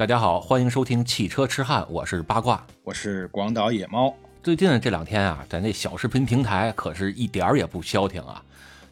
[0.00, 4.14] 大家好，欢迎收听汽车痴汉，我是八卦，我是广岛野猫。
[4.42, 8.42] 最近这两天啊，在那小视频平台可是一点儿也不消停啊。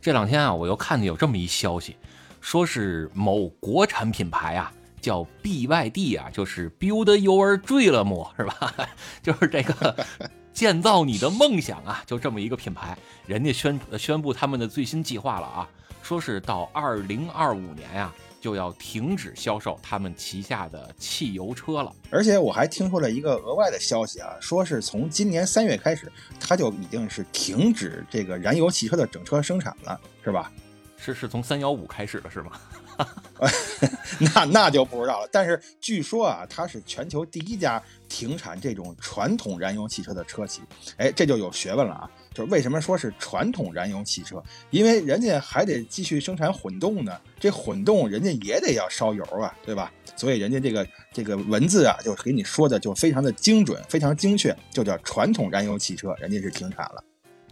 [0.03, 1.97] 这两天啊，我又看见有这么一消息，
[2.43, 4.71] 说是某国产品牌啊，
[5.01, 8.75] 叫 BYD 啊，就是 Build Your Dream 是吧？
[9.25, 10.07] 就是这个
[10.53, 12.95] 建造你的梦想啊，就这么一个品牌，
[13.27, 15.69] 人家宣宣布他们的最新计划了啊，
[16.03, 18.13] 说是到二零二五年呀。
[18.41, 30.53] 就要停止销售他们旗下的汽油车了，而且我还听说了一个额外的消息啊，说是从今年三月开始，它就已经是停止这个燃油汽车的整车生产了，是吧？
[30.97, 32.53] 是是从三幺五开始的是吗？
[34.35, 35.29] 那那就不知道了。
[35.31, 40.63] 但是据说啊，它是全球第一家停产这种传统燃油汽车的车企，
[40.97, 42.11] 哎，这就有学问了啊。
[42.35, 44.43] 就是为什么说是传统燃油汽车？
[44.71, 49.93] 因为人家还得继续生产混动呢，这混动人家也得要烧油啊，对吧？
[50.17, 57.03] 所以人家这个这个文字啊，就给你说的就非常的精准，非常精确，就叫传统燃油汽车，人家是停产了，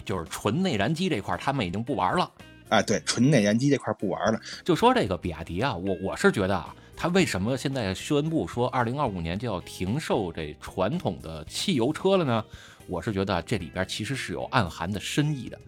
[0.05, 2.31] 就是纯内燃机这块他们已经不玩了。
[2.69, 4.41] 哎，对，纯内燃机这块不玩了。
[4.65, 12.45] 就说这个比亚迪啊，我我是觉得啊，他为什么现在宣布说二零二五年就要停售这传统的汽油车了呢？
[12.89, 15.59] 我是觉得这里边其实是有暗含的深意的，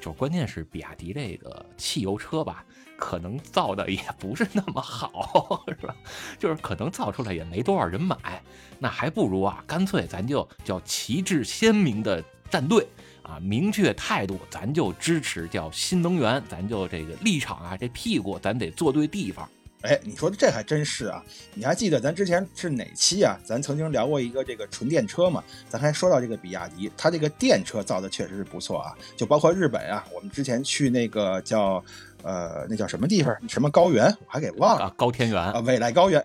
[0.00, 2.64] 就是关键是比亚迪这个汽油车吧，
[2.96, 5.96] 可能造的也不是那么好，是吧？
[6.38, 8.16] 就是可能造出来也没多少人买，
[8.78, 12.86] 那还不如啊，干脆咱就叫旗帜鲜明的站队
[13.28, 19.46] 啊，明确态度，咱就支持叫新能源，咱就这个立场啊，这屁股咱得坐对地方。
[19.82, 21.22] 哎，你说的这还真是啊！
[21.54, 23.38] 你还记得咱之前是哪期啊？
[23.44, 25.44] 咱曾经聊过一个这个纯电车嘛？
[25.68, 31.84] 咱还说到这个比亚迪，它这个电车造的确实是不错啊，就包括日本啊，我们之前去那个叫。
[32.22, 33.36] 呃，那叫什么地方？
[33.48, 34.06] 什么高原？
[34.06, 34.92] 我还给忘了。
[34.96, 36.24] 高天原啊，未来高原。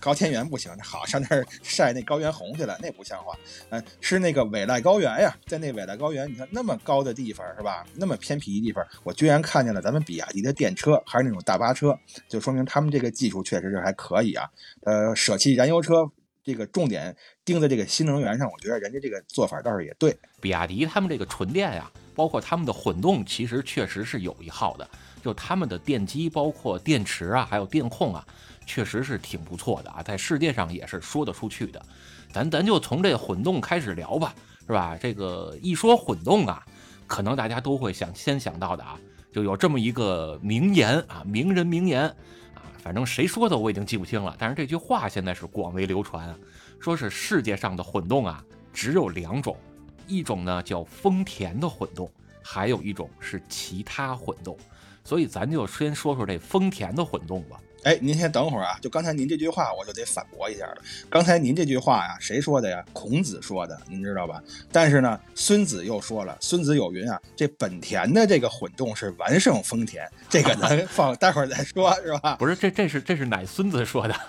[0.00, 3.36] 高天原不行，好上那儿晒那高原红去了， 那不像话。
[3.68, 7.84] 嗯，是那个未来高原呀，在那未来高原，你看那么高的地方是吧？
[7.94, 14.48] 那么偏僻的地方，我居然看见了咱们比亚迪的电车，还是那种大巴车，就说明他们这个技术确实是还可以啊。
[14.84, 16.10] 呃，舍弃燃油车，
[16.42, 17.14] 这个重点
[17.44, 20.16] 盯在这个新能源上，我觉得人家这个做法倒是也对。
[20.40, 24.88] 比亚迪他们这个纯电呀，包括他们的混动，其实确实是有一号的。
[25.22, 28.26] 就他们的电机，包括电池啊，还有电控啊，
[28.66, 31.80] 确实是挺不错的啊，在世界上也是说得出去的。
[32.32, 34.34] 咱咱就从这混动开始聊吧，
[34.66, 34.98] 是吧？
[35.00, 36.64] 这个一说混动啊，
[37.06, 38.98] 可能大家都会想先想到的啊，
[39.32, 42.02] 就有这么一个名言啊，名人名言
[42.54, 46.34] 啊，反正谁说的我已经记不清了，但是这句话现在是广为流传，
[46.80, 49.56] 说是世界上的混动啊只有两种，
[50.08, 52.10] 一种呢叫丰田的混动，
[52.42, 54.56] 还有一种是其他混动。
[55.04, 57.58] 所以咱就先说说这丰田的混动吧。
[57.84, 60.76] 哎，您先等会儿啊，就刚才您这句话，我就得反驳一下了。
[61.10, 62.80] 刚才您这句话呀，谁说的呀？
[62.92, 64.40] 孔子说的，您知道吧？
[64.70, 72.36] 但是呢，孙子又说了，孙子有云啊，这本田的这个混动是完胜丰田，这个咱 放待会儿再说，是吧？
[72.36, 74.14] 不是，这这是这是哪孙子说的？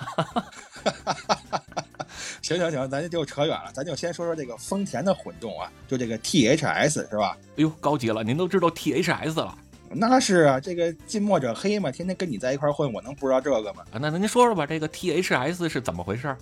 [2.41, 7.38] 行行行，咱就扯远了，咱就先说说这个丰田的混动啊，就这个 T H S 是吧？
[7.50, 9.55] 哎呦，高级了，您都知道 T H S 了。
[9.95, 13.83] 那是啊，这个近墨者黑嘛，天天跟你在一块混，我能不知道这个吗？
[13.91, 16.35] 啊，那您说说吧，这个 T H S 是怎么回事？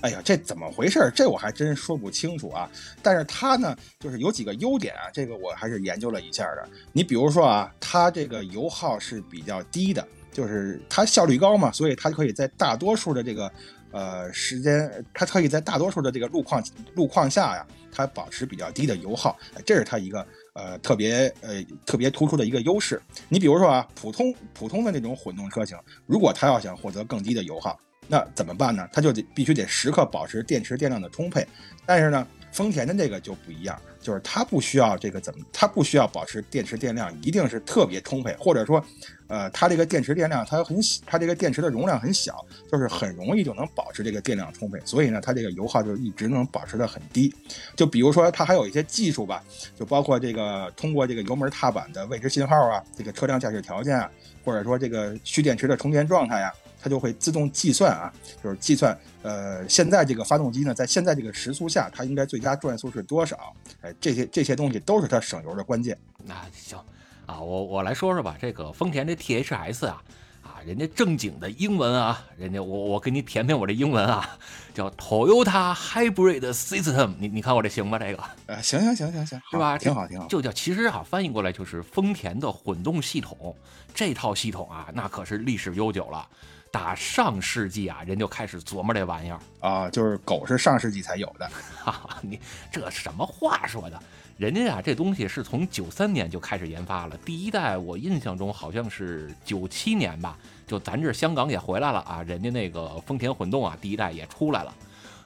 [0.00, 1.10] 哎呀，这怎么回事？
[1.14, 2.68] 这我还真说不清楚啊。
[3.02, 6.68] 但是它呢，就是有几个优点啊，这个我还是研究了一下的。
[6.92, 13.52] 你比如说啊，它这个油耗是比较低的，就是它效率高嘛，所以它可以在大多数的这个
[13.92, 20.26] 呃时间，它可以在大多数的这个路况路况下呀，它保持比较低的油耗，这是它一个。
[20.56, 23.00] 呃，特别呃特别突出的一个优势。
[23.28, 27.78] 你比如说啊，普通普通的那种混动车型，如果它要想获得更低的油耗，
[28.08, 28.88] 那怎么办呢？
[28.90, 31.46] 它就得必须得时刻保持电池电量的充沛。
[31.84, 33.78] 但是呢，丰田的这个就不一样。
[34.00, 38.80] 就是它不需要这个怎么，它不需要保持电池电量一定是特别充沛，或者说，
[39.26, 47.34] 呃，它这个电池电量它很小，它这个电池的容量很小，就是很容易就能保持这个电量充沛，所以呢，它这个油耗就一直能保持的很低。
[47.74, 49.42] 就比如说它还有一些技术吧，
[49.76, 54.08] 就包括这个通过这个油门踏板的位置信号啊，这个车辆驾驶条件啊，
[54.44, 56.52] 或者说这个蓄电池的充电状态呀。
[56.86, 63.52] 它就会自动计算啊，就是计算，呃，现在这个发动机呢，在现在这个时速下，它应该最佳转速是多少？
[63.82, 65.98] 哎，这些这些东西都是它省油的关键。
[66.24, 66.78] 那行，
[67.26, 70.00] 啊，我我来说说吧，这个丰田这 T H S 啊，
[70.44, 74.38] 啊，人家正经的英文啊，人家我我给你填填我这英文啊，
[74.72, 77.98] 叫 Toyota Hybrid System，你你看我这行吧？
[77.98, 78.22] 这个？
[78.46, 79.76] 呃，行行行行行，是吧？
[79.76, 80.28] 挺好挺好。
[80.28, 83.56] 就叫其实啊，翻译过来就是丰田的混动系统，
[83.92, 86.28] 这套系统啊，那可是历史悠久了。
[86.76, 91.50] 打上世纪啊，人就开始琢磨这玩意儿啊，就是狗是上世纪才有的。
[91.82, 92.38] 哈哈，你
[92.70, 93.98] 这什么话说的？
[94.36, 100.36] 人家啊，这东西是从九三年就开始研发了，第一代我印象中好像是九七年吧，
[100.66, 104.74] 就咱这香港也回来了啊，人家那个丰田混动啊，第一代也出来了。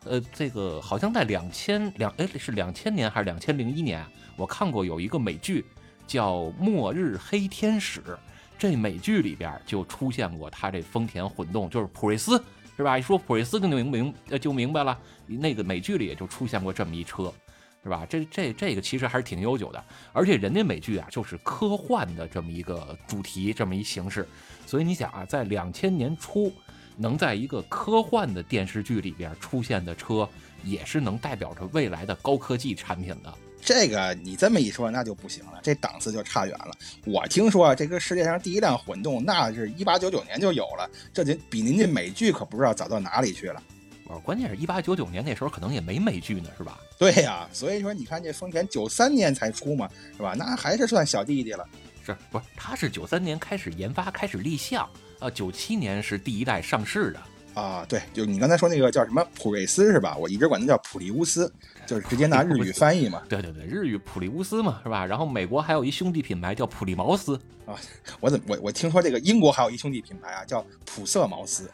[0.04, 4.06] 呃，这个好像在两千两哎是两千年还是两千零一年，
[4.36, 5.66] 我看过有一个美剧
[6.06, 8.00] 叫《末日黑天使》。
[8.60, 12.32] 这美剧里边就出现过他这丰田混动，就是普锐斯，
[12.76, 12.98] 是吧？
[12.98, 14.96] 一说普锐斯，就明明呃就明白了。
[15.26, 17.32] 那个美剧里也就出现过这么一车，
[17.82, 18.06] 是吧？
[18.06, 24.28] 这这这个其实还是挺悠久的，而且人家美剧啊就是科幻的这么一个主题，这么一形式。
[24.66, 26.52] 所以你想啊，在两千年初
[26.98, 30.28] 能在一个科幻的电视剧里边出现的车，
[30.62, 33.34] 也是能代表着未来的高科技产品的。
[33.62, 36.72] 这个你这么一说，那就不行了，这档次就差远了。
[37.04, 43.62] 我听说这个世界上第一辆混动，那是一八九九年就有了，这就比您这美剧可不知道早到哪里去了。
[44.06, 46.80] 哦，关键是一八九九年那时候可能也没美剧呢，是吧？
[46.98, 50.34] 对呀，所以说你看这丰田九三年才出嘛，是吧？
[50.36, 51.64] 那还是算小弟弟了。
[52.04, 52.44] 是不是？
[52.56, 54.88] 他是九三年开始研发，开始立项，
[55.20, 57.20] 啊，九七年是第一代上市的。
[57.60, 60.16] 啊，对，就你刚才说那个叫什么普瑞斯是吧？
[60.16, 61.52] 我一直管它叫普利乌斯，
[61.86, 63.20] 就是直接拿日语翻译嘛。
[63.28, 65.04] 对对对，日语普利乌斯嘛，是吧？
[65.04, 67.76] 然后美国还有一兄弟品牌叫普利茅斯啊。
[68.18, 71.70] 我怎么我我听说这个英国还有一兄弟品牌啊，叫普瑟茅斯。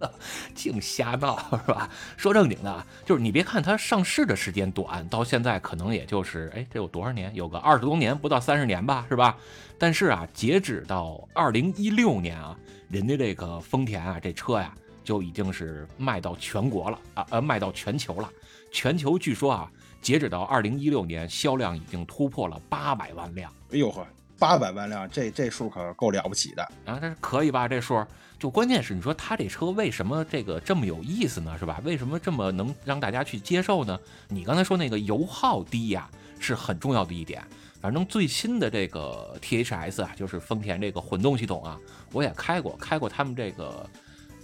[0.54, 1.88] 净瞎闹是吧？
[2.16, 7.32] 说正经的，就是你别看它上市的时间短，到现在可能也就是哎，这有多少年？
[7.36, 9.36] 有个二十多年，不到三十年吧，是吧？
[9.78, 12.56] 但是啊，截止到二零一六年啊。
[12.90, 14.74] 人家这个丰田啊，这车呀
[15.08, 18.30] 就已经是卖到全国了啊，呃，卖到全球了。
[18.70, 19.72] 全球据说啊，
[20.02, 23.50] 截止到二零一六年，销量已经突破了八百万辆。
[23.72, 24.06] 哎呦呵，
[24.38, 26.98] 八百万辆，这这数可够了不起的啊！
[27.00, 27.66] 但是可以吧？
[27.66, 28.04] 这数
[28.38, 31.56] 就关键是你说它这车为什么这个这么有意思呢？
[31.58, 31.80] 是吧？
[31.82, 33.98] 为什么这么能让大家去接受呢？
[34.28, 36.06] 你刚才说那个油耗低呀，
[36.38, 37.42] 是很重要的一点。
[37.80, 41.80] 反正最新的这个 T H S 啊，就是丰田这个混动系统啊，
[42.12, 43.88] 我也开过，开过他们这个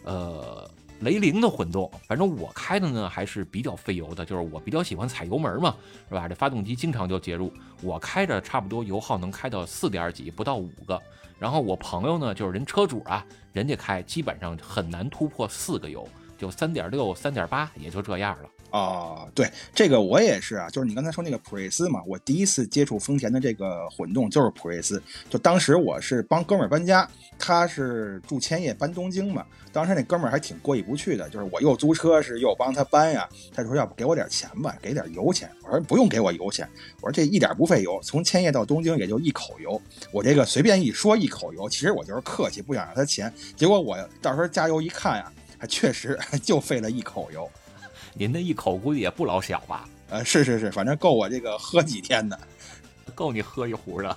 [0.05, 0.71] 呃
[1.01, 1.91] 雷凌的混动。
[2.07, 5.75] 反正我开的呢还是比较费油的，就是我比较喜欢踩油门嘛，
[6.09, 6.29] 是吧？
[6.29, 7.53] 这发动机经常就介入，
[7.83, 11.01] 我开着差不多油耗能开到四点几，不到五个。
[11.39, 16.09] 然后我朋友呢，就是人车主啊，人家开基本上很难突破四个油，
[16.39, 18.49] 就三点六、三点八，也就这样了。
[18.75, 25.01] 哦，对，这个我也是啊，就是你刚才说那个普锐斯嘛，我第一次接触丰田的这个混动就是普锐斯，
[25.31, 36.69] 就当时我是帮哥们儿搬家，他是住千叶搬东京嘛，当时那哥们儿还挺过意不去的，就是我又租车是又帮他搬呀，他说要不给我点钱吧，给点油钱，我说不用给我油钱，
[37.01, 39.81] 我说这一点不费油，从千叶到东京也就一口油，
[40.11, 47.49] 我这个随便一说一口油，其实我就是客气，不想让他钱，结果我到时候加油一看呀，还确实 就费了一口油。
[48.15, 49.89] 您那一口估计也不老小吧？
[50.09, 52.39] 呃，是是是，反正够我这个喝几天的，
[53.15, 54.17] 够你喝一壶的，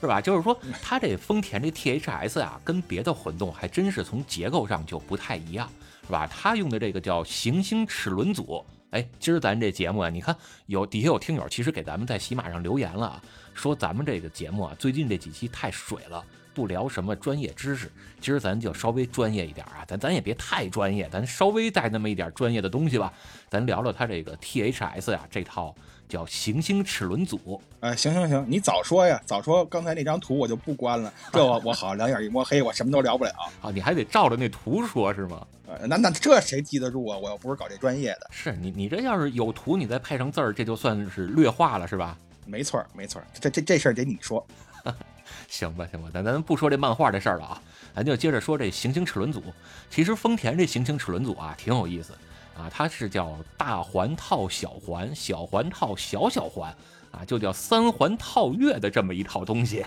[0.00, 0.20] 是吧？
[0.20, 5.70] 就是说，它这丰田这 T H S 啊，跟别的混动还真是从结构上就不太一样，
[6.04, 6.26] 是吧？
[6.26, 8.64] 它用的这个叫行星齿轮组。
[8.90, 13.22] 哎，今儿咱这节目啊，你看有底下有听友其实给咱们在喜马上留言了，
[13.54, 16.24] 说咱们这个节目啊，最近这几期太水了。
[16.54, 17.90] 不聊什么专业知识，
[18.20, 23.12] 今儿咱就稍微专业一点啊，咱咱也别太专业，咱稍微带那么一点专业的东西吧。
[23.48, 25.74] 咱聊聊它这个 T H S 呀，这套
[26.08, 27.60] 叫行星齿轮组。
[27.80, 31.12] 哎，行行行，你早说呀，早说，刚才那张图我就不关了。
[31.32, 33.70] 这我我好两眼一摸黑，我什么都聊不了 啊。
[33.70, 35.46] 你还得照着那图说，是吗？
[35.66, 37.16] 呃，那那这谁记得住啊？
[37.16, 38.26] 我又不是搞这专业的。
[38.30, 42.18] 是你你这要是有图，你再配上字儿，这就算是略化了，是吧？
[42.44, 44.44] 没错没错，这这这事儿得你说。
[45.50, 47.60] 行吧，行吧，咱咱不说这漫画这事儿了啊，
[47.92, 49.42] 咱就接着说这行星齿轮组。
[49.90, 52.12] 其实丰田这行星齿轮组啊，挺有意思
[52.56, 56.72] 啊，它是叫大环套小环，小环套小小环
[57.10, 59.84] 啊，就叫三环套月的这么一套东西，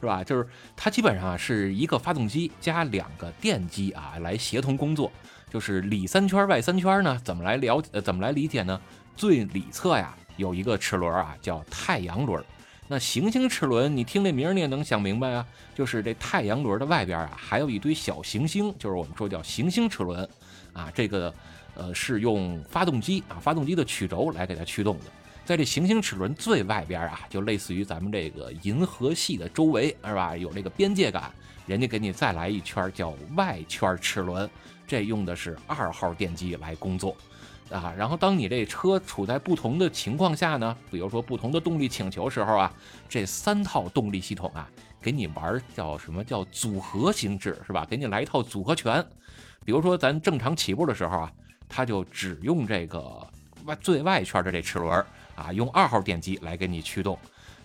[0.00, 0.22] 是吧？
[0.22, 5.10] 就是它基本上是一个发动机加两个电机啊来协同工作，
[5.50, 8.80] 就是里三圈外三圈呢，怎么来了呃怎么来理解呢？
[9.16, 12.42] 最里侧呀有一个齿轮啊，叫太阳轮。
[12.92, 20.28] 那行星齿轮，你听这名儿你也能想明白啊，就是这太阳轮的外边啊，还有一堆小行星，就是我们说叫行星齿轮，
[20.72, 21.32] 啊，这个
[21.76, 25.04] 呃是用发动机啊，发动机的曲轴来给它驱动的。
[25.44, 30.36] 在这行星齿轮最外边啊，就类似于咱们这个银河系的周围，是吧？
[30.36, 31.32] 有这个边界感，
[31.66, 34.50] 人家给你再来一圈叫外圈齿轮，
[34.84, 37.16] 这用的是二号电机来工作。
[37.70, 42.72] 啊，然后当你这车处在不同的情况下呢，比如说不同的动力请求时候啊，
[43.08, 44.68] 这三套动力系统啊
[45.00, 47.86] 给你玩叫什么叫组合形式是吧？
[47.88, 49.04] 给你来一套组合拳。
[49.64, 51.32] 比如说咱正常起步的时候啊，
[51.68, 53.24] 它就只用这个
[53.64, 55.04] 外最外圈的这齿轮
[55.36, 57.16] 啊，用二号电机来给你驱动。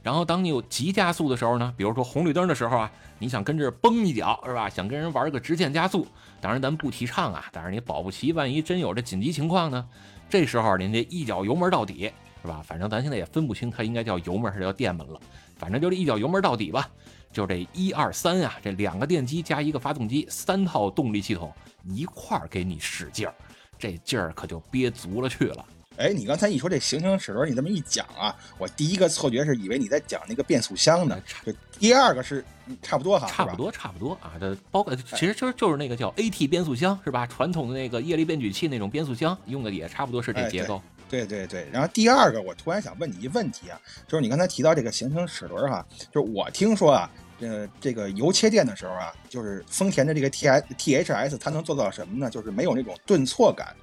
[0.05, 4.69] 然后当你有急加速的时候呢，比如说红绿灯的时候啊，你想跟这崩一脚是吧？
[4.69, 6.05] 想跟人玩个直线加速，
[6.39, 7.45] 当然咱不提倡啊。
[7.51, 9.83] 但是你保不齐万一真有这紧急情况呢，
[10.29, 12.11] 这时候您这一脚油门到底
[12.43, 12.61] 是吧？
[12.63, 15.19] 反正咱现在也分不清它应该叫油门还是叫电门了，
[15.57, 16.87] 反正就这一脚油门到底吧。
[17.33, 21.51] 就这一二三啊，这两个电机加一个发动机，三套动力系统
[21.83, 23.33] 一块儿给你使劲儿，
[23.79, 25.65] 这劲儿可就憋足了去了。
[25.97, 31.21] 哎，你刚才一说这行星齿轮，你这么一讲啊，我第一个错觉是以为你在讲那个变速箱呢。
[31.45, 32.43] 就第二个是
[32.81, 34.33] 差不多哈，差不多差不多啊。
[34.39, 37.25] 这包括其实就是就是那个叫 AT 变速箱是吧？
[37.27, 40.81] 传统的那个液力变矩器那种变速箱用的也差不多是这结构。
[41.09, 41.67] 对对对。
[41.71, 47.09] 然后第二个，我突然想问你一问题啊，就是你刚才提到这个行星齿轮哈，就是我听说啊，
[47.39, 52.29] 呃，这个油切电的时候啊，就是丰田的这个 T I T H S 它能做到什么呢？
[52.29, 53.73] 就是没有那种顿挫感。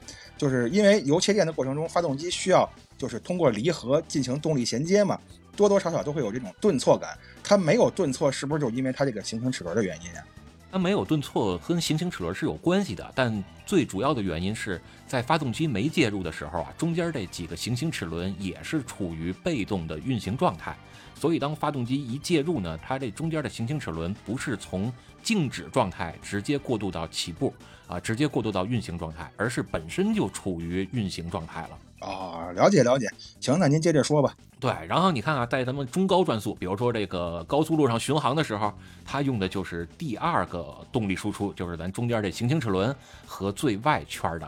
[0.43, 2.69] 就是因为油切电的过程中，发动机需要
[2.99, 5.17] 就是通过离合进行动力衔接嘛，
[5.55, 7.17] 多多少少都会有这种顿挫感。
[7.45, 10.27] 它没有顿挫，是不是就因为它这个行星齿轮的原因啊？
[10.73, 13.33] 它没有顿挫跟行星齿轮是有关系的，但
[13.65, 20.77] 最主要的原因是在发动机没介入的时候啊，中间这几个行星齿轮也是处于被动的运行状态。
[21.15, 27.55] 所以当发动机一介入呢，它这中间的行星齿轮不是从静止状态直接过渡到起步。
[27.89, 32.09] 啊，直接过渡到运行状态，而是本身就处于运行状态了。
[32.09, 33.07] 啊，了解了解。
[33.39, 34.35] 行，那您接着说吧。
[34.59, 38.73] 对，然后你看啊，在咱们中高转速，比如说这个高速路上巡航的时候，
[39.05, 44.47] 它用的就是第二个动力输出，就是咱中间这行星齿轮和最外圈的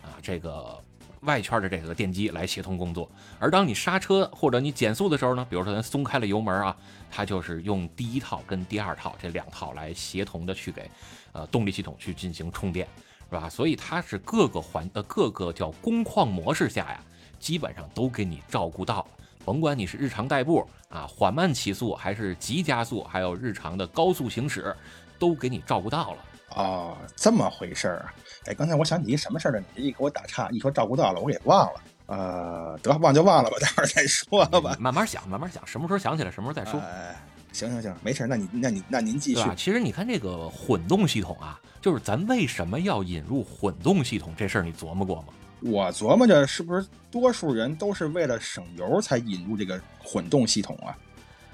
[0.00, 0.78] 啊这个
[1.22, 3.10] 外圈的这个电机来协同工作。
[3.40, 6.76] 而当你刹车或者你减速的时候呢，比如说咱松开了油门啊，
[7.14, 10.90] 它就是用第一套跟第二套这两套来协同的去给。
[11.32, 12.86] 呃，动力系统去进行充电，
[13.28, 13.48] 是吧？
[13.48, 17.02] 所以它是各个环呃各个叫工况模式下呀，
[17.40, 19.04] 基本上都给你照顾到，
[19.44, 24.72] 甭管你是日常代步啊、缓慢起速，还是急加速，还有日常的高速行驶，
[25.18, 26.18] 都给你照顾到了。
[26.50, 28.14] 哦，这么回事儿啊？
[28.46, 29.66] 哎，刚才我想起一什么事儿呢？
[29.74, 31.80] 你一给我打岔，一说照顾到了，我给忘了。
[32.06, 34.76] 呃，得忘就忘了吧，待会儿再说吧。
[34.78, 36.80] 慢慢想，慢慢想，什么时候想起来什么时候再说。
[37.52, 39.42] 行行行，没事，那你那你那您继续。
[39.56, 45.28] 其实你看这个混动系统啊，就是咱为什么要引入混动系统这事儿，你琢磨过吗？
[45.60, 50.98] 我琢磨着，是不是多数人都是为了省油才引入这个混动系统啊？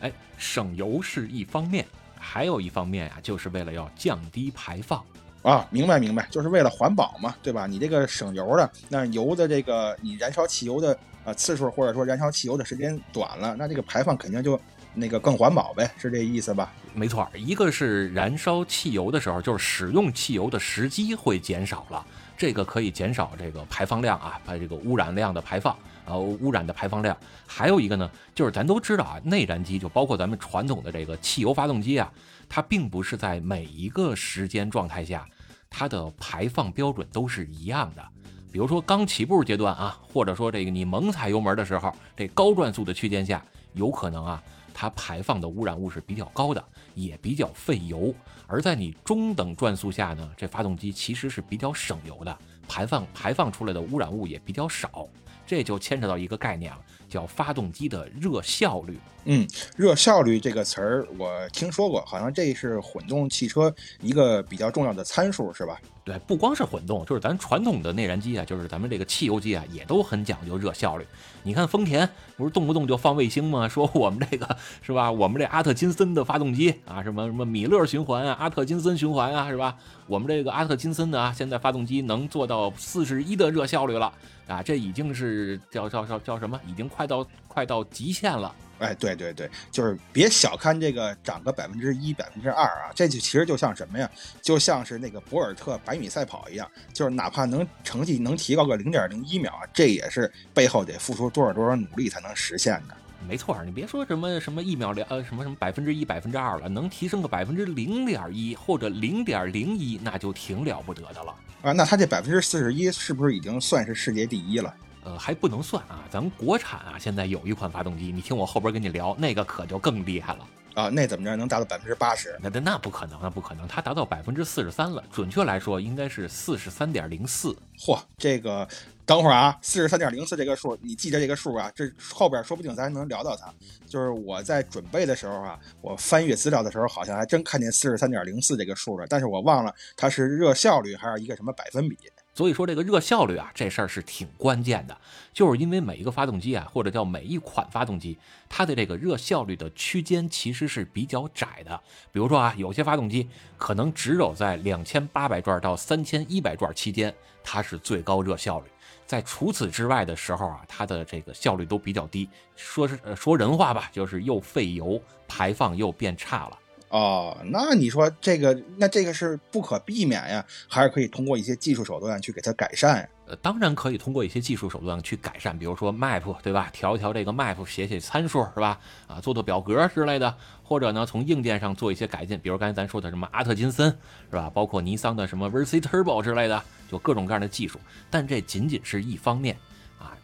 [0.01, 1.87] 哎，省油是一方面，
[2.19, 5.05] 还有一方面啊，就是为了要降低排放
[5.43, 5.67] 啊。
[5.71, 7.67] 明白明白，就是为了环保嘛，对吧？
[7.67, 14.61] 你这个省油的，那油的这个你燃烧汽油的呃次数或者说燃烧汽油的时间短了，那这个排放肯定就。
[14.93, 16.73] 那个更环保呗，是这意思吧？
[16.95, 22.05] 没错，一个是燃烧汽油的时候，就是使用汽油的时机会减少了，
[22.37, 27.17] 这个可以减少这个排放量啊，把这个污染量的排放，呃，污染的排放量。
[27.47, 32.11] 还有一个呢，就是咱都知道啊，内燃机就包括咱们传统的这个汽油发动机啊，
[32.51, 35.27] 它并不是在每一个时间状态下，
[35.71, 38.05] 它的排放标准都是一样的。
[38.53, 43.43] 比如说刚起步阶段啊，或者说这个你猛踩油门的时候，这高转速的区间下，
[43.73, 44.43] 有可能啊。
[44.73, 46.65] 它排放的污染物是比较高的，
[46.95, 48.15] 也比较费油。
[48.47, 55.07] 而在你中等转速下呢，这发动机其实是比较省油的，排放排放出来的污染物也比较少。
[55.47, 56.81] 这就牵扯到一个概念了，
[57.11, 58.99] 叫发动机的热效率。
[59.25, 65.79] 嗯，热效率这个词儿我听说过，好像这是混动汽车一个比较重要的参数，是吧？
[66.11, 71.07] 对，不光是混动，就是咱传统的内燃机啊，就是咱们这个汽油机啊，也都很讲究热效率。
[71.45, 73.69] 你看丰田不是动不动就放卫星吗？
[73.69, 75.13] 说我们这个是吧？
[75.13, 79.77] 我们这阿特金森的发动机啊，什么什么米勒循环啊，阿特金森循环啊，是吧？
[80.09, 84.13] 我们这个阿特金森的啊，现在发动机能做到四十一的热效率了
[84.49, 86.59] 啊，这已经是叫叫叫叫什么？
[86.67, 88.53] 已经快到快到极限了。
[88.81, 94.11] 哎，对对对，就是别小看这个涨个百分之一、百分之二啊，这就其实就像什么呀？
[94.43, 102.97] 就像是那个博尔特百米赛跑一样，就是哪怕能成绩能提高个零点零一秒啊，这也是背后得付出多少多少努力才能实现的。
[103.29, 111.73] 没错，你别说什么什么一秒两呃什么什么百分之一、百分之二了，能提升个百分之零点一或者零点零一，那就挺了不得的了啊！
[111.73, 114.75] 那他这百分之四十一是不是已经算是世界第一了？
[115.05, 122.39] 呃，还不能算啊，咱们国产啊，现在有一款发动机，你听我后边跟你聊，那个可就更厉害了啊，那怎么着能达到百分之八十？
[122.41, 127.57] 那那那不可能，那不可能，它达到百分之四十三了，准确来说应该是四十三点零四。
[127.79, 128.67] 嚯，这个。
[129.07, 133.53] 等会儿啊，四十三点零四这个数，你记着这个数啊，这后边说不定咱还能聊到它。
[133.85, 141.97] 就是我在准备的时候啊，我翻阅资料的时候，好像还真看见四十三点零四这个数了，但是我忘了它是热效率还是一个什么百分比。
[142.33, 144.97] 所以说这个热效率啊，这事儿是挺关键的，
[145.33, 148.17] 就是因为每一个发动机啊，或者叫每一款发动机，
[148.49, 151.79] 它的这个热效率的区间其实是比较窄的。
[152.13, 158.67] 比如说啊，有些发动机可能只有在两千八百转到三千一百转期间，它是最高热效率。
[159.07, 162.29] 在除此之外的时候啊，它的这个效率都比较低。
[162.55, 166.59] 说是呃说人话吧，就是又费油，排放又变差了。
[166.91, 173.09] 哦，那你说这个，那这个是不可避免呀，还是可以通过一些技术手段去给它改善？
[173.27, 176.69] 呃，当然可以通过一些技术手段去改善，比如说 map，对吧？
[176.73, 178.77] 调一调这个 map，写写参数，是吧？
[179.07, 183.89] 啊，做做表格之类的，或者呢，从硬件上做一些改进，比如刚才咱说的什么阿特金森，
[184.29, 184.51] 是吧？
[184.53, 187.79] 包括尼桑的什么 Versa Turbo 之类的，就各种各样的技术。
[188.11, 189.57] 但这仅仅是一方面。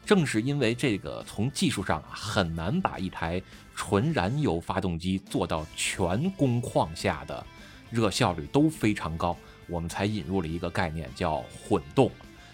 [0.07, 3.43] 正是因为这个，从技术上啊很难把一台
[3.75, 7.45] 纯燃油发动机做到全工况下的
[7.91, 9.37] 热效率都非常高，
[9.67, 12.09] 我们才引入了一个概念叫混动。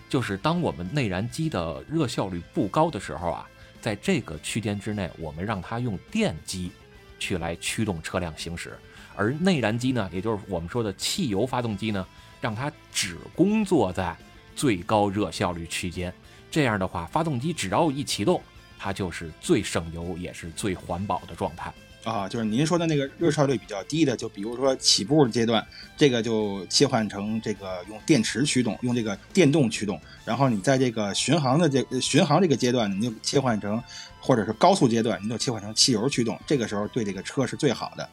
[0.09, 3.47] 就是当我们内燃机的热效率不高的时候啊，
[3.83, 6.73] 在这个区间之内，我们让它用电机
[7.19, 8.79] 去来驱动车辆行驶，
[9.15, 12.07] 而内燃机呢，也就是我们说的汽油发动机呢，
[12.41, 14.17] 让它只工作在
[14.57, 16.13] 最高热效率区间。
[16.53, 18.41] 这样的话，发动机只要一启动，
[18.79, 21.73] 它就是最省油也是最环保的状态
[22.05, 22.29] 啊。
[22.29, 25.67] 就是您说的那个热效率比较低的，就比如说起步阶段，
[25.97, 29.99] 这个就切换成这个用电池驱动，用这个电动驱动。
[30.27, 33.83] 然后你在这个巡航的这巡航这个阶段，你就切换成，
[34.21, 36.39] 或者是高速阶段，你就切换成汽油驱动。
[36.47, 38.07] 这个时候对这个车是最好的。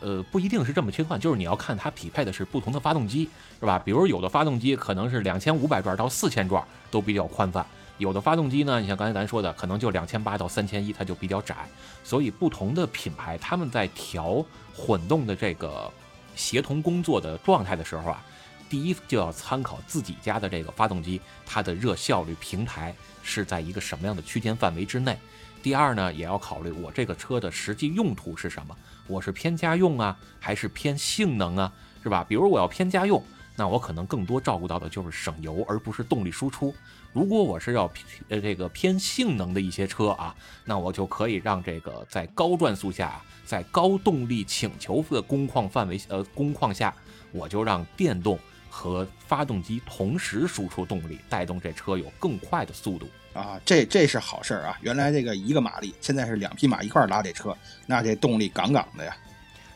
[0.00, 3.80] 呃，不一定是这么切换，就是你要看它匹配的是不同的发动机，是吧？
[3.82, 7.64] 比如有的发动机可能是两千五百转到四千转都比较宽泛。
[7.98, 11.68] 有的发动机呢，你像刚才咱说的，可能就两千八到三千一，它就比较窄。
[12.04, 15.90] 所以不同的品牌，他们在调混动的这个
[16.34, 18.22] 协同工作的状态的时候啊，
[18.68, 25.18] 第一就要参考自己家的这个发动机，它的热效率平台是在一个什么样的区间范围之内。
[25.62, 28.76] 第二呢，也要考虑我这个车的实际用途是什么，
[29.08, 32.24] 我是偏家用啊，还是偏性能啊，是吧？
[32.28, 33.20] 比如我要偏家用，
[33.56, 36.72] 那我可能更多照顾到的就是省油，而不是动力输出。
[37.16, 37.90] 如果我是要
[38.28, 46.94] 呃这个偏性能的一些车啊，那我就可以让这个在高转速下，在高动力请求的工况范围呃工况下，
[47.32, 53.58] 我就让电动和发动机同时输出动力，带动这车有更快的速度啊。
[53.64, 54.78] 这这是好事儿啊！
[54.82, 59.16] 原来这个一个马力，现在是两匹马一块儿拉这车，那这动力杠杠的呀。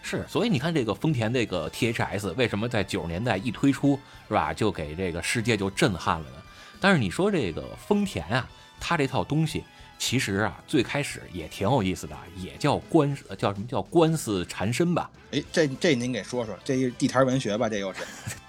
[0.03, 3.99] 是，所以你看这个丰田这个 T H S 为什么在九十年代一推出
[4.29, 6.37] 是吧，就给这个世界就震撼了呢？
[6.81, 8.49] 但是你说这个丰田啊，
[8.81, 9.63] 它这套东西
[9.99, 15.11] 其实啊，最开始也挺有意思的，也叫官叫什么叫官司缠身吧？
[15.33, 17.69] 哎，这这您给说说，这地摊文学吧？
[17.69, 18.01] 这又是，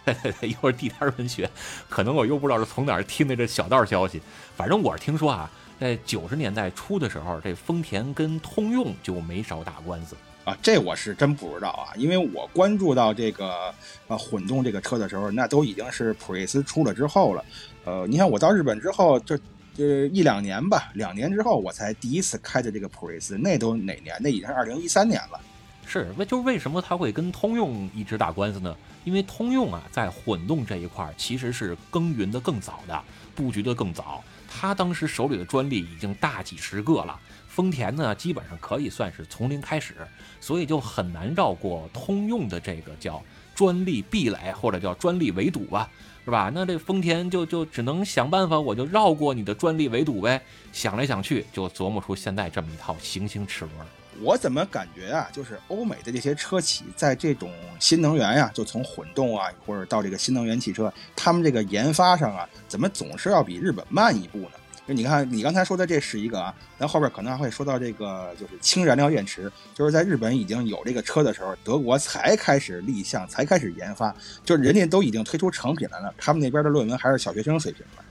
[0.47, 1.49] 又是地摊文学，
[1.89, 4.21] 可能我又不知道是从哪儿听的这小道消息。
[4.55, 10.15] 反正我是听说啊，在九十年代初的时候，这丰田跟通用就没少打官司。
[10.43, 13.71] 啊，这我是真不知道啊，因为我关注到这个
[14.07, 17.45] 呃混动这个车的时候，那都已经是普锐斯出了之后了。
[17.85, 19.39] 呃，你看我到日本之后，这
[19.77, 24.15] 这一两年吧，两年之后我才第一次开的这个普锐斯，那都哪年？
[24.19, 25.39] 那已经是二零一三年了。
[25.85, 28.75] 是，为就是为什么他会跟通用一直打官司呢？
[29.03, 33.03] 因为通用啊，在混动这一块其实是耕耘的更早的，
[33.35, 37.19] 布局的更早，他当时手里的专利已经大几十个了。
[37.53, 39.93] 丰田呢，基本上可以算是从零开始，
[40.39, 43.21] 所以就很难绕过通用的这个叫
[43.53, 45.89] 专利壁垒或者叫专利围堵吧，
[46.23, 46.49] 是吧？
[46.55, 50.41] 那这丰田就就只能想办法，我就绕过你的专利围堵呗。
[50.71, 53.87] 想来想去，就琢磨出现在这么一套行星齿轮。
[54.21, 64.51] 我怎么感觉啊，就是欧美的这些车企在这种新能源呀，就从混动啊，或者到这个新能源汽车，他们这个研发上啊，怎么总是要比日本慢一步呢？
[64.93, 78.03] 你看，你刚才说的这是一个啊，咱后边可能还会说到这个，就是氢燃料电池，就是在日本已经有这个车的时候，德国才开始立项，才开始研发，就是人家都已经推出成品来了，他们那边的论文还是小学生水平呢。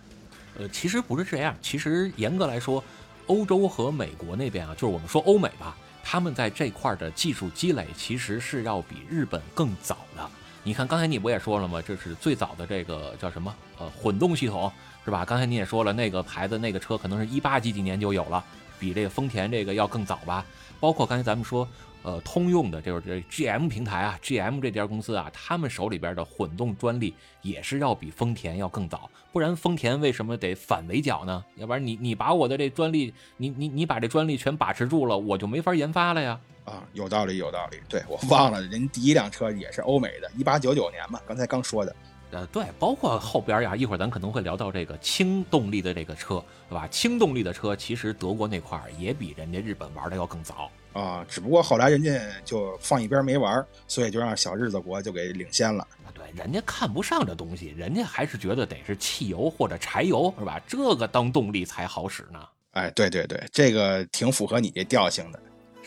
[0.58, 2.82] 呃，其实不是这样，其实严格来说，
[3.26, 10.28] 欧洲和美国那边啊，就是我们说欧美吧，他们在这块的技术积累其实是要比日本更早的。
[10.62, 11.80] 你看刚才你不也说了吗？
[11.80, 13.54] 这是最早的这个叫什么？
[13.78, 14.70] 呃，混动系统。
[15.04, 15.24] 是吧？
[15.24, 18.44] 刚才你也说了，那个牌子那个车可能是一八几几年就有了，
[18.78, 20.44] 比这个丰田这个要更早吧。
[20.78, 21.68] 包括刚才咱们说
[22.02, 31.44] 呃，通用的就是这 GM 平台啊，GM 这家公司啊，他们手里边的混动专利也是要比丰田要更早，不然丰田为什么得反围剿呢？
[31.56, 36.40] 要不然你你把我的这专利，你你你把这专利全把持住了，我就没法研发了呀。
[36.64, 37.78] 啊，有道理，有道理。
[37.86, 41.94] 对我忘了，人第一辆车也是欧美的，一八九九年嘛，刚才刚说的。
[42.32, 46.86] 呃，对，包括后边呀，一会儿咱可能会聊到这个轻动力的这个车，对吧？
[46.88, 55.86] 轻动力的车其实德国那块儿也比人家日本玩的要更早啊，只不过后来人家就放一边没玩，所以就让小日子国就给领先了。
[56.04, 60.60] 啊，对，人家看不上这东西，人家还是觉得得是汽油或者柴油，是吧？
[60.66, 62.40] 这个当动力才好使呢。
[62.72, 65.40] 哎，对对对，这个挺符合你这调性的。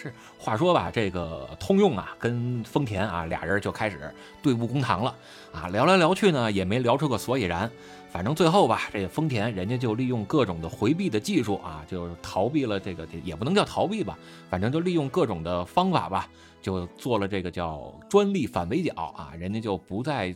[0.03, 5.15] 是，话说吧，这个通用啊，跟丰田啊，俩人就开始对簿公堂了
[5.53, 7.71] 啊，聊来聊去呢，也没聊出个所以然。
[8.11, 16.27] 反正最后吧，这丰田人家就利用各种的回避的技术啊，就逃避了这个，也不能叫逃避吧，反正就利用各种的方法吧，
[16.61, 20.35] 就做了这个叫专利反围剿啊，人家就不再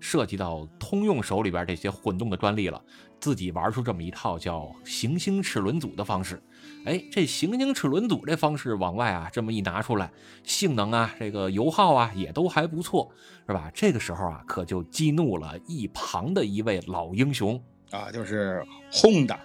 [0.00, 2.82] 涉及到通用手里边这些混动的专利了，
[3.20, 6.42] 自己玩出这么一套叫行星齿轮组的方式。
[6.84, 10.10] 哎，这行星齿轮组这方式往外啊，这么一拿出来，
[10.42, 13.10] 性能啊，这个油耗啊，也都还不错，
[13.46, 13.70] 是吧？
[13.74, 17.58] 这个时候啊，可就激怒了一旁的一位老英雄
[17.90, 19.38] 啊，就是轰的，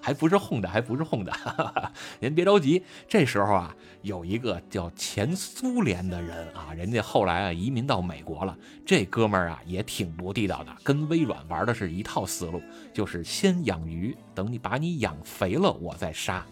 [0.00, 1.32] 还不是轰的，还不是轰的，
[2.20, 2.82] 您别着急。
[3.06, 8.56] 这时候啊，有一个叫前苏联的人啊，人家后来啊移民到美国了。
[8.86, 12.62] 这哥们儿啊也挺不地道的，跟微软玩的是一套思路，
[12.94, 16.42] 就是先养鱼，等你把你养肥了，我再杀。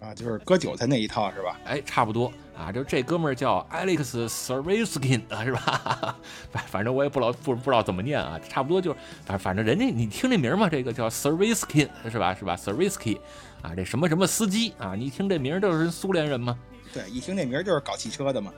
[0.00, 1.58] 啊，就是割韭菜那一套是吧？
[1.64, 6.16] 哎，差不多啊，就这哥们儿叫 Alex s e r v i s k i n 啊，是吧？
[6.50, 12.34] 反反正我也不老不不知道怎么念啊，差不多就反反正人家你听这名嘛，这个叫 s e r v i s k i n 是吧？
[12.34, 13.20] 是吧 s e r v i s k y
[13.62, 14.94] 啊，这什么什么司机啊？
[14.94, 16.58] 你听这名就是苏联人吗？
[16.92, 18.52] 对，一听这名就是搞汽车的嘛。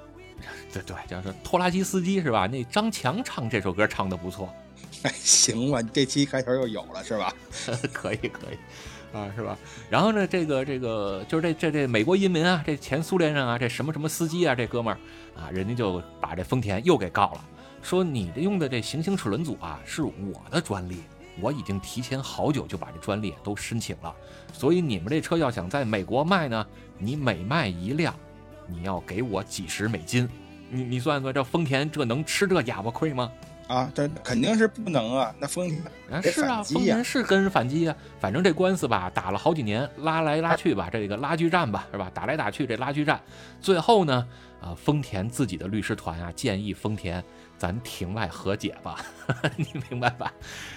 [0.73, 2.47] 对 对，叫是拖拉机司机是吧？
[2.47, 4.49] 那张强唱这首歌唱的不错。
[5.03, 7.35] 哎， 行吧，这期开头又有了是吧？
[7.93, 8.59] 可以可以。
[9.13, 9.57] 啊，是吧？
[9.91, 14.99] 然后呢，这个这个就是这这这美国移民啊，这前苏联人啊，这什么什么司机啊，这哥们儿
[15.41, 17.45] 啊，人家就把这丰田又给告了，
[17.83, 21.03] 说你的用的这行星齿轮组啊是我的专利，
[21.41, 24.15] 我已经提前好久就把这专利都申请了，
[24.53, 26.67] 所以你们这车要想在美国卖呢，
[26.99, 28.15] 你每卖一辆，
[28.67, 30.29] 你要给我几十美金，
[30.71, 33.31] 你你算算这丰田这能吃这哑巴亏吗？
[33.69, 35.35] 啊，这肯定是不能啊！
[35.39, 37.97] 那丰田是啊，丰田是跟反击啊。
[38.21, 42.11] 反正这官司吧，打了好几年，拉来拉去吧，这个拉锯战吧，是吧？
[42.13, 43.21] 打来打去这拉锯战，
[43.61, 44.27] 最后呢，
[44.61, 47.23] 啊，丰田自己的律师团啊，建议丰田
[47.57, 48.99] 咱庭外和解吧，
[49.57, 50.33] 你明白吧？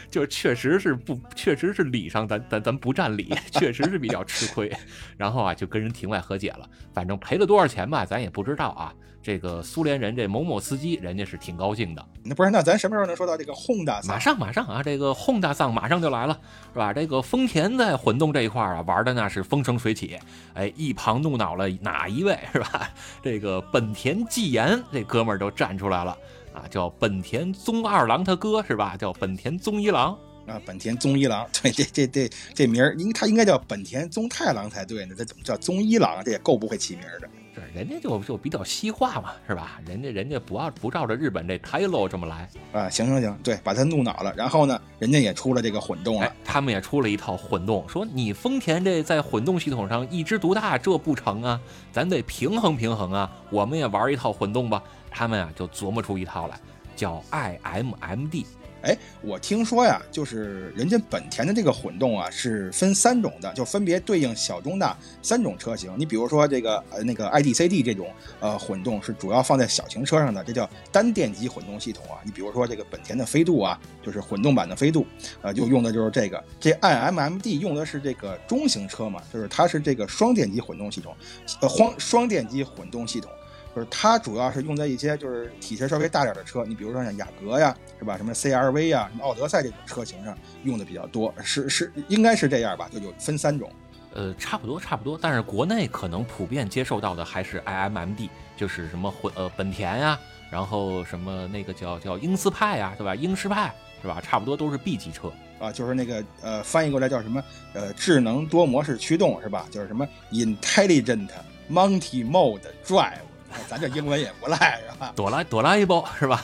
[0.09, 4.71] 就是确实是不，确实是理上咱咱咱不占理，确实是比较吃亏。
[5.17, 8.93] 然后啊，就跟人庭外和解了，反正赔了多少钱吧，咱也不知道啊。
[9.25, 12.05] 这个苏联人这某某司机，人家是挺高兴的。
[12.21, 14.13] 那不是，那咱什么时候能说到这个轰大桑？
[14.13, 16.39] 马上马上啊，这个轰大桑马上就来了，
[16.71, 16.93] 是吧？
[16.93, 20.15] 这个丰田在混动这一块啊，玩的那是风生水起。
[20.53, 22.93] 哎，一旁怒恼了哪一位，是吧？
[23.23, 26.15] 这个本田纪言这哥们儿都站出来了
[26.53, 28.95] 啊，叫本田宗二郎他哥是吧？
[28.95, 31.47] 叫本田宗一郎啊，本田宗一郎。
[31.63, 36.23] 对，这这这这名儿，应他应该叫本田宗太郎才对呢，这怎么叫宗一郎？
[36.23, 37.27] 这也够不会起名的。
[37.55, 39.79] 是，人家就就比较西化嘛，是吧？
[39.87, 42.89] 人家人家不要不照着日本这 l o 这么来啊！
[42.89, 44.33] 行行行，对，把他怒恼了。
[44.35, 51.59] 然后呢，人家也出了这个混动了，他们也出了一套混动，说你丰田这在混动系统上一枝独大，这不成啊？
[51.93, 53.31] 咱得平衡平衡啊！
[53.49, 54.83] 我们也玩一套混动吧。
[55.09, 56.59] 他们啊就琢磨出一套来，
[56.93, 58.43] 叫 iMMD。
[58.85, 65.91] 哎，我听说呀，就是人家本田的这个混动啊，是分三种的，就分别对应小、中、大三种车型。
[65.97, 68.07] 你比如说这个呃那个 iDCD 这种
[68.39, 72.21] 呃混动是主要放在小型车上的，这叫单电机混动系统啊。
[72.23, 75.03] 你比如说这个本田的飞度啊，就是混动版的飞度，
[75.41, 76.43] 呃，就用的就是这个。
[76.59, 81.15] 这 iMMD 用的是这个中型车嘛，就是它是这个双电机混动系统，
[81.59, 83.31] 呃，双双电机混动系统。
[83.75, 88.15] 就是它主要是用在一些就是体型稍微大点的车，你比如说像雅阁呀，是吧？
[88.15, 92.87] 什么 CRV 呀，什么奥德赛这种车型上用的比较多，是是应该是这样吧？
[92.89, 93.69] 就有分三种，
[94.13, 95.19] 呃，差不多差不多。
[95.21, 100.17] 但是国内可能普遍接受到的还是 iMMD，就是什么混呃本田呀，
[100.49, 103.13] 然后什么那个叫叫英斯派呀，对吧？
[103.13, 104.21] 英诗派是吧？
[104.21, 109.65] 差不多都是 B 级车啊，就是那个呃翻译过来叫什么呃智能多模式驱动是吧？
[109.69, 111.27] 就是什么 Intelligent
[111.69, 113.24] Multi Mode Drive。
[113.67, 115.13] 咱这英文也不赖，是吧？
[115.15, 116.41] 哆啦哆啦 A 梦是吧？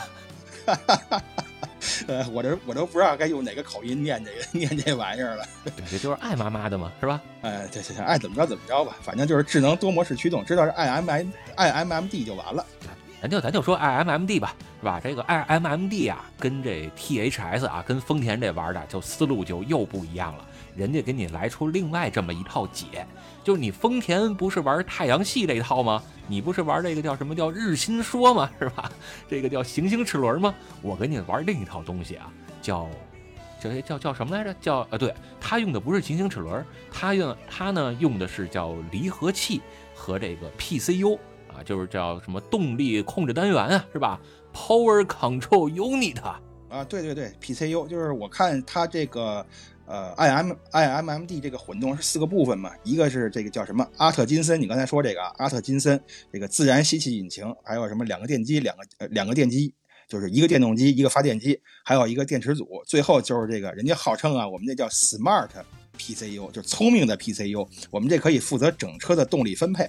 [2.07, 5.45] 呃， 我这我都不知道该用哪个口音念这个 念这玩意儿了。
[5.89, 7.21] 这就是爱妈妈的嘛，是吧？
[7.41, 12.65] 哎，对对对，爱怎么着怎么着吧，反正就是智能多模式驱动，知道是 IMM IMMD 就完了。
[13.21, 14.99] 咱就咱就说 IMMD 吧，是吧？
[15.03, 20.45] 这个 IMMD 啊，跟这 THS 啊，跟丰田这玩的就思路就又不一样了。
[20.75, 23.05] 人家给你来出另外这么一套解，
[23.43, 26.01] 就是你丰田不是玩太阳系这一套吗？
[26.27, 28.49] 你不是玩这个叫什么叫日心说吗？
[28.59, 28.91] 是吧？
[29.29, 30.53] 这个叫行星齿轮吗？
[30.81, 32.87] 我给你玩另一套东西啊，叫
[33.59, 34.53] 叫叫叫什么来着？
[34.61, 39.61] 叫呃，对，他用的不是行星齿轮，他用他呢用的是叫离合器
[39.93, 41.17] 和这个 PCU。
[41.53, 44.17] 啊，就是叫什么动力控制单元啊，是吧
[44.53, 46.39] ？Power Control Unit 啊，
[46.85, 49.45] 对对对，PCU 就是我看它这个
[49.91, 56.01] 呃 IM IMMD 这个混动是四个部分嘛，一个是这个叫什么阿特金森，你刚才说这个阿特金森
[56.31, 59.73] 这个自然吸气引擎，还有什么两个电机，两个呃两个电机，
[60.07, 65.49] 就是一个电动机，一个发电机，还有一个电池组，最后就是这个人家号称啊，我们这叫 Smart
[65.97, 69.83] PCU，就是聪明的 PCU，我们这可以负责整车的动力分配。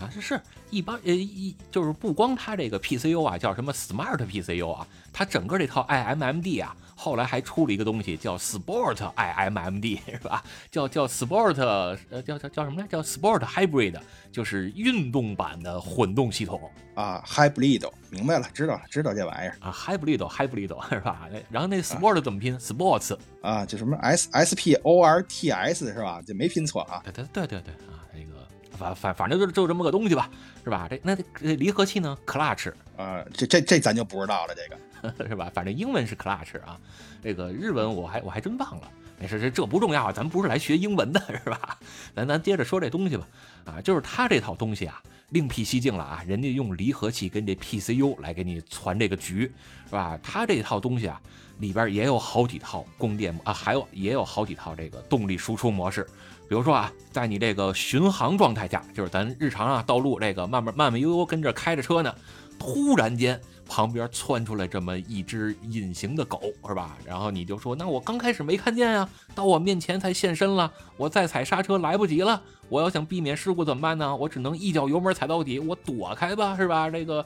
[0.00, 0.40] 啊，是是
[0.70, 10.42] 一般呃一就是不光它这个 PCU 啊，叫什么 Smart PCU 啊，它整个这套 IMMD 啊，后来还出了一个东西叫 Sport IMMD 是吧？
[10.68, 12.86] 叫叫 Sport 呃叫叫叫什么来？
[12.88, 13.96] 叫 Sport Hybrid，
[14.32, 16.60] 就是运动版的混动系统
[16.94, 21.28] 啊，Hybrid，明白了，知道了，知道这玩意儿啊，Hybrid Hybrid 是吧？
[21.48, 26.20] 然后那 Sport 怎么拼？Sports 啊，就什么 S S P O R T S 是吧？
[26.26, 28.02] 这没拼错啊，对对对对对啊。
[28.12, 30.28] 那个反反反正就就这么个东西吧，
[30.64, 30.88] 是吧？
[30.90, 34.80] 这那这离合器呢？Clutch 啊，这这这咱就不知道了，这个
[35.28, 35.50] 是吧？
[35.54, 36.78] 反正英文是 Clutch 啊，
[37.22, 38.90] 这个日文我还我还真忘了。
[39.20, 41.76] 没事，这这不重要，咱们不是来学英文的，是吧？
[42.14, 43.26] 咱咱接着说这东西吧。
[43.64, 49.52] 啊，就是它这套东西啊，另辟蹊径了啊，人家用离合器跟这 PCU 来给你传这个局，
[49.86, 50.16] 是吧？
[50.22, 51.20] 它这套东西啊，
[51.58, 56.06] 里边也有好几套供电啊，还有也有好几套这个动力输出模式。
[56.48, 62.14] 比如说啊，在你这个巡航状态下，就是咱日常啊道路这个慢慢慢慢悠悠跟着开着车呢，
[62.56, 66.96] 突然间旁边窜出来这么一只隐形的狗，是吧？
[67.04, 74.16] 然后你就说，那我刚开始没看见呀，到我面前才现身了，我再踩刹车来不及了，我要想避免事故怎么办呢？
[74.16, 76.88] 我只能一脚油门踩到底，我躲开吧，是吧？
[76.88, 77.24] 这个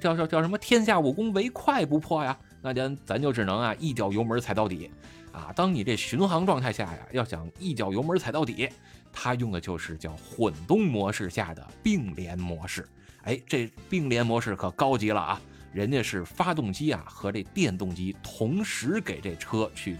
[0.00, 0.56] 叫叫叫什么？
[0.56, 4.90] 天下武功唯快不破呀，那咱咱就只能啊一脚油门踩到底。
[5.32, 8.68] 啊，当你这巡航状态下呀，要想一脚油门踩到底，
[9.12, 12.88] 它用的就是叫混动模式下的并联模式。
[13.24, 15.40] 哎，这并联模式可高级了啊，
[15.74, 19.96] 人家是发动机啊和这电动机同时给这车去。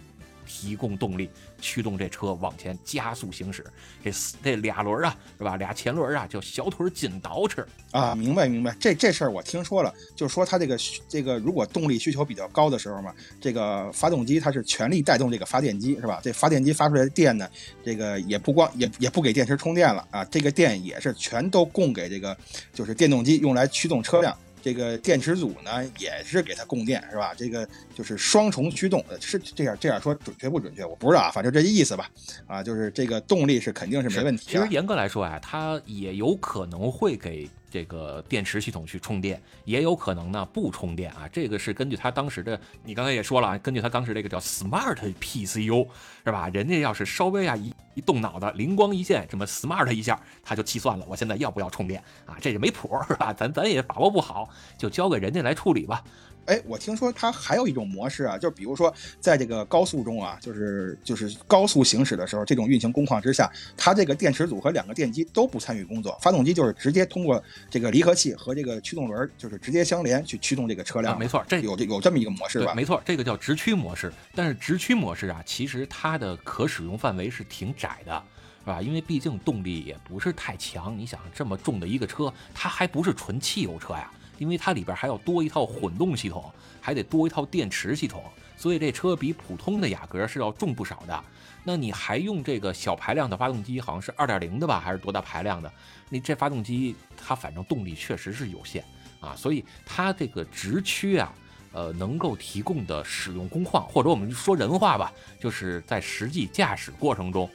[0.46, 3.64] 提供动力，驱动这车往前加速行驶。
[4.04, 5.56] 这这俩轮啊，是吧？
[5.56, 8.14] 俩前轮啊，就小腿紧倒饬啊。
[8.14, 16.20] 明白明白，这这事儿我听说了，就是说它这个这个如果动力需求比较高的时候嘛，这个发动机它是全力带动这个发电机，是吧？
[16.22, 17.48] 这发电机发出来的电呢，
[17.82, 22.36] 这个也不光也也不给电池充电了啊，这个电也是全都供给这个
[22.74, 24.36] 就是电动机用来驱动车辆。
[24.64, 27.34] 这个电池组呢，也是给它供电，是吧？
[27.36, 30.82] 这个就是双重驱动，是这样这样说准确不准确？
[30.82, 32.08] 我不知道啊，反正这意思吧。
[32.46, 34.44] 啊，就是这个动力是肯定是没问题。
[34.48, 37.46] 其实严格来说啊，它也有可能会给。
[37.74, 41.28] 这个电池系统去充电，也有可能呢不充电啊。
[41.32, 45.88] 这个是根据他当时的，你刚才也说了，根据他当时这个叫 Smart PCU
[46.24, 46.48] 是吧？
[46.50, 52.38] 人家要是稍微啊一一动脑子，灵光一现，这么 Smart 一下，他就计算了，我现在要不要充电啊？
[52.40, 53.32] 这就没谱是吧？
[53.32, 56.04] 咱咱也把握不好，就交给人家来处理吧。
[56.46, 71.18] 哎，我听说它还有一种模式啊，就比如说在这个高速中啊，就是就是高速行驶的时候，这种运行工况之下，它这个电池组和两个电机都不参与工作，发动机就是直接通过这个离合器和这个驱动轮就是直接相连去驱动这个车辆。
[71.18, 72.74] 没错，这有这有这么一个模式吧？
[72.74, 74.12] 没错，这个叫直驱模式。
[74.34, 78.22] 但是直驱模式啊，其实它的可使用范围是挺窄的，
[78.60, 78.82] 是吧？
[78.82, 80.96] 因为毕竟动力也不是太强。
[80.98, 84.10] 你想这么重的一个车，它还不是纯汽油车呀。
[84.38, 88.22] 因为它里边还要多一套混动系统，还得多一套电池系统，
[88.56, 91.24] 所以这车比普通的雅阁是要重不少的。
[91.66, 95.72] 那你还用这个小排量的发动机，好像是二点零的吧，还是多大排量的？
[96.10, 98.84] 你这发动机它反正动力确实是有限
[99.20, 101.32] 啊，所以它这个直驱啊，
[101.72, 107.48] 呃，能够提供的使用工况，或者我们说人话吧，就是在实际驾驶过程中，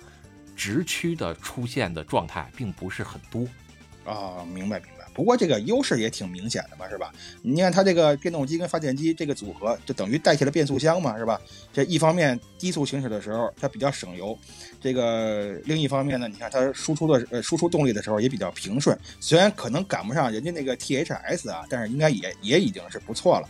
[0.55, 3.45] 直驱的出现的状态并不是很多。
[4.11, 4.98] 啊，明白明白。
[5.19, 7.11] 不过这个优势也挺明显的嘛，是吧？
[7.41, 11.37] 你看它这个电动机跟发电机这个组合，就等于代替了变速箱嘛，是吧？
[11.73, 14.39] 这一方面低速行驶的时候它比较省油，
[14.79, 18.97] 这个另一方面呢，你看它输出的呃输出动力的时候也比较平顺。
[19.19, 23.49] 虽然可能赶不上人家那个 THS 啊，但是应该也也已经是不错了。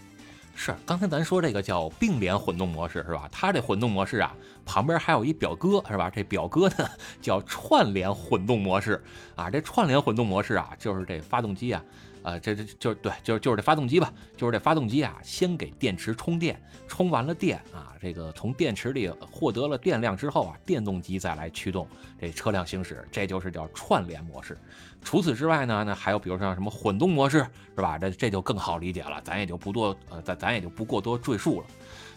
[0.55, 3.29] 是，刚才咱说这个叫并联混动模式是吧？
[3.31, 4.35] 它这混动模式啊，
[4.69, 6.11] 旁边还有一表哥是吧？
[6.11, 6.87] 这表哥呢
[7.19, 9.03] 叫串联混动模式
[9.35, 9.49] 啊。
[9.49, 11.83] 这串联混动模式啊，就是这发动机啊。
[12.21, 21.87] 呃，这这就对，就是就是这发动机吧，就是这发动机啊，先给电池充电，充完了电啊，这个从电池里获得了电量之后啊，电动机再来驱动
[22.21, 24.55] 这车辆行驶，这就是叫串联模式。
[25.01, 27.39] 除此之外呢，那还有比如说什么混动模式，
[27.75, 27.97] 是吧？
[27.97, 31.67] 这这就更好理解了，咱也就不多呃，咱咱也就不过多赘述了。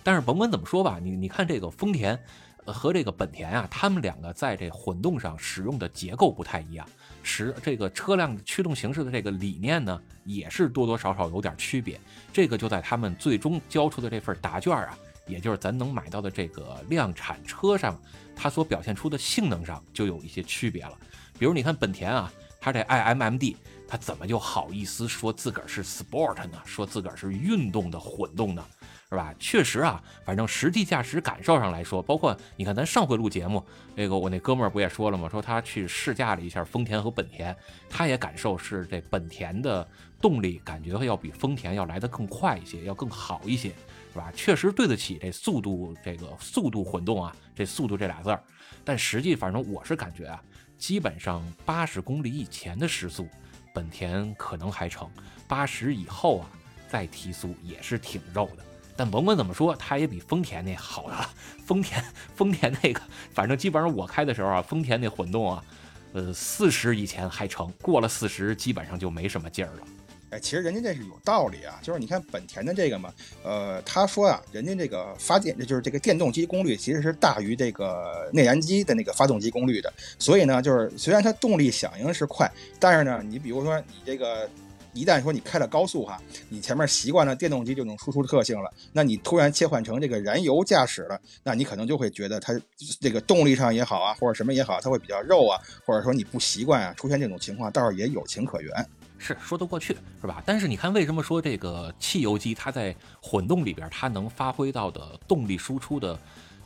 [0.02, 2.18] 但是甭管怎么说吧，你你看这个丰田
[2.64, 6.86] 和这个本田啊，他们两个在这混动上使用的结构不太一样。
[7.24, 12.00] 使这个车辆驱动形式的这个理念呢，也是多多少少有点区别。
[12.32, 17.96] 这个就在他们最终交出的这份答卷啊，也就是咱能买到的这个量产车上，
[18.34, 20.98] 它所表现出的性能上就有一些区别了。
[21.38, 23.54] 比如你看本田啊，它这 iMMD，
[23.86, 26.60] 它怎么就好意思说自个儿是 Sport 呢？
[26.64, 28.66] 说自个儿是运动的混动呢？
[29.12, 29.34] 是吧？
[29.38, 33.62] 确实啊，反正实际驾驶感受上来说，包括你看咱上回录节目，
[33.94, 35.28] 那个我那哥们儿不也说了吗？
[35.28, 37.54] 说他去试驾了一下丰田和本田，
[37.90, 39.86] 他也感受是这本田的
[40.18, 43.68] 动力感觉要比丰田要来的更快一些，要更好一些，
[44.14, 44.32] 是吧？
[44.34, 48.42] 确实对得起这速度，这个速度混动啊，这速度这俩字儿。
[48.82, 50.42] 但实际反正我是感觉啊，
[50.78, 53.28] 基本上八十公里以前的时速，
[53.74, 55.06] 本田可能还成；
[55.46, 56.48] 八十以后啊，
[56.88, 58.64] 再提速也是挺肉的。
[58.96, 61.28] 但甭管怎么说，它也比丰田那好了。
[61.64, 63.00] 丰田，丰田那个，
[63.32, 65.64] 反正基本上我开的时候啊，丰田那混动啊，
[66.12, 69.82] 呃，四十以前还成，过了四十基本上就没什么劲儿了。
[70.30, 84.48] 哎，其实人家这是有道理啊，就是你看本田的这个嘛，呃，他说啊，人家这个发电，就是这个电动机功率其实是大于这个内燃机的那个发动机功率的，所以呢，就是虽然它动力响应是快，但是呢，你比如说你这个。
[84.92, 92.52] 一旦说你开了高速哈，你前面习惯了电动机这种输出特性了，那你突然切换成这个燃油驾驶了，那你可能就会觉得它
[93.00, 98.86] 这个动力上也好啊，或者什么也好，它会比较肉啊，或者说你不习惯啊，出现这种情况倒是也有情可原，
[99.18, 100.42] 是说得过去，是吧？
[100.44, 106.18] 但是你看为什么说这个汽油机它在混动里边它能发挥到的动力输出的？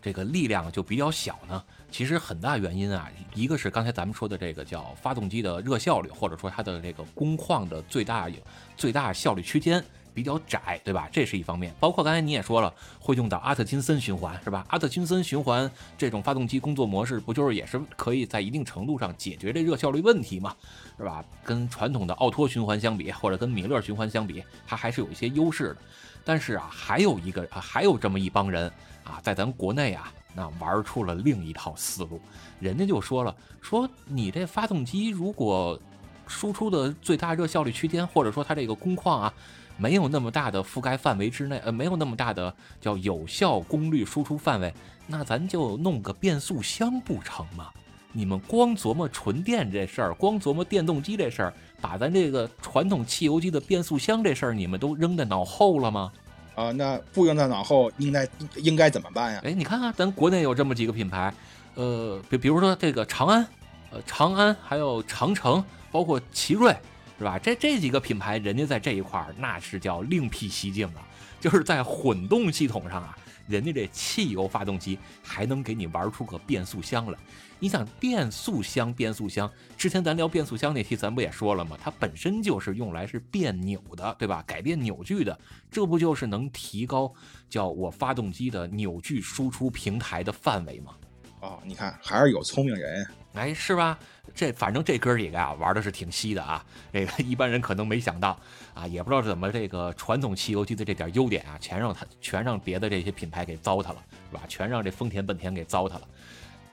[0.07, 1.61] 这个力量就比较小呢。
[1.91, 8.31] 其实很大原因啊，一个是刚才咱们说的这个叫发动机的热效率，或者说它的这个工况的最大
[8.77, 11.09] 最大效率区间比较窄，对吧？
[11.11, 11.75] 这是一方面。
[11.81, 14.65] 包括刚才你也说了，会用到阿特金森循环，是吧？
[14.69, 20.55] 阿特金森循环这种发动机工作模式，不就是也是可以在一定程度上解决这热效率问题嘛，
[20.99, 21.25] 是吧？
[21.43, 25.77] 跟传统的奥托循环相比，或者跟米勒循环相比，它还是有一些优势的。
[26.25, 28.71] 但是啊，还有一个，还有这么一帮人。
[29.07, 32.21] 啊，在咱国内啊，那玩出了另一套思路。
[32.59, 35.81] 人家就说了，说你这发动机如果
[36.27, 39.33] 输出的最大热效率区间，或者说它这个工况啊，
[39.77, 44.75] 没有那么大的覆盖范围之内，呃，没有那么大的叫有效功率输出范围，
[45.07, 47.71] 那咱就弄个变速箱不成吗？
[48.13, 56.11] 你们光琢磨纯电这事儿，光琢磨电动机这事儿，把咱这个传统汽油机的变速箱这事儿，你们都扔在脑后了吗？
[56.57, 59.41] 啊，那不用在脑后，应该应该怎么办呀？
[59.45, 61.33] 哎，你看看，咱国内有这么几个品牌，
[61.75, 63.47] 呃，比比如说这个长安，
[63.91, 66.75] 呃，长安还有长城，包括奇瑞，
[67.19, 67.39] 是吧？
[67.39, 71.05] 这这几个品牌，人家在这一块儿那是叫另辟蹊径啊，
[71.39, 73.17] 就是在混动系统上啊。
[73.47, 77.19] 人家这汽油发动机还能给你玩出个变速箱来，
[77.59, 81.77] 你想变速箱，变速箱，之前咱聊变速箱那期，咱不也说了吗？
[81.83, 84.43] 它本身就是用来是变扭的，对吧？
[84.47, 85.39] 改变扭矩的，
[85.71, 87.13] 这不就是能提高
[87.49, 90.93] 叫我发动机的扭矩输出平台的范围吗？
[91.41, 93.99] 哦，你看还是有聪明人，哎，是吧？
[94.35, 96.65] 这反正这哥几个啊，玩的是挺稀的啊。
[96.93, 98.39] 这个 一般人可能没想到
[98.75, 104.43] 啊，也不知道怎么这个传统汽油机的这点优点啊，全让他全让别的这些品牌给糟蹋了，是吧？
[104.49, 106.09] 全让这丰田、本田给糟蹋了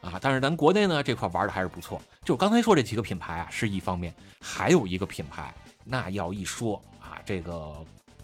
[0.01, 0.19] 啊。
[0.21, 2.01] 但是咱国内呢这块玩的还是不错。
[2.23, 7.75] 就刚才说这几个品牌啊是一方面，还有一个品牌，那要一说啊，这个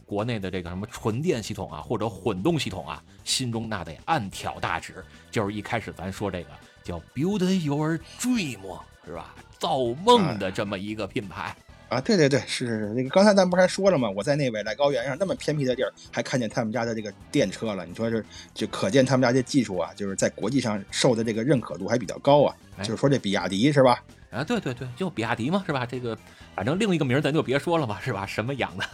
[0.06, 6.50] 国内的这个什么纯电系统啊或者混动系统啊，心中那得暗挑大指，就是一开始咱说这个
[6.84, 8.80] 叫 Build Your Dream。
[9.06, 9.34] 是吧？
[9.58, 11.56] 造梦的这么一个品牌
[11.88, 12.00] 啊！
[12.00, 14.08] 对对对，是是是那个刚才咱不是还说了吗？
[14.08, 17.88] 我在那未来高原上那么偏僻的地儿，还看见他们家的这个电车了。
[17.88, 22.56] 你说这就可见他们家这技术啊，就是在国际上受的这个认可度还比较高啊。
[22.84, 24.04] 就是说这比亚迪是吧？
[24.30, 25.88] 啊，对对对，就比亚迪嘛，是吧？
[25.88, 26.16] 这个
[26.54, 28.28] 反正另一个名咱就别说了吧，是吧？
[28.28, 28.86] 什么洋的？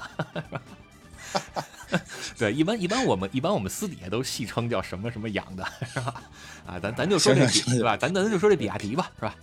[2.38, 6.21] 对，一般一般我们一般我们私底下都戏称叫什么什么养的，是吧？
[6.65, 7.95] 啊，咱咱就说这比，对吧？
[7.97, 9.36] 咱咱就说这比亚迪吧，是吧？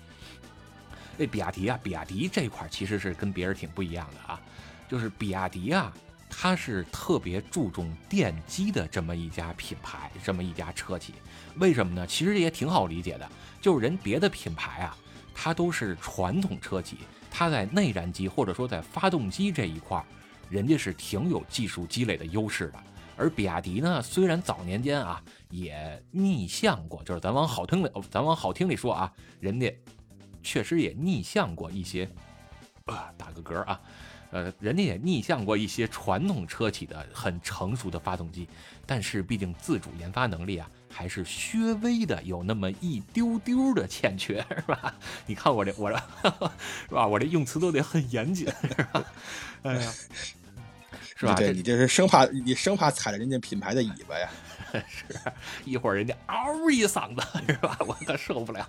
[1.19, 4.41] 这比亚迪啊，比亚迪这块其实是跟别人挺不一样的啊，
[4.89, 5.93] 就是比亚迪啊，
[6.29, 11.15] 它是特别注重电机的这么一家品牌，这么一家车企。
[11.57, 12.07] 为什么呢？
[12.07, 13.29] 其实也挺好理解的，
[13.61, 14.97] 就是人别的品牌啊，
[15.35, 16.99] 它都是传统车企，
[17.31, 20.05] 它在内燃机或者说在发动机这一块儿，
[20.53, 22.79] 人家是挺有技术积累的优势的。
[23.17, 29.75] 而比亚迪呢，虽然早年间啊也逆向过，就是咱往好听里，咱往好听里说啊，人家
[30.43, 32.07] 确实也逆向过一些，
[32.87, 33.81] 啊，打个嗝啊，
[34.31, 38.49] 呃，人家也逆向过一些传统车企的很成熟的发动机，
[38.85, 44.95] 但是毕竟自主研发能力啊，还是略微的有那么一丢丢的欠缺，是吧？
[45.27, 45.97] 你看我这我这，
[46.89, 47.07] 是吧？
[47.07, 49.05] 我这用词都得很严谨，是吧？
[49.63, 49.93] 哎呀。
[51.23, 51.35] 是吧？
[51.35, 54.29] 对你这是生怕你生怕踩了人家品牌的尾巴呀！
[54.89, 55.05] 是
[55.65, 57.77] 一会儿人家嗷一嗓子，是吧？
[57.87, 58.67] 我可受不了，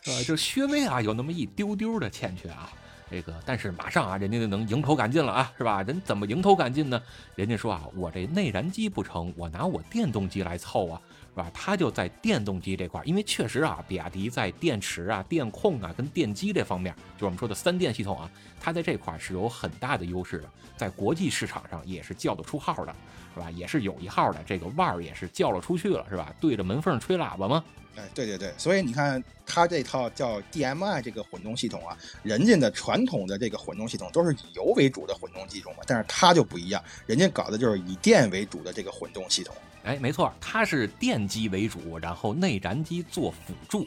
[0.00, 0.22] 是吧？
[0.26, 2.72] 就薛微啊，有那么一丢丢的欠缺啊。
[3.10, 5.82] 这个，但是马上啊，人家就能迎头赶进了啊，是吧？
[5.82, 7.00] 人怎么迎头赶进呢？
[7.34, 11.00] 人家说啊，我这内燃机不成，我拿我电动机来凑啊。
[11.34, 11.50] 是吧？
[11.52, 18.30] 它就在电动机这块，因为确实啊，比亚迪在电池啊、电控啊、跟电机这方面，就我们说的三电系统啊，
[18.60, 22.94] 它在这块是有很大的优势的，在国际市场上也是叫得出号的，
[23.34, 23.50] 是吧？
[23.50, 26.32] 也是有一号的，这个腕儿也是叫了出去了，是吧？
[26.40, 27.64] 对着门缝吹喇叭吗？
[27.96, 39.54] 哎，对对对，所以你看它这套叫 DMI 这个混动系统啊，人家的传统的这个混动系统都是以油为主的混动系统嘛，但是它就不一样，人家搞的就是以电为主的这个混动系统。
[39.84, 43.86] 哎，没错，它是电机为主，然后内燃机做辅助，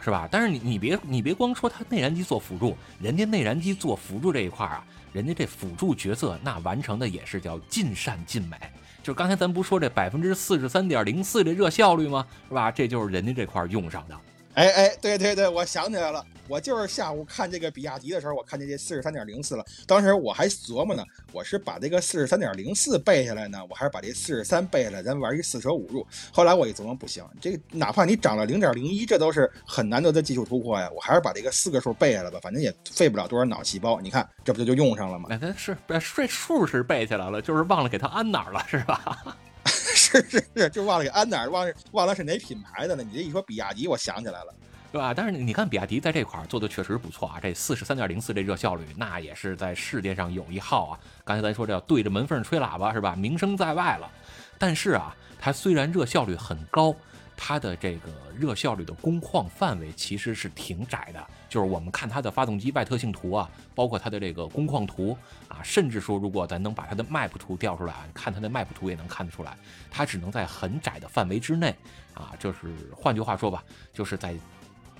[0.00, 0.28] 是吧？
[0.30, 8.56] 但是你你别你别光说它内燃机做辅助，人家内燃机做辅助这一块啊，人家这辅助角色那完成的也是叫尽善尽美。
[9.02, 12.24] 就是刚才咱不说这百分之四十三点零四的热效率吗？
[12.48, 12.70] 是吧？
[12.70, 14.16] 这就是人家这块用上的。
[14.54, 19.64] 哎哎，对对对，我想起来了，我就是下午看这个比亚迪的时候，我看见这四十三点零四了。
[19.86, 26.06] 当时我还琢磨呢，我是把这个四十三点零四背下来呢，我还是把这四十三背下来，咱玩一四舍五入。
[26.30, 30.90] 后来我一琢磨，不行，这个哪怕你涨了零点零一，这都是很难得的技术突破呀。
[30.94, 34.00] 我还是把这个四个数背下来吧，反正也费不了多少脑细胞。
[34.02, 35.30] 你看，这不就就用上了吗？
[35.40, 39.36] 那是这数是背下来了，就是忘了给它安哪儿了，是吧？
[40.12, 43.02] 是是是，就忘了给安哪儿，忘忘了是哪品牌的了。
[43.02, 44.54] 你这一说比亚迪，我想起来了，
[44.92, 45.14] 对吧？
[45.14, 51.00] 但是你看比亚迪在这块儿做的确实不错啊，这四十三点零四这热效率，那也是在世界上有一号啊。
[51.24, 53.16] 刚才咱说这要对着门缝吹喇叭是吧？
[53.16, 54.10] 名声在外了。
[54.58, 56.94] 但是啊，它虽然热效率很高。
[57.34, 65.14] 它的这个热效率的工况范围其实是挺窄的，就是我们看它的发动机外特性图啊，包括它的这个工况图
[65.48, 69.54] 啊，甚至说如果咱能把它的 map 图调出来啊，看它的 map 图也能看得出来，
[69.90, 71.76] 它只能在很窄的范围之内
[72.14, 74.34] 啊，就是换句话说吧，就是在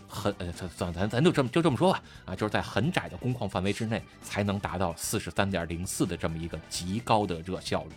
[0.06, 7.90] 很呃咱咱咱就这么就这么说吧啊，就是在很窄的工况范围之内才能达到四十三点零四的这么一个极高的热效率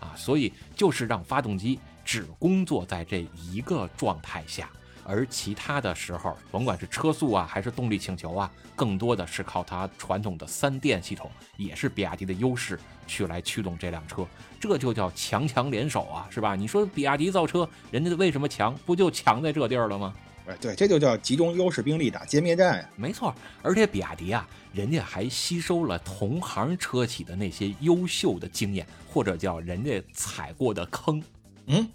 [0.00, 1.78] 啊，所以就是让发动机。
[2.08, 4.70] 只工作在这一个状态下，
[5.08, 14.26] 而其他的时候，甭管是车速啊，还是动力请求啊，更多的是靠它传统的三电系统，也是比亚迪的优势，去来驱动这辆车。
[14.60, 16.54] 这就叫强强联手啊，是吧？
[16.54, 18.76] 你说比亚迪造车，人家为什么强？
[18.84, 20.14] 不就强在这地儿了吗？
[20.46, 22.90] 哎，对，这就叫集中优势兵力打歼灭战呀。
[22.94, 31.22] 没错，而且比亚迪啊，人家还吸收了同行车企的那些优秀的经验，或者叫人家踩过的坑。
[31.66, 31.88] 嗯。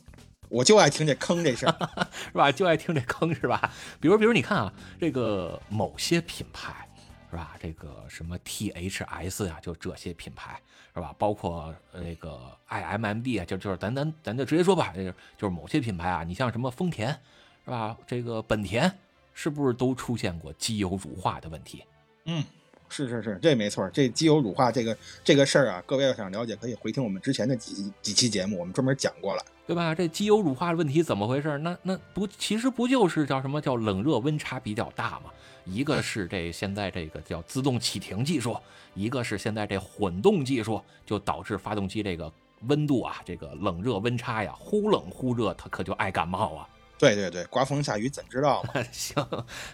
[0.53, 1.75] 我就爱听这坑这事儿，
[2.29, 2.51] 是吧？
[2.51, 3.73] 就爱听这坑，是吧？
[3.99, 6.87] 比如，比如你看啊，这个某些品牌，
[7.31, 7.55] 是吧？
[7.59, 10.61] 这个什么 T H S 啊，就这些品牌，
[10.93, 11.11] 是吧？
[11.17, 17.09] 包括那个 I M M D 啊，就就是咱咱咱就直接说吧，就是就是某些品牌啊，你像什么丰田，
[17.65, 17.97] 是吧？
[18.05, 18.99] 这个本田，
[19.33, 21.83] 是不是都出现过机油乳化的问题？
[22.25, 22.43] 嗯。
[22.93, 23.89] 是是是，这没错。
[23.91, 29.95] 这机油乳化这个这个事儿啊，各位要想了解，可以回听我们之前的几几期节目，我们专门讲过了，对吧？
[29.95, 31.57] 这机油乳化的问题怎么回事？
[31.57, 35.31] 那那不，其实不就是叫什么叫冷热温差比较大吗？
[35.65, 38.55] 一个是这现在这个叫自动启停技术，
[38.93, 42.31] 一个是现在这混动技术，就导致发动机这个
[42.67, 46.69] 温度啊，这个冷热温差呀，忽冷忽热，它可就爱感冒啊。
[46.99, 48.81] 对对对，刮风下雨怎知道嘛？
[48.93, 49.15] 行，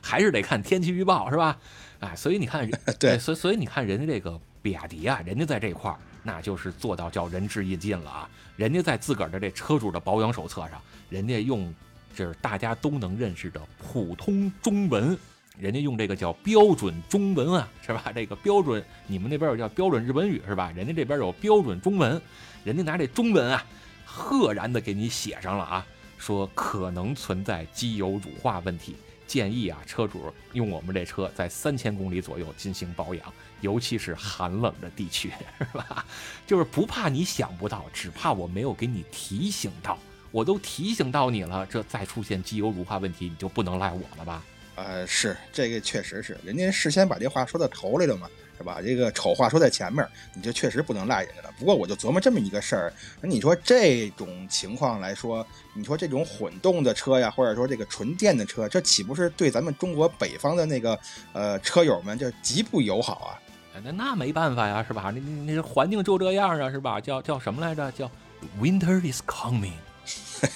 [0.02, 1.60] 还是得看天气预报是吧？
[2.00, 2.70] 哎，所以你看，
[3.00, 8.30] 对，所所以你看人家这个比亚迪啊，人家在这块儿那就是做到叫仁至义尽了啊。
[8.56, 11.74] 人家在自个儿的这车主的保养手册上，人家用
[12.16, 15.18] 就是大家都能认识的普通中文，
[15.58, 18.12] 人家用这个叫标准中文啊，是吧？
[18.14, 20.72] 这个标准，你们那边有叫标准日本语是吧？
[20.76, 22.22] 人家这边有标准中文，
[22.64, 23.66] 人家拿这中文啊，
[24.06, 25.86] 赫然的给你写上了啊。
[26.18, 28.94] 说可能存在机油乳化问题，
[29.30, 36.04] 建议啊，车主用我们这车在三千公里左右进行保养，尤其是寒冷的地区，是吧？
[36.48, 40.00] 就是不怕你想不到，只怕我没有给你提醒到。
[40.32, 44.44] 我都提醒到你了，这再出现机油乳化问题，你就不能赖我了吧？
[44.76, 48.28] 呃，是这个确实是，人家事先把这话说到头里了嘛。
[48.60, 48.82] 是吧？
[48.84, 51.54] 这个丑话说在前面，你这确实不能赖人家了。
[51.58, 61.00] 不过我就琢磨这么一个事儿，那你说这种情况来说，你说这种混动的车呀，或者说这个纯电的车，这岂不是对咱们中国北方的那个
[61.32, 63.40] 呃车友们就极不友好啊？
[63.82, 65.04] 那那没办法呀，是吧？
[65.16, 67.00] 那那那环境就这样啊，是吧？
[67.00, 67.90] 叫叫什么来着？
[67.94, 68.12] 叫
[68.60, 69.72] Winter is coming。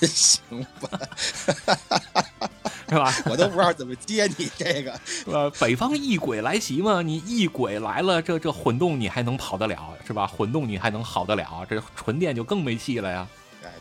[0.05, 0.99] 行吧。
[2.89, 3.11] 是吧？
[3.25, 5.49] 我都不知道怎么接你这个，呃？
[5.59, 10.27] 北方异鬼来袭嘛，你异鬼来了，这这混动你还能跑得了，是吧？
[10.27, 13.27] 混动你还能好得了，这纯电就更没戏了呀。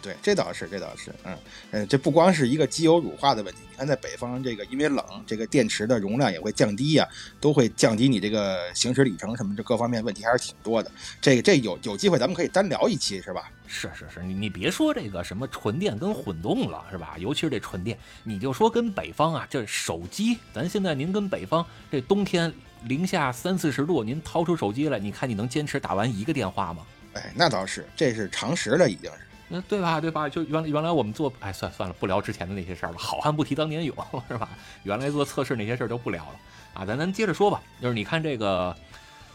[0.02, 1.36] 哎，对，这倒是，这倒是，嗯
[1.70, 7.08] 嗯，这不光是一个机油乳化的问题，你看在北方这个因为冷，这个电池的容量也会降低呀，
[7.40, 10.90] 都会降低你这个行驶里程什么，这各方面问题还是挺多的。
[11.20, 13.50] 这个这有有机会咱们可以单聊一期，是吧？
[13.66, 17.14] 是是是，你你别说这个什么纯电跟混动了，是吧？
[17.18, 22.52] 尤其是这纯电，你就说跟北方啊，这手机，咱现在您跟北方这冬天
[22.84, 26.84] 零下三四十度，您掏出手机来，你看你能坚持打完一个电话吗？
[27.14, 29.18] 哎，那倒是，这是常识了，已经是。
[29.54, 30.00] 那对吧？
[30.00, 30.26] 对吧？
[30.26, 32.98] 就原原来我们做，哎，算算了，不聊之前的那些事儿了。
[32.98, 33.94] 好汉不提当年勇，
[34.26, 34.48] 是吧？
[34.82, 36.34] 原来做测试那些事儿就不聊了
[36.72, 36.86] 啊。
[36.86, 37.60] 咱咱接着说吧。
[37.80, 38.74] 就是你看这个，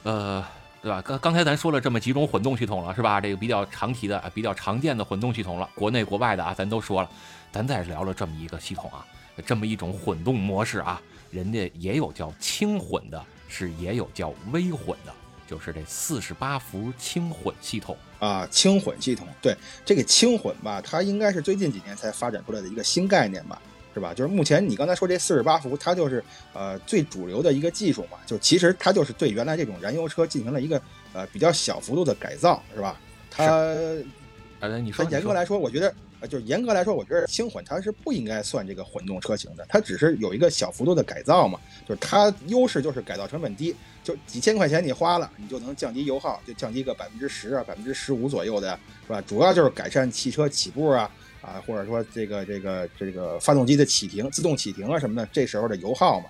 [0.01, 0.43] 呃，
[0.81, 0.99] 对吧？
[1.03, 3.21] 刚刚才咱说了这么几种混动系统了，是吧？
[3.21, 7.09] 这个比较常提的、比较常见的混动系统了，国内国外的啊，咱都说了。
[7.51, 9.05] 咱再聊了这么一个系统啊，
[9.45, 10.99] 这么一种混动模式啊，
[11.29, 15.13] 人家也有叫轻混的，是也有叫微混的。
[15.47, 23.61] 就是这四十八伏轻混系统啊，轻混系统，对这个轻混吧，它应该是最近几年才发展出来的一个新概念吧，
[23.93, 24.13] 是吧？
[24.13, 26.23] 就是目前你刚才说这四十八伏，它就是
[26.53, 30.81] 呃最主流的一个技术嘛，就其实它就是对原来这种燃油车进行了一个
[31.13, 32.99] 呃比较小幅度的改造，是吧？
[33.31, 35.93] 它呃，你说严格来说，我觉得。
[36.19, 41.59] 呃，就严格来说，我觉得轻混它是不应该算这个混动车型的，它只是有一个小幅度的改造嘛。
[41.87, 49.21] 就是它优势就是改造成本低，就几千块钱你花了，你就能降低油耗，就降低个百分之十啊、百分之十五左右的，是吧？
[49.21, 51.09] 主要就是改善汽车起步啊
[51.41, 56.25] 啊，或者说这个这个这个发动机的启停、自动启停啊什么的，这时候的油耗嘛。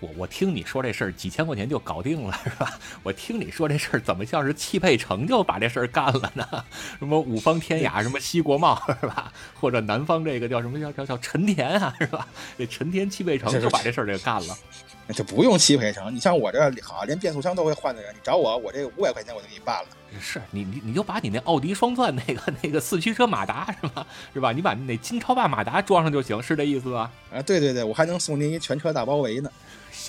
[0.00, 2.78] 我我听你说这事儿几千块钱就搞定了是吧？
[3.02, 6.46] 我听你说这事儿怎么像是汽配城就把这事儿干了呢？
[6.98, 9.32] 什么五方天雅，什么西国贸是吧？
[9.58, 12.26] 或者南方这个叫什么叫叫叫陈田啊是吧？
[12.56, 14.56] 这陈田汽配城就把这事儿给干了。
[15.14, 19.88] 这不用汽配城，你像我这好连变速箱都会换的人，你找我，我这五百块钱我就给你办了。
[20.20, 24.06] 是你你你就把你那奥迪双钻那个那个四驱车马达是吧？
[24.34, 24.52] 是吧？
[24.52, 27.10] 你把那金超霸马达装上就行，是这意思吧？
[27.32, 29.50] 啊，对对对，我还能送您一全车大包围呢。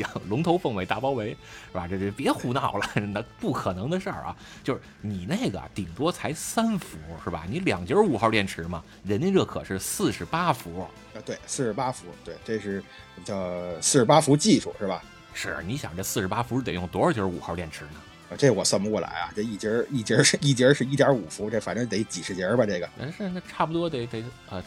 [0.04, 1.30] 行，龙头凤尾大包围，
[1.68, 1.88] 是吧？
[1.88, 4.36] 这这别胡闹了，那不可能的事儿啊！
[4.64, 7.44] 就是你那个顶多才三伏，是吧？
[7.50, 10.88] 你两节五号电池嘛，人家这可是四十八伏。
[11.14, 12.84] 啊，对，四十八伏，对，这是
[13.26, 13.36] 叫
[13.82, 15.04] 四十八伏技术，是吧？
[15.34, 18.02] 是，你想这四十八伏得用多少节五号电池呢？
[18.32, 19.34] 啊，这我算不过来啊！
[19.36, 22.66] 这一节一节是一节是一点五伏，这反正得几十节吧？
[22.66, 24.64] 这个，嗯，是那差不多得得啊，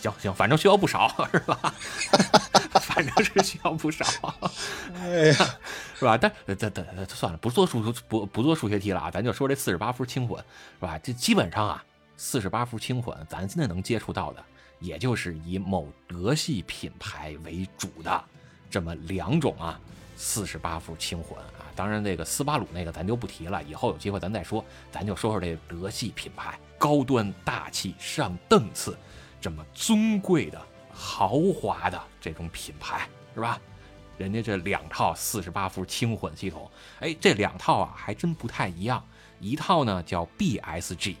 [0.00, 1.74] 行行，反正需要不少， 是吧？
[2.80, 4.04] 反正是需要不少，
[4.94, 5.34] 哎呀，
[5.98, 6.16] 是吧？
[6.16, 10.38] 但但但算了，不做数不不做数学题了啊，咱就说这四十八伏轻混，
[10.78, 10.98] 是吧？
[10.98, 11.84] 这基本上啊，
[12.16, 14.42] 四十八伏轻混，咱现在能接触到的，
[14.80, 18.24] 也就是以某德系品牌为主的
[18.70, 19.78] 这么两种啊，
[20.16, 21.66] 四十八伏轻混啊。
[21.74, 24.64] 当然，那个斯巴鲁那个咱就不提了，以后有机会咱再说。
[24.90, 28.98] 咱就说说这德系品牌，高端大气上档次，
[29.40, 30.60] 这么尊贵的。
[31.00, 33.60] 豪华的这种品牌是吧？
[34.16, 36.68] 人家这两套四十八伏轻混系统，
[36.98, 39.06] 哎，这两套啊还真不太一样。
[39.38, 41.14] 一套呢叫 BSG。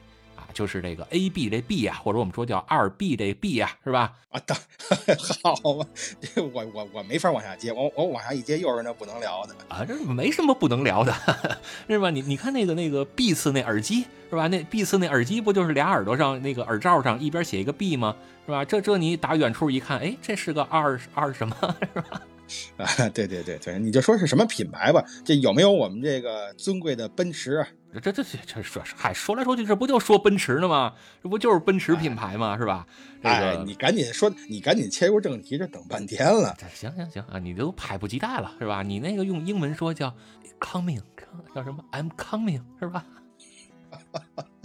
[0.58, 4.12] 就是这个 A B 这 B 啊，或者我们说叫二 B 这 B 啊，是吧？
[4.30, 4.58] 啊，当
[5.44, 5.86] 好吧，
[6.20, 11.14] 这我我我没法往下接，我我往下一接又是那不能聊的啊，这没什么不能聊的，
[11.88, 12.10] 是吧？
[12.10, 14.48] 你你看那个那个 B 次那耳机是吧？
[14.48, 18.16] 那 B 次那耳机不就是俩耳朵上那个耳罩上一边写一个 B 吗？
[18.44, 18.64] 是吧？
[18.64, 21.56] 这这你打远处一看，哎，这是个二二什么，
[21.94, 22.22] 是吧？
[22.78, 27.68] 啊，对对对对，你就说是什么品牌吧，这有没有我们这个尊贵的奔驰啊？
[27.90, 30.92] 这这这这说嗨，说来说去，这不就说奔驰呢吗？
[31.22, 32.56] 这不就是奔驰品牌吗？
[32.58, 32.86] 是吧？
[33.22, 36.54] 哎，你赶紧说，你赶紧切入正题，这等半天了。
[36.74, 38.82] 行行行啊，你都迫不及待了，是吧？
[38.82, 40.14] 你那个用英文说叫
[40.60, 41.00] coming，
[41.54, 43.04] 叫什么？I'm coming，是吧？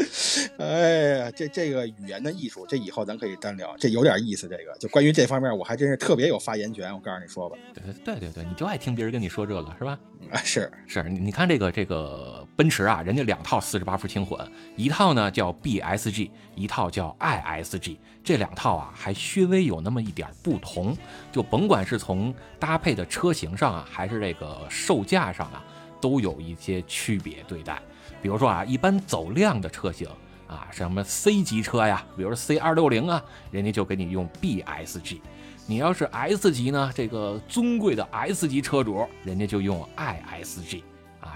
[0.58, 4.48] 哎呀，这这个语言的艺术，这以后咱可以单聊，这有点意思。
[4.48, 6.92] 这个就关于这方面，我还真是特别有发言权。
[6.92, 7.56] 我告诉你说吧，
[8.04, 9.98] 对对对，你就爱听别人跟你说这个是吧？
[10.30, 14.38] 啊，是是，你你看这个这个奔驰啊，人家两套四十八伏轻混，
[14.76, 20.96] 一套呢叫 BSG，一套叫 ISG，这两套啊还稍微有那么一点不同，
[21.30, 25.64] 就甭管是从搭配的车型上啊，还是这个售价上啊，
[26.00, 27.80] 都有一些区别对待。
[28.22, 30.08] 比如说啊，一般走量的车型。
[30.46, 35.20] 啊，什么 C 级车呀，比如 C 二六零啊，人家就给你用 BSG。
[35.64, 40.82] 你要是 S 级呢，这个尊贵的 S 级车主，人家就用 ISG。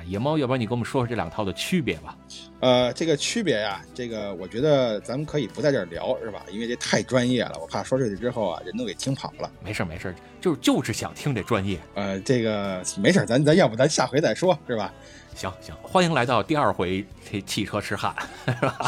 [0.05, 2.17] 啊，野猫，要不然你跟我们说说这两套的区别吧？
[2.61, 6.43] 呃，这个区别呀，这个我觉得咱们可以不在这儿聊，是吧？
[6.51, 9.51] 因为这太专业了，我怕说出去之后啊，人都给听跑了。
[9.63, 11.79] 没事没事，就是就是想听这专业。
[11.95, 14.93] 呃，这个没事，咱咱要不咱下回再说，是吧？
[15.35, 18.15] 行行，欢迎来到第二回这汽车痴汉，
[18.47, 18.79] 是吧？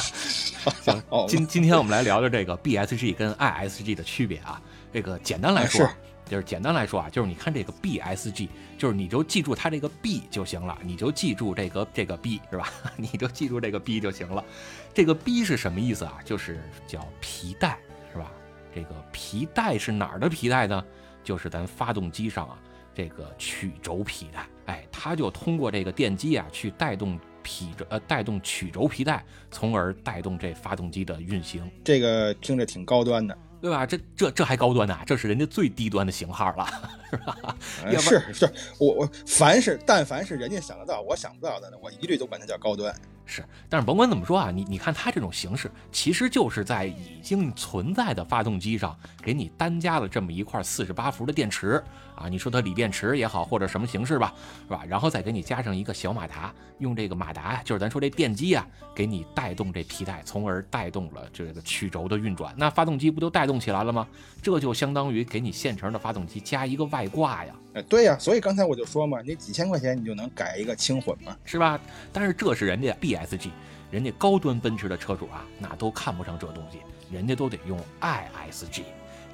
[0.80, 4.60] 行， 今今天我们来聊聊这个 BSG 跟 ISG 的区别啊。
[4.92, 5.86] 这个简单来说，
[6.26, 12.68] 就是简单来说啊，就是你看这个 BSG，就是你就记住它这个 B 就行了，你就记住这个这个 B 是吧？
[12.96, 14.44] 你就记住这个 B 就行了。
[14.92, 16.18] 这个 B 是什么意思啊？
[16.24, 17.78] 就是叫皮带
[18.12, 18.30] 是吧？
[18.74, 20.84] 这个皮带是哪儿的皮带呢？
[21.22, 22.58] 就是咱发动机上啊。
[22.94, 31.70] 这个曲轴皮带，哎，它就通过这个电机啊，去带动皮轴，呃，带动曲轴皮带，从而带动这发动机的运行。
[31.84, 33.36] 这个听着挺高端的，
[33.66, 33.84] 对吧？
[33.84, 34.96] 这这这还高端呢？
[35.04, 36.64] 这是人家最低端的型号了，
[37.10, 37.56] 是吧？
[37.98, 42.94] 是是，我我凡是但凡是人家想得到，我想不到的呢，我一律都管它叫高端。
[43.28, 51.82] 是，但是甭管怎么说啊，你你看它这种形式，其实就是在已经存在的发动机上给你单加了这么一块四十八伏的电池
[52.14, 54.32] 啊，你说它锂电池也好，或者什么形式吧，
[54.68, 54.84] 是吧？
[54.86, 64.06] 然后再给你加上一个小马达，用这个马达呀，就是咱说这电机啊，给你带动这皮带，从而带动了这个曲轴的运转，那发动机不就带动起来了吗？
[64.40, 67.52] 这就相当于给你现成的发动机加一个外挂呀。
[67.74, 71.78] 哎，对呀，所以刚才我就说嘛，你几千块钱你就能改一个轻混嘛，是吧？
[72.12, 73.50] 但是这是人家 BSG，
[73.90, 76.78] 人家高端奔驰的车主啊，那都看不上这东西，
[77.10, 78.84] 人家都得用 ISG。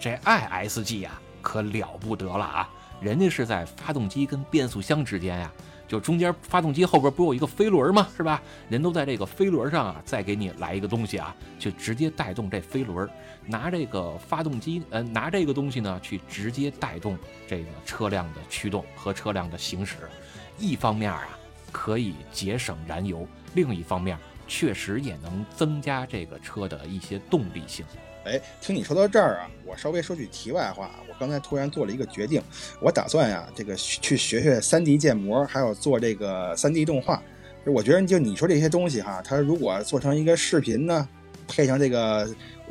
[0.01, 2.69] 这 ISG 呀，可了不得了啊！
[3.01, 5.53] 人家是在发动机跟变速箱之间呀。
[5.93, 8.09] 就中间发动机后边不有一个飞轮吗？
[8.17, 8.41] 是吧？
[8.71, 13.07] 人都在这个飞轮上啊，再给你来一个东西啊，就直接带动这飞轮，
[13.45, 19.97] 拿这个发动机，呃，拿这个东西呢，去直接带动这个车辆的驱动和车辆的行驶。
[20.57, 21.29] 一方面啊，
[21.71, 24.19] 可以节省燃油；另一方面，
[24.49, 27.85] 确实也能增加这个车的一些动力性。
[28.25, 30.91] 哎，听你说到这儿啊，我稍微说句题外话。
[31.09, 32.43] 我刚才突然做了一个决定，
[32.81, 37.23] 我打算呀，这个去学学 3D 建模，还有做这个 3D 动画。
[37.65, 41.09] 我觉得就你说这些东西哈，它如果做成一个视频呢，
[41.49, 42.29] 配上这个。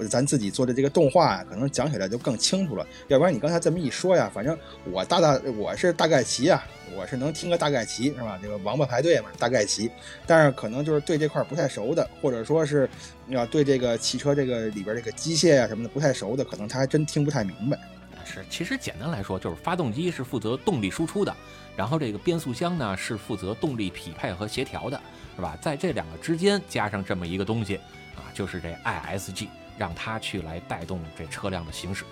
[0.09, 2.85] 咱自己做的这个动画呀，可能讲起来就更清楚了。
[3.07, 6.63] 要不然你刚才这么一说呀，反正我大大我是大概齐啊，
[6.95, 8.39] 我是能听个大概齐，是吧？
[8.41, 9.91] 这个王八排队嘛，大概齐。
[10.25, 12.89] 但是可能就是对这块不太熟的，或者说是
[13.27, 17.77] 要对这个汽车这个里边这个机械啊什么的不太熟的，可能他还真听不太明白。
[18.23, 21.35] 是，其实简单来说，就是发动机是负责动力输出的，
[21.75, 25.01] 然后这个变速箱呢是负责动力匹配和协调的，
[25.35, 25.57] 是吧？
[25.61, 27.75] 在这两个之间加上这么一个东西
[28.15, 29.47] 啊，就是这 ISG。
[29.81, 32.03] 让他去来带动这车辆的行驶，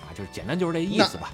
[0.00, 1.32] 啊，就是简单就是这意思吧，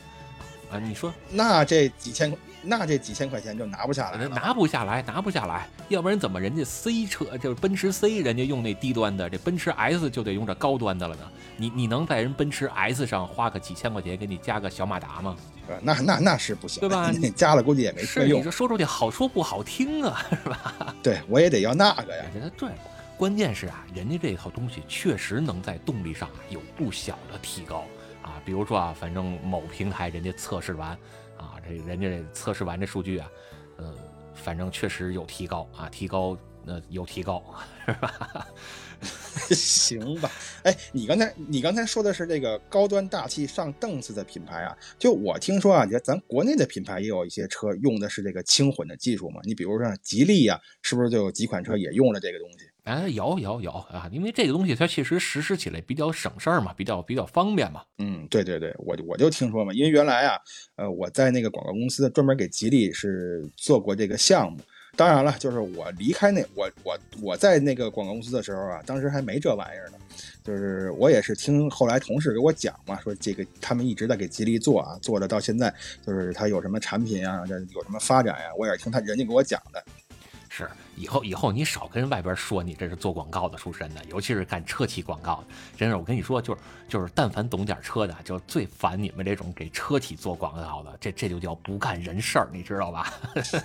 [0.73, 11.23] 啊，你说那这几千，那这几千块钱就拿不下来，拿不下来，拿不下来，要不然怎么人家 C 车就是奔驰 C，人家用那低端的，这奔驰 S 就得用这高端的了呢？
[11.59, 15.37] 你你能在人奔驰 S 上花个几千块钱给你加个小马达吗？
[15.83, 17.11] 那那那是不行，对吧？
[17.13, 18.39] 你加了估计也没车用。
[18.39, 20.95] 你说说出去好说不好听啊，是吧？
[21.03, 22.71] 对我也得要那个呀，觉得对。
[23.17, 27.85] 关键是啊，人家这套东西确实能在动力上啊有不小的提高
[28.21, 28.43] 啊。
[28.45, 30.91] 比如说啊，反正某平台人家测试完
[31.37, 33.31] 啊，这人家测试完这数据啊，
[33.77, 33.95] 呃，
[34.35, 36.37] 反正确实有提高啊，提高
[36.67, 37.43] 呃有提高，
[37.87, 38.47] 是吧？
[39.51, 40.31] 行吧。
[40.65, 49.41] 哎，你刚才你刚才说的是这个高端大气上档次的品牌啊，就我听说啊，咱国内的品牌也有一些车用的是这个轻混的技术嘛。
[49.45, 52.71] 你比如说吉利呀，是不是就有几款车也用了这个东西？
[52.85, 57.83] 哎，有有有啊，因为这个东西它其实实施起来比较省事儿嘛，比较比较方便嘛。
[57.97, 60.39] 嗯，对对对，我我就听说嘛，因为原来啊，
[60.77, 64.59] 呃，我在那个广告公司专门给吉利是做过这个项目。
[64.97, 69.99] 当然了，就是我离开那我我我在那个广告公司的时候啊，当时还没这玩意儿呢。
[70.45, 75.73] 就是我也是听后来同事给我讲嘛，说这个他们一直在给吉利做啊，做的到现在，
[76.07, 79.83] 就是他有什么产品啊，这有什么发展呀，我也是听他人家给我讲的。
[80.57, 85.47] 是，以后以后你少跟外边说你这是做广告的出身的，尤其是干车企广告的。
[85.77, 90.97] 真是，我跟你说，就是就是，但凡懂点车的，就最烦你们这种给车企做广告的。
[91.01, 93.13] 这这就叫不干人事儿，你知道吧？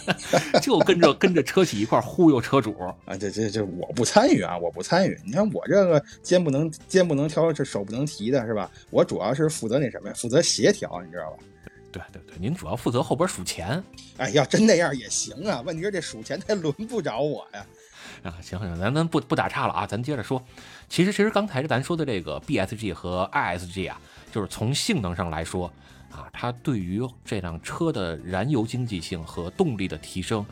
[0.63, 2.75] 就跟着跟着车企一块忽悠车主
[3.05, 3.15] 啊！
[3.19, 5.15] 这这这，我不参与啊，我不参与。
[5.23, 8.67] 你看我这个肩不能肩不能挑，这手不能提的是吧？
[8.89, 10.15] 我主要是负责那什么呀？
[10.17, 11.37] 负责协调，你知道吧？
[11.91, 13.83] 对对对，您主要负责后边数钱。
[14.17, 15.61] 哎，要真那样也行啊。
[15.61, 17.65] 问题是这数钱他轮不着我呀。
[18.23, 20.43] 啊，行行，咱咱不不打岔了啊，咱接着说。
[20.89, 23.99] 其实其实刚才咱说的这个 BSG 和 ISG 啊，
[24.31, 25.71] 就是从性能上来说
[26.11, 30.45] 啊，它对于这辆车的燃油经济性和动力的提升，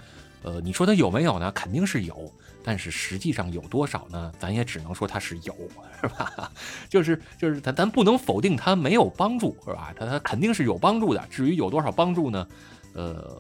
[0.44, 1.52] 呃，你说它有没有呢？
[1.52, 2.32] 肯定是有。
[2.68, 4.30] 但是实际上有多少呢？
[4.38, 5.55] 咱也只能说它是有，
[6.01, 6.51] 是吧？
[6.89, 9.93] 就是就是咱咱不能否定它没有帮助，是吧？
[9.97, 11.26] 它它肯定是有帮助的。
[11.30, 12.45] 至于有多少帮助呢？
[12.91, 13.38] 呃，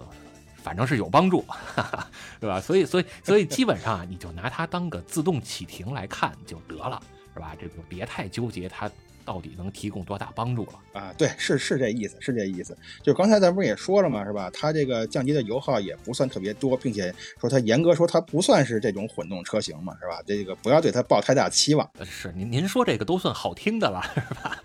[0.63, 1.43] 反正是有帮助，
[2.39, 2.61] 是吧？
[2.61, 7.03] 所以所以所以基本上啊，你就拿它当个自动启停来看就得了，
[7.33, 7.53] 是吧？
[7.59, 8.89] 这个别太纠结它。
[9.27, 11.13] 到底能提供多大帮助了啊？
[11.17, 12.75] 对，是是这意思，是这意思。
[13.03, 14.23] 就刚才咱不是也说了嘛？
[14.23, 14.49] 是吧？
[14.53, 20.23] 它这个降低的油耗也不算特别多，并且说它严格说它不算是这种混动车型嘛，是吧？
[20.25, 21.89] 这个不要对它抱太大期望。
[22.05, 24.61] 是您您说这个都算好听的了，是吧？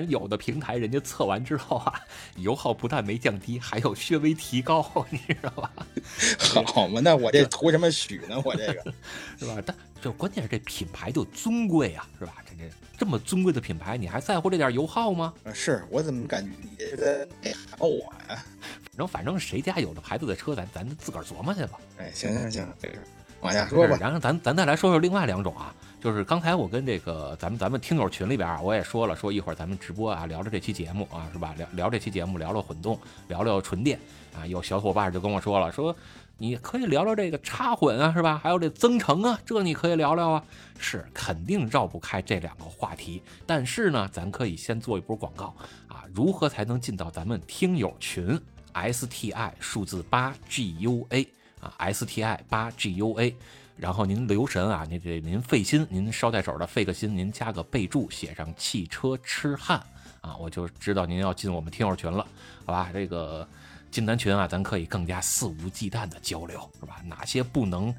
[0.08, 2.00] 有的平台人家测完之后啊，
[2.36, 5.70] 油耗不但没降低，还有略微提高， 你知道吧？
[6.64, 8.40] 好嘛，那我这图什么许呢？
[8.46, 8.94] 我这个
[9.38, 9.62] 是吧？
[9.66, 12.34] 但就关键是这品牌就尊贵啊，是吧？
[12.48, 15.32] 这这这么尊贵的品牌，你还在乎这点油耗吗？
[15.52, 18.42] 是我怎么感觉你这个喊我呀？
[18.90, 21.78] 反正反正谁家有这牌子的车，咱咱自个儿琢磨去吧。
[21.98, 22.94] 哎，行行行，这个
[23.40, 23.98] 往下说吧。
[24.00, 31.54] 然后咱咱再来说说另外两种啊，就是刚才我跟这个咱们咱们听友群里边啊，我也说了，说一会儿咱们直播啊，聊聊这期节目啊，是吧？
[31.58, 33.98] 聊聊这期节目，聊聊混动，聊聊纯电
[34.34, 34.46] 啊。
[34.46, 35.94] 有小伙伴就跟我说了，说。
[36.38, 38.38] 你可以聊聊这个插混啊，是吧？
[38.42, 40.44] 还有这增程啊，这你可以聊聊啊。
[40.78, 43.22] 是肯定绕不开这两个话题。
[43.46, 45.54] 但是呢，咱可以先做一波广告
[45.88, 46.04] 啊。
[46.12, 48.38] 如何才能进到咱们听友群
[48.74, 51.26] ？STI 数字八 GUA
[51.60, 53.34] 啊，STI 八 GUA。
[53.78, 59.82] 然后您留神啊，您这您费心，您捎带手的费个心，您加个备注，写上汽车痴汉
[60.20, 62.26] 啊，我就知道您要进我们听友群了，
[62.66, 62.90] 好吧？
[62.92, 63.48] 这个。
[63.90, 67.00] 进咱群啊，咱可以更加肆无忌惮的交流，是吧？
[67.04, 67.94] 哪些不能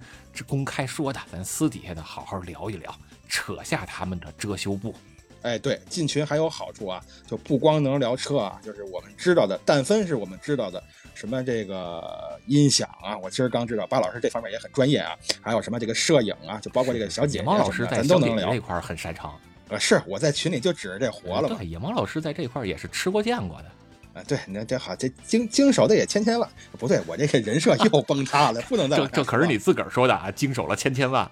[0.46, 2.96] 公开说的，咱私底下的好好聊一聊，
[3.28, 4.94] 扯下他们的遮羞布。
[5.44, 10.84] 哎，对，进群还有好处啊，就不光能聊车啊，就是我们知道的，但分是我们知道的，
[11.14, 19.40] 什么这个音响啊，我其实刚知道，巴老师这方面也很专业啊，还有什么这个摄影啊，就包括这个小姐姐，猫老师在都能聊这块很擅长。
[19.70, 21.48] 呃，是我在群里就指着这活了。
[21.50, 23.66] 对，野猫老师在这块也是吃过见过的。
[24.24, 26.49] 对，那这好，这经经手的也千千万，
[26.80, 31.30] 不对，我这个人设又崩塌了，不能再这这可是你自个儿说的啊，经手了千千万，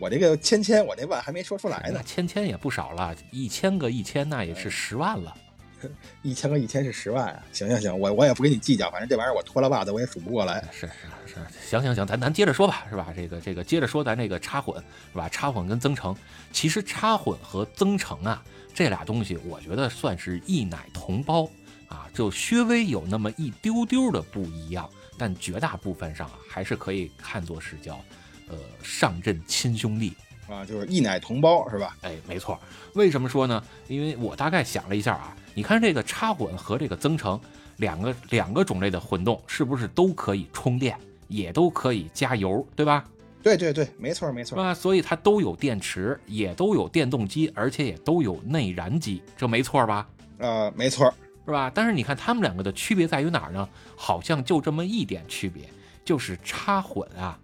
[0.00, 5.36] 我这个千千，我那万还没说出来呢，千千也不少了，一千个一千那也是十万了，
[6.22, 10.92] 一千个一千是十万啊，行行行，我我也不跟你计较，反正这玩意儿我脱了袜子我也数不过来，是是
[11.26, 11.34] 是，
[11.68, 13.12] 行行行，咱咱接着说吧，是吧？
[13.14, 15.28] 这个这个接着说咱这个插混是吧？
[15.28, 16.16] 插混跟增程，
[16.52, 18.42] 其实插混和增程啊
[18.74, 21.48] 这俩东西，我觉得算是一奶同胞。
[21.88, 28.00] 啊，就稍微有那么一丢丢的不一样，但绝大部分上啊，还是可以看作是叫，
[28.48, 30.12] 呃，上阵亲兄弟
[30.48, 31.96] 啊，就是一奶同胞，是吧？
[32.02, 32.58] 哎，没错。
[32.94, 33.62] 为什么说呢？
[33.88, 37.40] 因为我大概想了一下啊，你看这个插混和这个增程
[37.76, 43.04] 两个两个种类的混动，是不是都可以充电，也都可以加油，对吧？
[43.42, 44.60] 对对对，没错没错。
[44.60, 50.08] 啊，所以它都有电池，也都有电动机，而且也都有内燃机，这没错吧？
[50.38, 51.14] 呃，没错。
[51.46, 51.70] 是吧？
[51.72, 53.66] 但是你看，他们两个的区别在于哪儿呢？
[53.96, 55.62] 好像就这么一点区别，
[56.04, 57.38] 就是插混啊，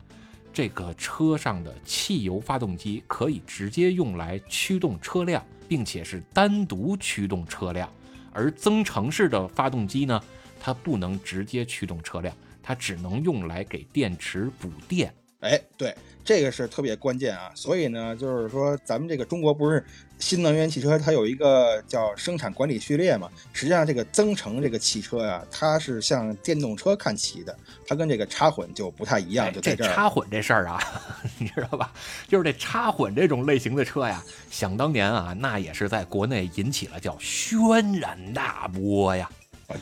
[0.53, 7.89] 这个车上的汽油发动机可以直接用来驱动车辆，并且是单独驱动车辆；
[8.33, 10.21] 而增程式的发动机呢，
[10.61, 15.15] 它不能直接驱动车辆，它只能用来给电池补电。
[15.43, 17.51] 哎，对，这个是特别关键啊！
[17.55, 19.85] 所以呢，就是说咱们这个中国不是
[20.21, 23.29] 新能源汽车，它有一个叫生产管理序列嘛？
[23.53, 27.57] 实际上，这个增程这个汽车呀，它是向电动车看齐的，
[27.89, 29.53] 它跟这个插混就不太一样。
[29.53, 30.81] 就在这插混这事儿啊，
[31.39, 31.93] 你知道吧？
[32.29, 39.29] 就是这插混这种类型的车呀，想当年啊，那也是在国内引起了叫轩然大波呀。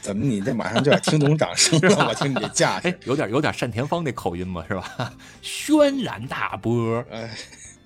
[0.03, 2.07] 怎么你这马上就要听懂掌声了？
[2.09, 5.13] 我听你这架势，有点有点单田芳那口音嘛，是吧？
[5.43, 7.31] 轩然大波，哎，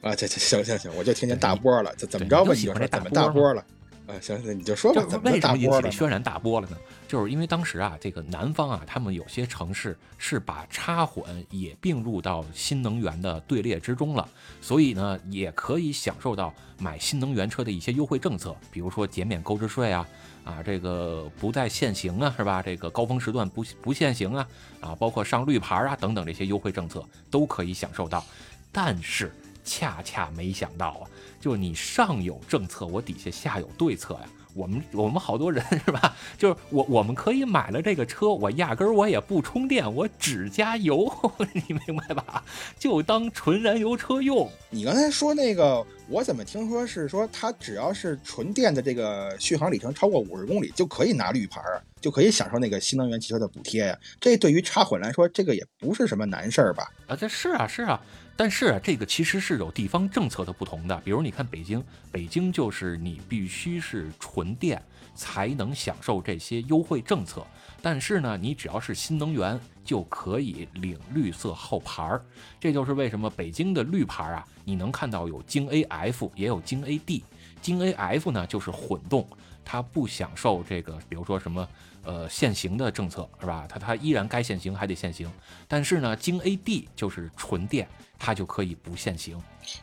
[0.03, 2.53] 啊，这这行行行，我就听见大波了，这怎么着吧？
[2.55, 3.65] 你说怎么大波了？
[4.07, 6.77] 呃，行行，你就说吧，为什么引起了轩然大波了呢？
[7.09, 14.29] 就是因为当时啊，这个南方啊，他们有些城市是把插混也并入到新能源的队列之中了，
[14.61, 20.07] 所以呢，也可以享受到买新能源车的一些优惠政策，比如说减免购置税啊，
[20.45, 22.61] 啊，这个不再限行啊，是吧？
[22.61, 24.47] 这个高峰时段不不限行啊，
[24.83, 28.23] 啊，包括上绿牌啊等等这些优惠政策都可以享受到，
[28.71, 29.33] 但是
[29.65, 31.09] 恰恰没想到啊，
[31.45, 34.21] 就你上有政策，我底下下有对策呀。
[34.55, 36.17] 我们我们好多人 是吧？
[36.39, 41.13] 就是我我们可以买了这个车，我压根儿我也不充电，我只加油，
[41.53, 42.43] 你明白吧？
[42.79, 44.51] 就当纯燃油车用。
[44.71, 53.99] 你刚才说那个，我怎么听说是说它只要是纯电的这个续航里程超过五十公里就可以拿绿牌儿，就可以享受那个新能源汽车的补贴呀？
[54.19, 56.91] 这对于插混来说，这个也不是什么难事儿吧？
[57.09, 58.01] 啊，这是啊是啊，
[58.37, 61.01] 但是啊，这个其实是有地方政策的不同的。
[61.05, 64.83] 比如你看北京，北京就是你必须是纯电
[65.15, 67.47] 才能享受这些优惠政策，
[67.81, 72.21] 但是呢，你只要是新能源就可以领绿色号牌儿。
[72.59, 77.23] 这就是为什么北京的绿牌啊，你能看到有京 AF 也有京 AD，
[77.63, 79.25] 京 AF 呢就是混动，
[79.65, 81.67] 它不享受这个，比如说什么。
[82.07, 83.67] 呃，限行的政策是吧？
[83.67, 85.27] 它它依然该限行还得限行，
[85.67, 87.89] 但是呢，京 AD 就是纯电，
[88.25, 89.39] 它就可以不限行。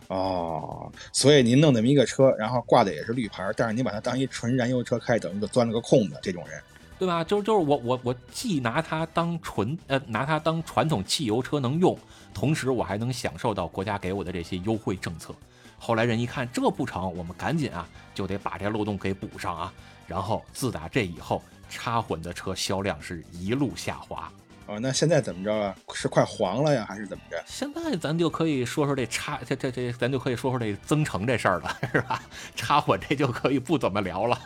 [0.08, 6.20] 哦，所以您弄那么一个车，然后挂的也是绿牌，但是您把它当一纯燃油车开，等于就钻了个空子。
[6.24, 6.60] 这种人，
[6.98, 7.24] 对吧？
[7.24, 11.96] 就就是我我我既拿它当纯呃拿它当传统汽油车能用，
[12.34, 15.36] 同时我还能享受到国家给我的这些优惠政策。
[15.78, 19.72] 后来人一看这不成，我们赶紧啊就得把这漏洞给补上啊。
[20.08, 24.32] 然后自打这以后，插混的车销量是一路下滑。
[24.72, 25.76] 哦，那现在怎么着啊？
[25.94, 27.44] 是快黄了呀，还是怎么着？
[27.46, 32.24] 现在咱就可以说说这插这这这，咱就可以说说这增程这事儿了，是吧？
[32.56, 34.40] 插混这就可以不怎么聊了。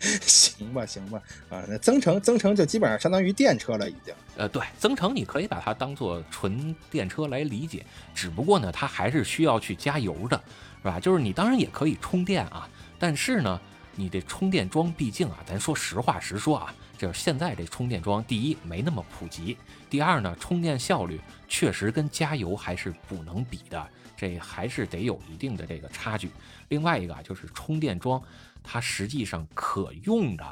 [0.00, 4.12] 行吧，行吧，啊，那增程增程就基本上相当于电车了，已经。
[4.36, 10.40] 呃，对，增程你可以把它当做纯电车来理解，只不过呢，它还是需要去加油的，
[10.82, 10.98] 是吧？
[10.98, 12.68] 就是你当然也可以充电啊，
[12.98, 13.60] 但是呢，
[13.94, 19.56] 你这充电桩毕竟啊，咱说实话实说啊，就是现在这充电桩，第一没那么普及，
[19.88, 26.30] 第二呢，充电效率确实跟加油还是不能比的，这还是得有一定的这个差距。
[26.68, 28.20] 另外一个啊，就是充电桩，
[28.64, 30.44] 它实际上可用的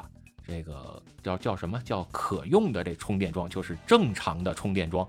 [0.47, 5.05] 这个叫叫什么叫可用的这充电桩，就是正常的充电桩。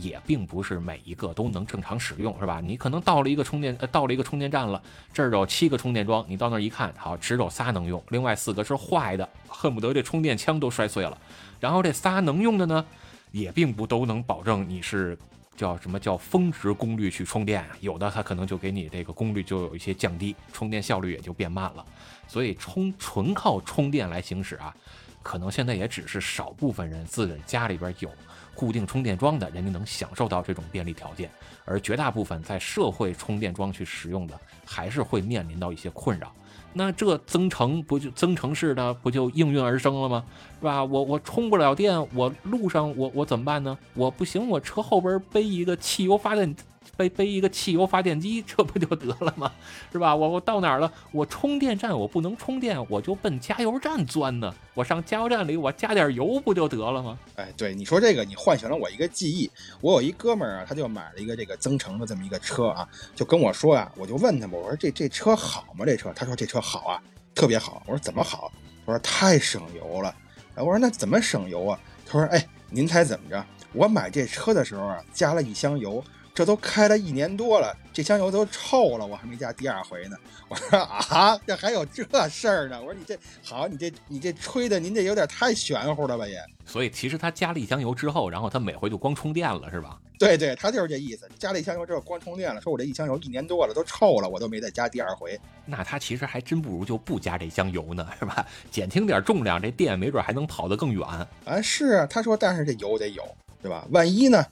[0.00, 2.60] 也并不是每一个都能正常使用，是吧？
[2.60, 4.82] 你可能到了一个充电，呃，到了一个充电站了，
[5.12, 11.16] 这儿有七个充电桩，你到那儿一看，好，只有仨能用，另外四个是坏的，恨不得这充电枪都摔碎了。
[11.60, 12.84] 然后这仨能用的呢，
[13.30, 15.16] 也并不都能保证你是
[15.56, 21.84] 叫什么叫峰值功率去充电，有的它可能就给你这个功率就有一些降低，充电效率也就变慢了。
[22.26, 24.74] 所以充纯靠充电来行驶啊，
[25.22, 28.10] 可能现在也只是少部分人自己家里边有。
[28.54, 31.30] 固定充电桩的人家能享受到这种便利条件，
[31.64, 36.32] 而绝大部分在社会充电桩去使用的，还是会面临到一些困扰。
[36.74, 40.24] 那这增程不就增程式的不就应运而生了吗？
[40.58, 40.82] 是吧？
[40.82, 43.76] 我我充不了电，我路上我我怎么办呢？
[43.94, 46.54] 我不行，我车后边背一个汽油发电。
[46.96, 49.50] 背背一个汽油发电机， 这不就得了吗？
[49.90, 50.14] 是吧？
[50.14, 50.92] 我我到哪儿了？
[51.10, 54.54] 我充电站我不能充电，我就奔加油站钻呢。
[54.74, 57.18] 我上加油站里我加点油不就得了吗？
[57.36, 59.50] 哎，对你说这个，你唤醒了我一个记忆。
[59.80, 65.84] 我有一哥们儿啊，他就买了一个这个增程的这么一个车啊，就跟我说呀，我就问他嘛，我说这这车好吗？
[65.84, 66.12] 这车？
[66.14, 67.02] 他说这车好啊，
[67.34, 67.82] 特别好。
[67.86, 68.52] 我说怎么好？
[68.86, 70.14] 他说太省油了。
[70.56, 71.78] 我说那怎么省油啊？
[72.06, 73.44] 他说哎，您猜怎么着？
[73.72, 76.02] 我买这车的时候啊，加了一箱油。
[76.34, 80.16] 这都开了一年多了，这箱油都臭了，我还没加第二回呢。
[80.48, 82.78] 我说啊，这还有这事儿呢？
[82.80, 86.42] 我说你这好，你这你这吹的，您这有点太玄乎了吧也。
[86.64, 89.98] 所以其实他加了一箱油之后，然后他每回就光充电了，是吧？
[90.18, 91.28] 对对，他就是这意思。
[91.38, 95.38] 加了一箱油之后光充电了，说我这一箱油一年多了都臭了，我都没再加第二回。
[95.66, 98.46] 那他其实还真不如就不加这箱油呢，是吧？
[98.70, 101.06] 减轻点重量，这电没准还能跑得更远。
[101.44, 103.22] 啊，是啊，他说，但是这油得有，
[103.60, 103.86] 对吧？
[103.90, 104.42] 万一呢？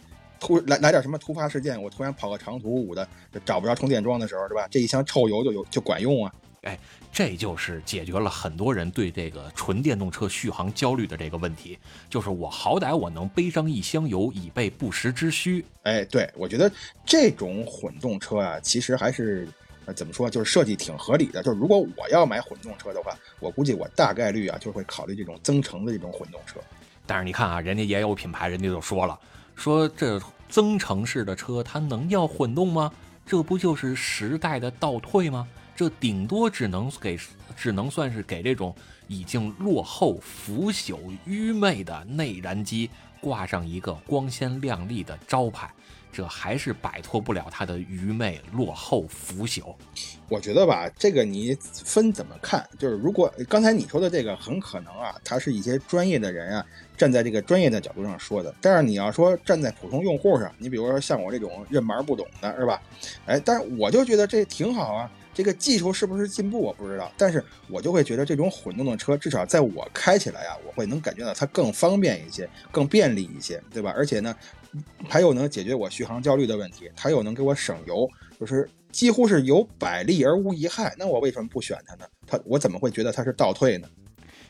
[0.41, 3.07] 突来来点什么突发事件，我突然跑个长途五的，
[3.45, 4.67] 找不着充电桩的时候，是吧？
[4.71, 6.35] 这一箱臭油就有就管用啊！
[6.63, 6.79] 哎，
[7.11, 11.79] 这就是解决了很多人对这个纯电动车续航焦虑的这个问题。
[12.09, 15.65] 就是我好歹我能背上一箱油以备不时之需。
[15.85, 16.71] 哎，对我觉得
[17.07, 19.49] 这种混动车啊，其实还是
[19.87, 21.43] 呃怎么说，就是设计挺合理的。
[21.43, 26.61] 就是如果我要买混动车的话，我估计我大概率啊就会考虑这种增程的这种混动车。
[27.07, 29.19] 但是你看啊，人家也有品牌，人家就说了。
[29.61, 32.91] 说这增程式的车它能要混动吗？
[33.27, 35.47] 这不就是时代的倒退吗？
[35.77, 37.19] 这顶多只能给，
[37.55, 38.75] 只能算是给这种
[39.07, 42.89] 已经落后、腐朽、愚昧的内燃机
[43.21, 45.71] 挂上一个光鲜亮丽的招牌。
[46.13, 49.75] 这还是摆脱不了它的愚昧、落后、腐朽。
[50.29, 52.69] 我觉得吧，这个你分怎么看？
[52.79, 56.65] 就是如果刚才你说的这个，很可能啊，他是一些专业的人啊，
[56.97, 58.55] 站在这个专业的角度上说的。
[58.61, 62.81] 但是你要说站在普通用户上，你比如说像我这种认门不懂的，是吧？
[63.27, 65.11] 哎，但是我就觉得这挺好啊。
[65.33, 73.93] 这个技术是不是进步我不知道，但是我就会觉得这种混动的车，至少在我开起来啊，我会能感觉到它更方便一些，更便利一些，对吧？
[73.97, 74.35] 而且呢。
[75.09, 78.09] 它又能解决我续航焦虑的问题，它又能给我省油，
[78.39, 80.95] 就是几乎是有百利而无一害。
[80.99, 82.05] 那我为什么不选它呢？
[82.27, 83.89] 它我怎么会觉得它是倒退呢？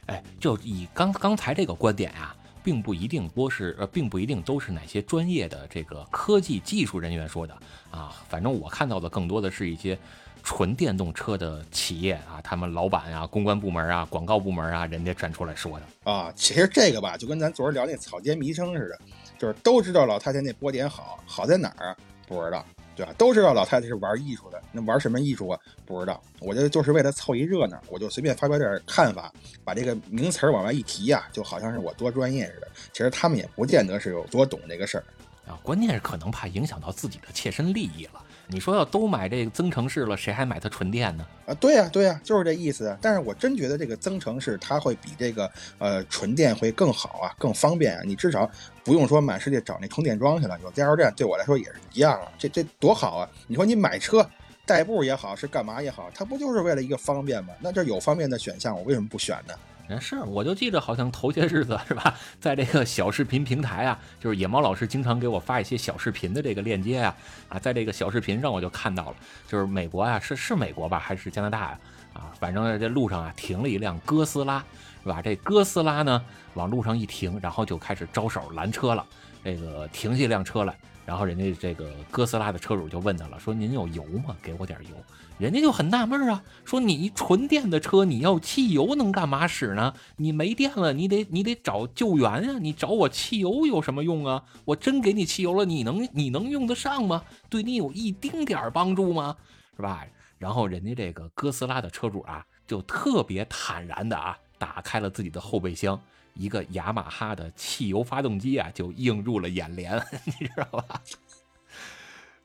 [0.07, 7.57] 哎，就以刚刚才这个观点啊，并不一定多是呃，并不一定都是哪些专业的这个科技技术人员说的
[7.91, 8.15] 啊。
[8.29, 9.97] 反正我看到的更多的是一些
[10.43, 16.33] 纯电动车的企业啊，他们老板啊、公关部门啊、广告部门啊，人家站出来说的啊。
[16.35, 18.99] 其实这个吧，就跟咱昨儿聊那草间弥生似的。
[19.41, 21.97] 就是都知道老太太那波点好，好在哪儿
[22.29, 22.63] 不知道，
[22.95, 23.15] 对吧？
[23.17, 25.59] 都知道老太太是玩艺术的，那玩什么艺术啊？
[25.87, 26.23] 不知道。
[26.41, 29.33] 我觉得就是为了凑一热闹，我就随便发表点看法，
[29.65, 32.69] 把这个名词往外一提呀，就好像是我多专业似的。
[32.93, 35.05] 其实他们也不见得是有多懂这个事儿
[35.49, 38.23] 啊，关键是可能怕影响到自己的切身利益了。
[38.51, 41.27] 你说要都买这个增程式了，谁还买它纯电呢？
[41.47, 42.97] 啊，对呀，对呀，就是这意思。
[43.01, 48.03] 但是我真觉得这个增程式它会比这个呃纯电会更好啊，更方便啊。
[48.05, 48.51] 你至少
[48.85, 52.29] 不用说满世界找那充电桩去了，有加油站对我来说也是一样啊。
[52.39, 53.31] 这这多好啊！
[53.47, 54.29] 你说你买车
[54.67, 57.55] 代步也好，是干嘛也好，它不就是为了一个方便吗？
[57.61, 59.55] 那这有方便的选项，我为什么不选呢？
[59.99, 67.17] 是，我就记得好像头些日子是吧，在这个小视频平台啊，就是野猫老师经常给我发一些小视频的这个链接啊，
[67.49, 69.17] 啊，在这个小视频上我就看到了，
[69.49, 71.79] 就是美国啊，是是美国吧，还是加拿大呀？
[72.13, 74.63] 啊，反正这路上啊停了一辆哥斯拉，
[75.03, 75.23] 是吧？
[75.23, 76.23] 这哥斯拉呢
[76.55, 79.07] 往路上一停，然后就开始招手拦车了，
[79.43, 80.77] 这个停下一辆车来。
[81.07, 84.37] 然后人家这个哥斯拉的车主就问他了，说您有油吗？
[84.41, 84.97] 给我点油。
[85.41, 89.95] 人家就很纳闷啊，说你纯电的车，你要汽油能干嘛使呢？
[90.17, 94.45] 你没电了，你得你得找救援啊，你找我汽油有什么用啊？
[94.67, 97.25] 我真给你汽油了，你能你能用得上吗？
[97.49, 99.35] 对你有一丁点儿帮助吗？
[99.77, 100.05] 是吧？
[100.37, 105.99] 然后人家这个哥斯拉的车主啊，就特别坦然的啊，打开了自己的后备箱。
[106.35, 111.03] 一个雅马哈的汽油发动机啊，就映入了眼帘， 你知道吧？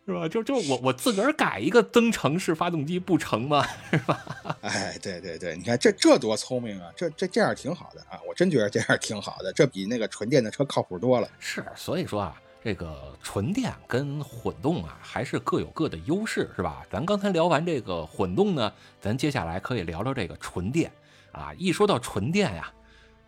[0.05, 0.27] 是吧？
[0.27, 3.65] 就就我我自个儿改一个增程式发动机不成吗？
[3.91, 4.23] 是吧？
[4.61, 6.91] 哎，对对对，你看这这多聪明啊！
[6.95, 8.19] 这这这样挺好的啊！
[8.27, 11.27] 我真觉得这样挺好的，这比那个纯电的车靠谱多了。
[11.39, 16.85] 是，所以说啊，这个纯电跟混动啊，还是各有各的优势，是吧？
[16.91, 20.91] 咱刚才聊完这个混动呢，咱接下来可以聊聊这个纯电
[21.31, 21.51] 啊。
[21.57, 22.71] 一说到纯电呀。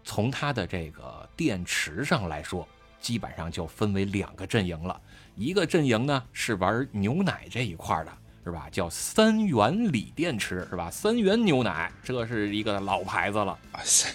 [0.10, 2.66] 从它的这个电池上来说，
[3.02, 5.02] 基本上就分为两个阵营了。
[5.38, 8.12] 一个阵营呢是玩牛奶这一块的，
[8.44, 8.68] 是吧？
[8.72, 10.90] 叫三元锂电池，是吧？
[10.90, 13.52] 三元牛奶，这是一个老牌子了。
[13.72, 14.10] 啊塞，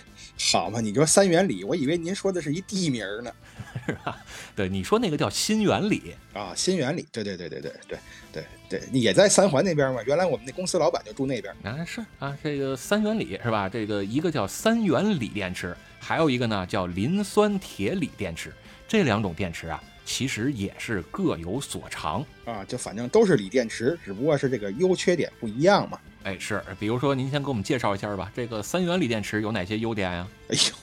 [0.53, 3.33] 好嘛，你说三元锂，我以为您说的是一地名呢，
[3.87, 4.19] 是吧？
[4.57, 7.99] 对，你说那个叫新元锂啊，新元锂，对对对对对对
[8.69, 10.03] 对对，也在三环那边嘛。
[10.05, 11.55] 原来我们那公司老板就住那边。
[11.63, 13.69] 啊，是啊，这个三元锂是吧？
[13.69, 18.53] 这个一个叫三元锂电池，还有一个呢叫磷酸铁锂电池。
[18.89, 25.99] 这两种电池啊，其实也是各有所长啊，就反正都是锂电池，只不过是这个优缺点不一样嘛。
[26.25, 30.29] 哎，是，比如说您先给我们介绍一下吧，这个三元锂电池有哪些优点呀？
[30.49, 30.75] 哎呦。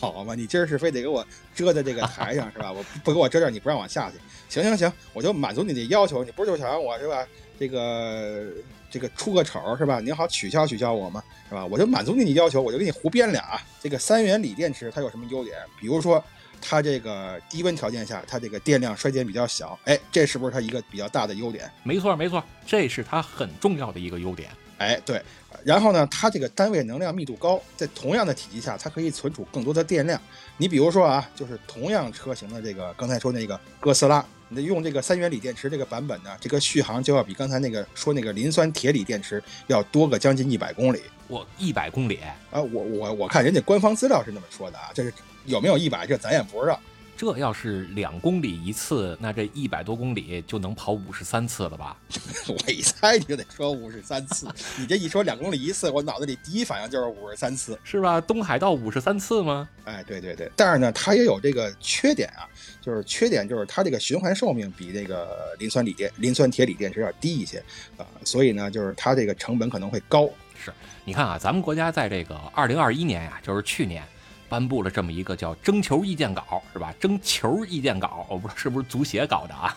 [0.00, 1.22] 好嘛，你今儿是非得给我
[1.54, 2.72] 遮在这个台上是吧？
[2.72, 4.16] 我不给我遮这儿，你不让我下去。
[4.48, 6.24] 行行行，我就满足你的要求。
[6.24, 7.26] 你不是就想让我是吧？
[7.60, 8.46] 这个
[8.90, 10.00] 这个出个丑是吧？
[10.00, 11.66] 您好取消取消我嘛是吧？
[11.66, 13.60] 我就满足你的要求，我就给你胡编俩。
[13.78, 15.58] 这个三元锂电池它有什么优点？
[15.78, 16.24] 比如说
[16.60, 19.78] 它这个低温条件下，它这个电量衰减比较小。
[19.84, 21.70] 哎，这是不是它一个比较大的优点？
[21.82, 24.50] 没错没错，这是它很重要的一个优点。
[24.78, 25.20] 哎，对。
[25.64, 30.20] 然后呢，它这个单位能量密度高，在同样的体积下，它可以存储更多的电量。
[30.56, 41.02] 你比如说啊，就是同样车型的这个刚才说那个哥斯拉，你用这个三元锂电池这个版本呢，这个续航就要比刚才那个说那个磷酸铁锂电池要多个将近一百公里。
[41.26, 42.20] 我一百公里
[42.52, 45.12] 啊，我我我看人家官方资料是那么说的啊，这是
[45.48, 46.78] 有没有一百，这咱也不知道。
[47.16, 51.96] 这要是两公里一次，那这一百多公里就能跑五十三次了吧？
[52.46, 54.46] 我一猜你就得说五十三次。
[54.78, 58.20] 你这一说两公里一次，我脑子里第一反应就是五十三次，是吧？
[58.20, 59.68] 东海道五十三次吗？
[59.82, 60.48] 哎，对对对。
[60.54, 62.46] 但是呢，它也有这个缺点啊，
[62.80, 67.58] 就是缺点就是它这个循环寿命比这个磷酸锂电、磷酸铁锂电池要低一些
[67.96, 70.30] 啊，所以呢，就是它这个成本可能会高。
[70.56, 70.72] 是，
[71.04, 74.04] 你看啊，咱们国家在这个二零二一年呀，就是去年。
[74.48, 76.92] 颁布了这么一个叫征求意见稿，是吧？
[76.98, 79.76] 征求意见稿，我不知道是不是足协搞的啊，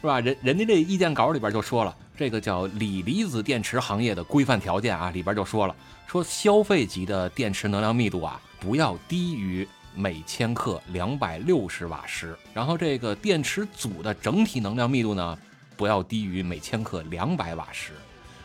[0.00, 0.20] 是吧？
[0.20, 15.38] 人人家这意见稿里边就说了，这个叫锂离子电池行业的规范条件啊，里边就说了，说消费级的电池能量密度啊，不要低于每千克两百六十瓦时，然后这个电池组的整体能量密度呢，
[15.76, 17.92] 不要低于每千克两百瓦时，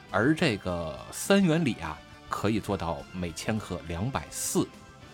[0.09, 1.97] 而这个三元锂啊，
[2.29, 4.67] 可以做到每千克两百四。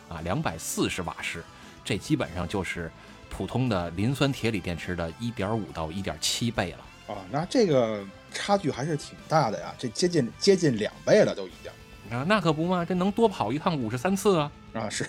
[0.10, 1.43] 啊，两百四十瓦时，
[1.84, 2.91] 这基本上就是
[3.30, 7.14] 普通的磷酸铁锂电池的一点五到一点七倍了。
[7.14, 11.72] 啊，那这个差距还是挺大的呀，这接近接近两倍了都已经。
[12.18, 14.51] 啊，那可不嘛，这能多跑一趟五十三次啊！
[14.74, 15.05] 啊，是，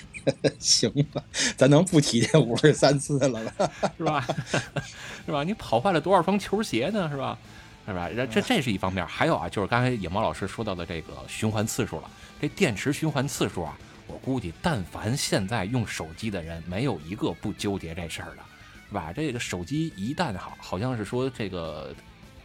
[0.58, 1.22] 行吧，
[1.56, 3.70] 咱能不提这五十三次了吧？
[3.98, 4.26] 是吧？
[5.26, 5.44] 是吧？
[5.44, 7.08] 你跑坏了多少双球鞋呢？
[7.10, 7.38] 是吧？
[7.86, 8.08] 是吧？
[8.32, 12.10] 这这是一方面，还有啊，就是刚才野猫老师说到的这个循环次数了，
[12.40, 13.76] 这电池循环次数啊。
[14.10, 18.42] 我估计，但凡现在用手机的人，没有一个不纠结这事儿的，
[18.88, 19.12] 是吧？
[19.14, 21.94] 这个手机一旦好，好像是说这个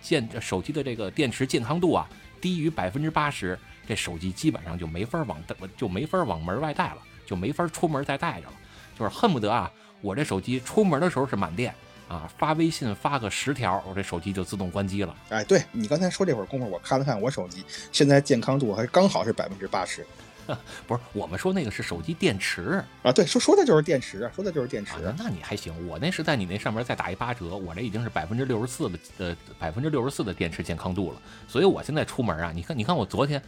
[0.02, 2.08] 健手机的这个电池健康度啊
[2.40, 3.58] 低于百分之八十，
[3.88, 5.44] 这手机基本上就没法往
[5.76, 8.54] 就没法往门外带了，就没法出门再带着了。
[8.98, 11.74] 就是恨不得啊，我这手机出门的时候是满电
[12.08, 15.16] 啊，发微信发个十条，我这手机就自动关机了。
[15.30, 20.06] 哎，对你刚才说这会儿功夫，我看了看我手机，现在健康度还刚好是百分之八十。
[20.88, 24.94] 不是，我们说那个是手机电池啊，对，说说的就是电池，说的就是电池。
[25.18, 31.22] 那你还行，我那是在你那上面再打一八折，我这已经是百分之六十四的呃百分之六十四的电池健康度了。
[31.48, 33.42] 所以我现在出门啊，你看，你看我昨天，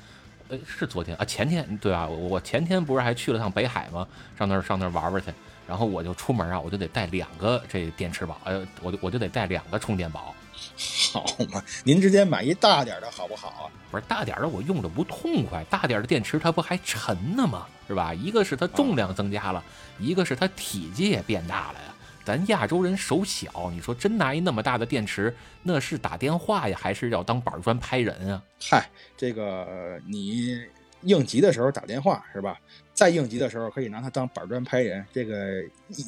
[0.47, 2.07] 呃，是昨天啊，前天对吧？
[2.07, 4.07] 我前天不是还去了趟北海吗？
[4.37, 5.31] 上那儿上那儿玩玩去，
[5.67, 10.33] 然后我就出门啊，我就得带两个这电池宝，呃，我就我就得带两个充电宝。
[11.11, 13.65] 好嘛，您直接买一大点的好不好啊？
[13.89, 15.63] 不是大点的，我用着不痛快。
[15.69, 17.65] 大点的电池它不还沉呢吗？
[17.88, 18.13] 是吧？
[18.13, 19.63] 一个是它重量增加了，
[19.97, 21.93] 一个是它体积也变大了呀。
[22.23, 28.43] 咱亚洲人手小，你说真拿一那么大的电池，那是打电话呀，还是要当板砖拍人啊？
[28.61, 30.61] 嗨，这个你
[31.01, 32.59] 应急的时候打电话是吧？
[32.93, 35.63] 再应急的时候可以拿它当板砖拍人，这个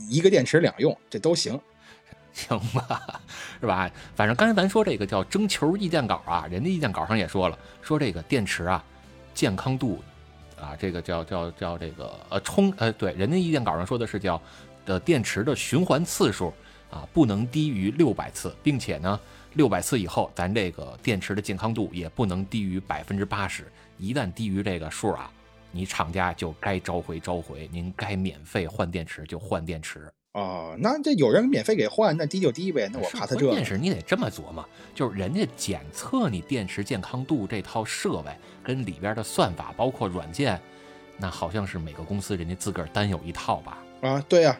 [0.10, 1.60] 一个电池两用，这都行。
[2.40, 3.22] 行吧，
[3.60, 3.92] 是吧？
[4.16, 8.84] 反正刚才咱说这个叫征求意见稿啊，人家意见稿上也说了，说这个电池啊，
[9.34, 10.02] 健康度
[10.60, 14.42] 啊，这个叫叫叫这个呃充呃对，人家意见稿上说的是叫
[14.86, 16.54] 的电池的循环次数
[16.90, 19.20] 啊，不能低于六百次，并且呢，
[19.56, 25.30] 六百次以后，咱这个电池的健康度也不能低于百分之八十，一旦低于这个数啊，
[25.72, 30.12] 你厂家就该召回召回，您该免费换电池就换电池。
[30.34, 32.88] 哦，那这有人免费给换，那低就低呗。
[32.94, 33.48] 那我怕他这。
[33.48, 34.64] 关键是你得这么琢磨，
[34.94, 38.32] 就是人家检测你电池健康度这套设备
[38.64, 40.62] 跟里边的算法，包括软件，
[41.18, 43.80] 那好像是每个公司人家自个儿单有一套吧？
[44.02, 44.56] 啊，对呀。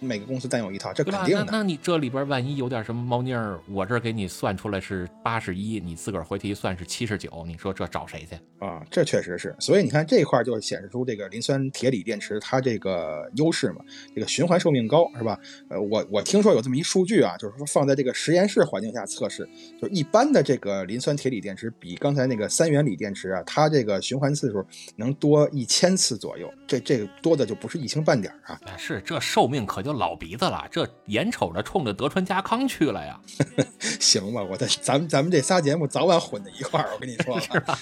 [0.00, 1.46] 每个公司单有一套，这肯定的。
[1.50, 8.84] 那你这里边万一有点什么猫腻儿，我这给你算出来是八十一，你自个儿回去一算是七十九，你说这找谁去啊？
[8.90, 9.56] 这确实是。
[9.58, 13.84] 所以你看这块就显示出这个磷酸铁锂电池它这个优势嘛，
[14.14, 15.38] 这个循环寿命高，是吧？
[15.70, 19.48] 呃，我我听说有这么一数据啊，就是说放在这个实验室环境下测试，
[19.80, 24.62] 就一般的这个磷酸铁锂电池比刚才那个三元锂电池啊，它这个循环次数
[24.96, 28.60] 能多一千次左右，这这个多的就不是一星半点啊。
[28.76, 29.93] 是，这寿命可就。
[29.94, 33.20] 老鼻子了，这眼瞅着冲着德川家康去了呀！
[34.00, 37.78] 行吧，我的，咱们咱们这仨节目早晚混在一块儿，我跟你说 是吧？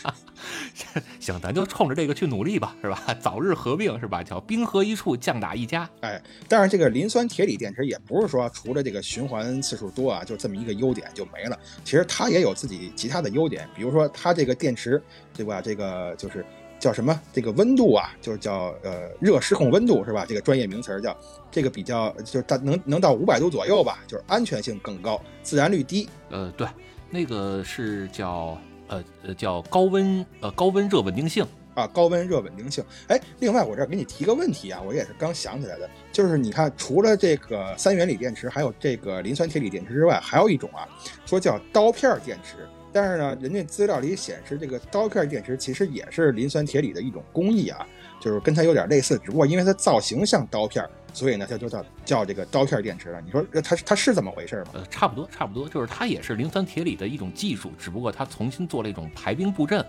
[1.18, 3.16] 行，咱就冲着这个去努力吧，是吧？
[3.20, 4.22] 早日合并，是吧？
[4.22, 5.88] 叫兵合一处，将打一家。
[6.00, 11.58] 哎，但是这个磷酸铁锂电池也不是说除了这个循环次数多啊，就这么一个优点就没了。
[11.84, 15.02] 其实它也有自己其他的优点，比如说它这个电池，
[15.34, 15.60] 对吧？
[15.60, 16.44] 这个就是。
[16.82, 17.18] 叫什么？
[17.32, 20.26] 这个温度啊，就是叫呃热失控温度是吧？
[20.28, 21.16] 这个专业名词叫
[21.48, 26.08] 这个比较，就是它能能到五百度左右吧，就是安全性更高，自燃率低。
[26.30, 26.66] 呃，对，
[27.08, 28.58] 那个是叫
[28.88, 31.46] 呃呃叫高温呃高温热稳定性
[31.76, 32.84] 啊，高温热稳定性。
[33.06, 40.82] 哎，另外我这儿给你提个问题啊，我也是刚想起来的，就是你看除了这个三元锂电池，还有这个磷酸铁锂电池之外，还有一种啊，
[41.24, 42.68] 说叫刀片电池。
[42.92, 47.86] 但是呢，人家资料里显示，这个刀片电池其实也是磷酸铁锂的一种工艺啊，
[48.20, 53.20] 就是跟它有点类似，只不过因为它造型像刀片，所以呢，它就叫叫这个刀片电池了。
[53.22, 54.72] 你说它它是这么回事吗？
[54.74, 59.84] 呃，差不多，差不多，就是它也是磷酸铁锂的一种技术，只不过它重新做了一种排兵布阵，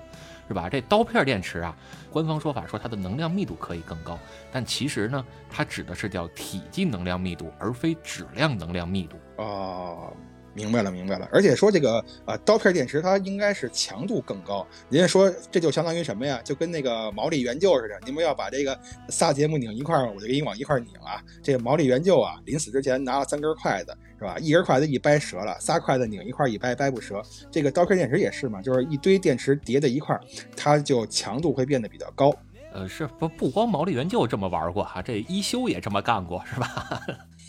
[0.47, 0.69] 是吧？
[0.69, 1.75] 这刀片电池啊，
[2.09, 4.17] 官方说法说它的能量密度可以更高，
[4.51, 9.17] 但其实呢，它指的是叫体积能量密度，而非质量能量密度。
[9.37, 10.13] 哦。
[10.53, 11.27] 明白了，明白了。
[11.31, 14.65] 而且说这个呃刀片电池，它应该是强度更高。
[14.89, 16.39] 人家说这就相当于什么呀？
[16.43, 17.99] 就跟那个毛利元就似的。
[18.05, 18.77] 你们要把这个
[19.09, 21.21] 仨节目拧一块儿，我就给你往一块儿拧啊。
[21.41, 24.37] 这个毛利元就啊，临死之前拿了三根筷子，是吧？
[24.39, 27.21] 一根筷子一掰折了，仨筷子拧一块儿一掰掰不折。
[27.51, 30.21] 这个刀片电池也是嘛，就是一堆电池叠在一块儿，
[30.55, 32.33] 它就强度会变得比较高。
[32.73, 37.01] 呃，是不不光毛利元就这么玩过哈，这一休也这么干过，是吧？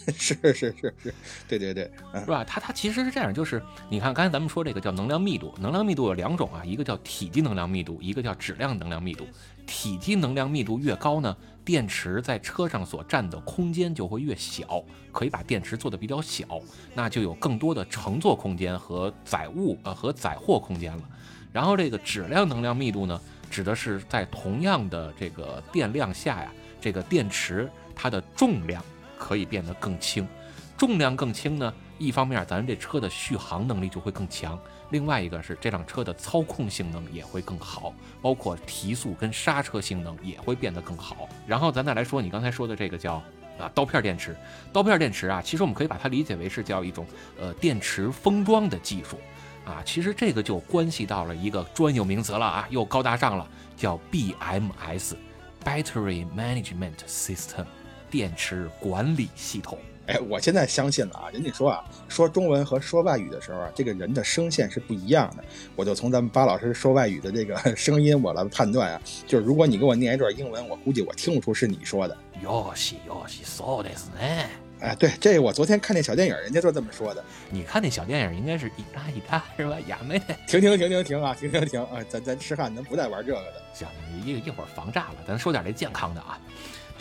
[0.17, 1.15] 是是是是，
[1.49, 2.45] 对对对，是吧？
[2.45, 9.27] 它它其实是这样，就是你看刚才咱们说这个叫能量密度，能量密度有两种啊，一个叫体积能量密度，一个叫质量能量密度。
[9.67, 16.47] 体积能量密度越高呢，电池在车上所占的空间就会越小，可以把电池做的比较小，
[16.95, 21.03] 那就有更多的乘坐空间和载物呃和载货空间了。
[21.51, 23.21] 然后这个质量能量密度呢？
[23.51, 28.85] 指的是在同样的这个电量下呀，这个电池它的重量
[29.25, 30.29] 可以变得更轻。
[30.77, 34.61] 重量更轻呢，一方面咱这车的续航能力就会更强，
[34.91, 41.27] 另外一个是这辆车的操控性能也会更好，包括提速跟刹车性能也会变得更好。
[41.47, 43.15] 然后咱再来说你刚才说的这个叫
[43.59, 44.37] 啊刀片电池，
[44.73, 47.07] 刀片电池啊，其实我们可以把它理解为是叫一种
[47.41, 49.19] 呃电池封装的技术。
[49.65, 57.65] 啊，其实这个就关系到了一个专有名词了啊，又高大上了，叫 BMS，Battery Management System，
[58.15, 59.77] 电池管理系统。
[60.07, 65.43] 哎，我现在相信了啊，人家说啊，说中文和说外语的时候啊，这个人的声线是不一样的。
[65.75, 72.17] 我就从咱们巴老师说外语的这个声音，我来判断啊， 就是如果你给我念一段英文，我估计我听不出是你说的。
[72.41, 74.49] 哟西哟西，说的是呢。
[74.79, 77.25] 哎，对，这我昨天看那小电影，人家就这么说的。
[77.51, 79.77] 你看那小电影，应该是一搭一搭是吧？
[79.89, 82.05] 亚妹，停停停停停啊，停停停啊！
[82.09, 83.63] 咱咱吃饭，咱不带玩这个的。
[83.73, 83.89] 行，
[84.23, 86.39] 一一会儿防炸了，咱说点这健康的啊。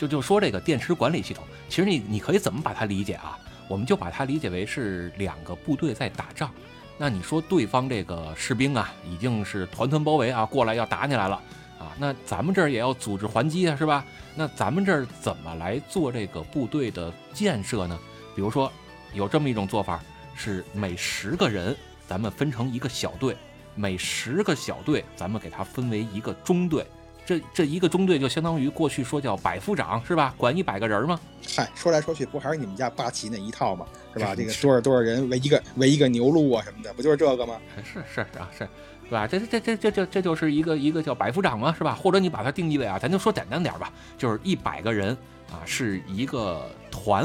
[0.06, 3.38] 就说这个电池管理系统，其实你你可以怎么把它理解啊？
[3.68, 6.50] 我们就把它理解为是两个部队在打仗。
[6.96, 11.40] 那你说对方这个士兵啊，已经是团团包围啊，过来要打你来了。
[11.78, 14.04] 啊，那咱们这儿也要组织还击啊，是吧？
[14.36, 17.98] 那咱们这儿怎么来做这个部队的建设呢？
[18.36, 18.72] 比如说，
[19.12, 20.00] 有这么一种做法，
[20.34, 21.76] 是每十个人，
[22.06, 23.36] 咱们分成一个小队，
[23.74, 26.86] 每十个小队，咱们给它分为一个中队。
[27.26, 30.34] 这这一个中队就相当于过去说叫百夫长，是吧？
[30.36, 31.18] 管一百个人吗？
[31.56, 33.86] 嗨，说来说去不还是你们家八旗那一套吗？
[34.12, 34.34] 是吧？
[34.36, 37.56] 这个多少多少人围一个围一个牛鹿啊什么的，不就是这个吗？
[37.82, 38.68] 是是啊是。
[39.04, 39.26] 对吧？
[39.26, 41.94] 这这这这这这就是一个一个叫百夫长吗，是吧？
[41.94, 45.14] 或者你把它定义为啊，咱就说简单点吧，就是一百个人
[45.50, 47.22] 啊是一个团，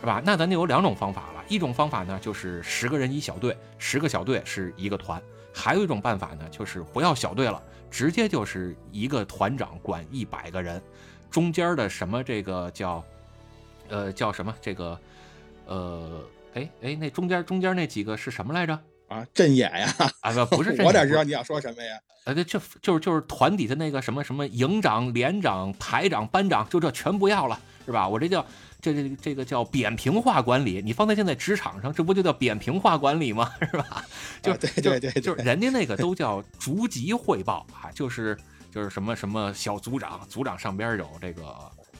[0.00, 0.22] 是吧？
[0.24, 5.18] 那咱就有两种方法了，一种方法呢就是十个人一小队，十个小队是一个团；
[5.52, 7.60] 还有一种办法呢就是不要小队了，
[7.94, 10.82] 直接就是一个团长管一百个人，
[11.30, 13.04] 中间的什么这个叫，
[13.88, 14.98] 呃叫什么这个，
[15.66, 16.20] 呃
[16.54, 18.76] 哎哎那中间中间那几个是什么来着？
[19.06, 19.94] 啊，阵眼呀！
[20.22, 21.96] 啊，不，不是， 我哪知道你要说什么呀？
[22.24, 28.08] 啊，就就是就是团底下那个什么什么营长、连长、排长、班长，就这全不要了，是吧？
[28.08, 28.44] 我这叫
[28.92, 30.82] 这这这个叫扁平化管理。
[30.84, 33.50] 你放在现在职场上，这不就叫扁平化管理吗？
[33.70, 34.04] 是吧？
[34.42, 38.36] 就对对对，就是人家那个都叫逐级汇报啊，就是
[38.70, 41.42] 就是什么什么小组长，组长上边有这个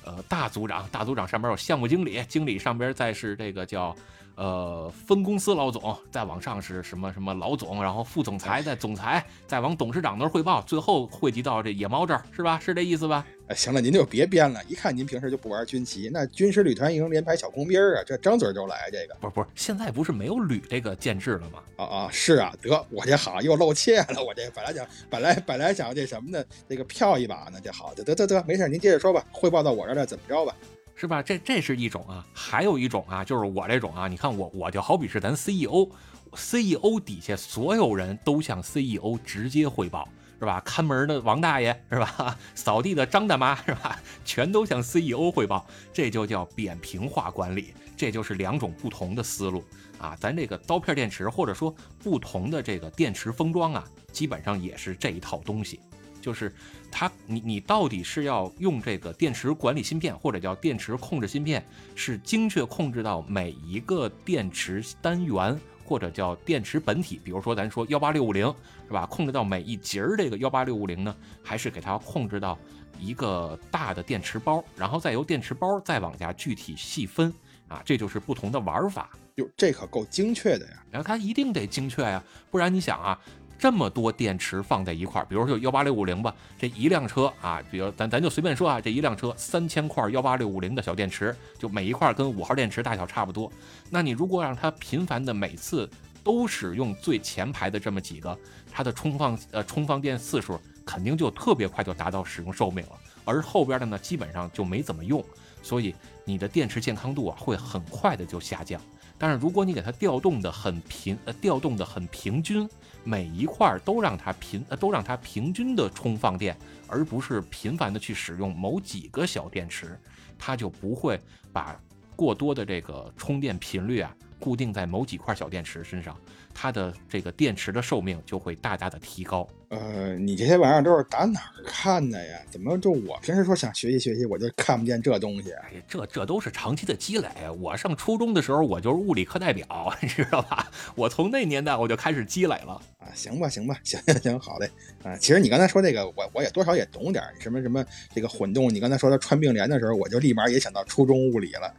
[0.04, 3.96] 呃大组长，大组长上边有项目经理，经理上边再是这个叫。
[4.36, 12.58] 呃，分公司老总，再往上是什么什么老总，然后副总裁，再总裁，再往董事长那儿汇报，最后汇集到这野猫这儿，是吧？
[12.58, 13.24] 是这意思吧？
[13.46, 14.60] 哎，行了，您就别编了。
[14.66, 19.14] 一看您平时就不玩军旗，那军师旅团营连排小工兵啊，这张嘴就来这个。
[19.20, 21.58] 不是不是，现在不是没有旅这个建制了吗？
[21.76, 26.42] 啊啊，是啊，得我这好又露怯了，我这本来想本来本来想这什么呢？
[26.68, 30.56] 这个票一把呢，这好，得得得得，没事，您接着说吧，汇报到我这儿了，怎么着吧？
[30.96, 31.22] 是吧？
[31.22, 34.08] 这这是一种啊，还有一种啊，就是我这种啊。
[34.08, 40.08] 你看我，我就好比是咱 CEO，CEO 底下所有人都向 CEO 直接汇报，
[40.38, 40.60] 是吧？
[40.64, 42.38] 看门的王大爷是吧？
[42.54, 44.00] 扫地的张大妈是吧？
[44.24, 47.74] 全都向 CEO 汇报，这就叫扁平化管理。
[47.96, 49.64] 这就是两种不同的思路
[49.98, 50.16] 啊。
[50.20, 55.80] 咱这个刀片电池，或者说不同的这个电池封装啊，基本上也是这一套东西。
[56.24, 56.50] 就是
[56.90, 61.62] 它，你你到底是要用这个电池管理芯片，或者叫电池控制芯片，
[61.94, 68.46] 是精确控制到每一个电池单元或者叫电池本体，比如说咱说幺八六五零
[68.86, 69.04] 是吧？
[69.04, 72.58] 控制到每一节儿这个幺八六五零呢，还是给它控制到
[72.98, 77.30] 一个大的电池包，然后再由电池包再往下具体细分
[77.68, 79.10] 啊，这就是不同的玩法。
[79.34, 80.84] 哟，这可够精确的呀！
[80.92, 83.20] 然后它一定得精确呀，不然你想啊。
[83.58, 93.50] 这么多电池放在一块儿，比如说幺八六五零吧，这一辆车啊，比如咱咱就随便说啊，这一辆车三千块幺八六五零的小电池，就每一块跟五号电池大小差不多。
[93.88, 95.88] 那你如果让它频繁的每次
[96.22, 98.36] 都使用最前排的这么几个，
[98.70, 102.92] 它的充放呃充放电次数肯定就特别快就达到使用寿命了，
[103.24, 105.24] 而后边的呢基本上就没怎么用，
[105.62, 105.94] 所以
[106.26, 108.78] 你的电池健康度啊会很快的就下降。
[109.16, 112.68] 但是如果你给它调动的很平呃调动的很平均。
[113.04, 116.56] 每一块都让它平都让它平均的充放电，
[116.88, 119.98] 而不是频繁的去使用某几个小电池，
[120.38, 121.20] 它就不会
[121.52, 121.78] 把
[122.16, 126.16] 过多的这个充电频率啊固定在某几块小电池身上。
[126.54, 129.46] 它的这个电池的寿命就会大大的提高。
[129.70, 132.38] 呃，你这些玩意儿都是打哪儿看的呀？
[132.48, 135.50] 怎么就我平时说想学习学习，我就看不见这东西？
[135.52, 137.28] 哎，这这都是长期的积累。
[137.58, 139.66] 我上初中的时候，我就是物理课代表，
[140.00, 140.70] 你知道吧？
[140.94, 142.80] 我从那年代我就开始积累了。
[142.98, 144.70] 啊，行吧，行吧， 行行行，好嘞。
[145.02, 148.72] 啊，其实你刚才说这个，我我也多少也懂点什么什么这个混动。
[148.72, 151.74] 你刚才说它穿并联的时候，我就立马也想到初中物理了。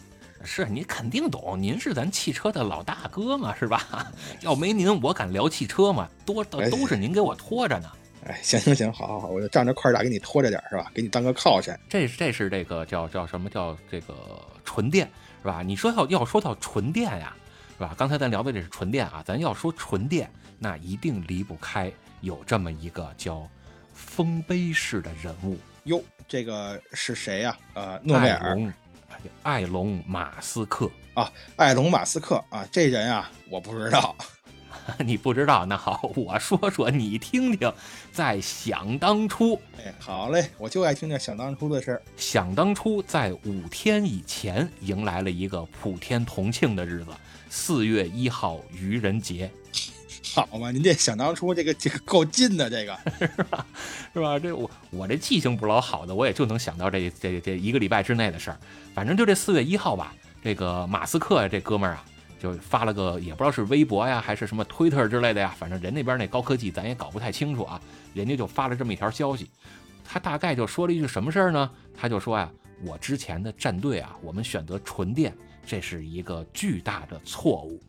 [0.46, 4.12] 是你肯定懂，您是咱汽车的老大哥嘛，是吧？
[4.42, 6.08] 要没您，我敢聊汽车吗？
[6.26, 7.92] 多都都是您给我拖着呢。
[8.26, 10.92] 哎，行行行，好好好，我就仗着块大给你拖着点，是吧？
[10.94, 11.80] 给你当个靠山。
[11.90, 14.14] 这这是这个叫叫什么叫这个
[14.64, 15.10] 纯电，
[15.42, 15.62] 是吧？
[15.62, 17.36] 你说要要说到纯电呀，
[17.78, 17.94] 是吧？
[17.98, 21.92] 刚才咱聊的这是纯电啊，咱要说纯电，那一定离不开
[22.22, 23.48] 有这么一个叫
[23.94, 26.02] 丰碑式的人物哟。
[26.28, 27.56] 这个是谁呀？
[27.76, 28.58] 呃，诺贝尔。
[29.44, 34.16] 埃隆·马斯克啊，埃隆·马斯克啊，这人啊，我不知道，
[35.00, 35.66] 你不知道？
[35.66, 37.72] 那好， 我说说你听听。
[38.12, 42.02] 在想当初，哎，好嘞，我就爱听这想当初的事儿。
[42.16, 47.12] 想当初，在五天以前，迎来了一个普天同庆的日子——
[47.50, 49.52] 四月一号愚人节。
[50.36, 52.94] 好嘛，您这想当初这个这个够近的，这个
[53.38, 53.66] 是吧？
[54.14, 54.38] 是吧？
[54.38, 58.58] 这我我这记性不老好的，我也就能想到这这这一个礼拜之内的事儿。
[58.94, 60.14] 反正就这四月一号吧，
[60.44, 62.04] 这个马斯克这哥们儿啊，
[62.38, 67.80] 就发了个也不知道是微博呀还是什么推特之类的呀，反正人那边那高科技咱也搞不太清楚啊。
[68.14, 69.50] 人家就发了这么一条消息，
[70.04, 71.72] 他大概就说了一句什么事儿呢？
[71.98, 72.52] 他就说呀，
[72.84, 75.34] 我之前的战队啊，我们选择纯电，
[75.66, 77.82] 这是一个巨大的错误。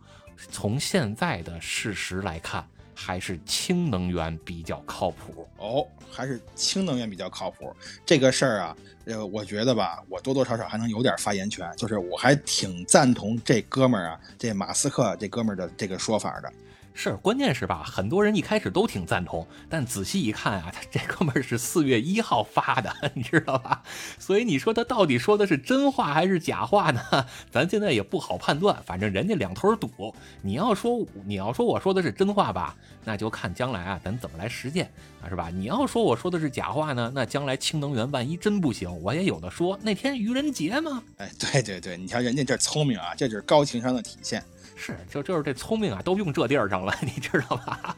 [0.51, 7.75] 从现在的事实来看，还是氢能源比较靠谱哦，还是氢能源比较靠谱。
[8.05, 16.53] 这个事儿啊，呃，我觉得吧，我多多少少还能有点发言权，就是我还挺赞同这哥们儿啊，这马斯克这哥们儿的这个说法的。
[16.99, 17.85] 是，关键是吧？
[17.85, 23.83] 很多人一开始都挺赞同，但仔细一看啊，他 这哥们儿是四月一号发的， 你知道吧？
[24.19, 27.03] 所以你说他到底说的是真话还是假话呢？
[27.53, 28.83] 咱现在也不好判断。
[28.87, 30.15] 反正人家两头堵。
[30.41, 32.75] 你要说你要说我说的是真话吧，
[33.05, 34.91] 那就看将来啊，咱怎么来实践
[35.21, 35.51] 啊，是吧？
[35.53, 39.79] 你要说我说的是假话呢，那将来氢能源万一真不行，我也有的说。
[39.83, 44.43] 那天愚人节嘛，哎，对对对，你瞧人家这聪明啊，这就是高情商的体现。
[44.77, 47.97] 是，就就是这聪明啊，都用这地儿上了， 你知道吧？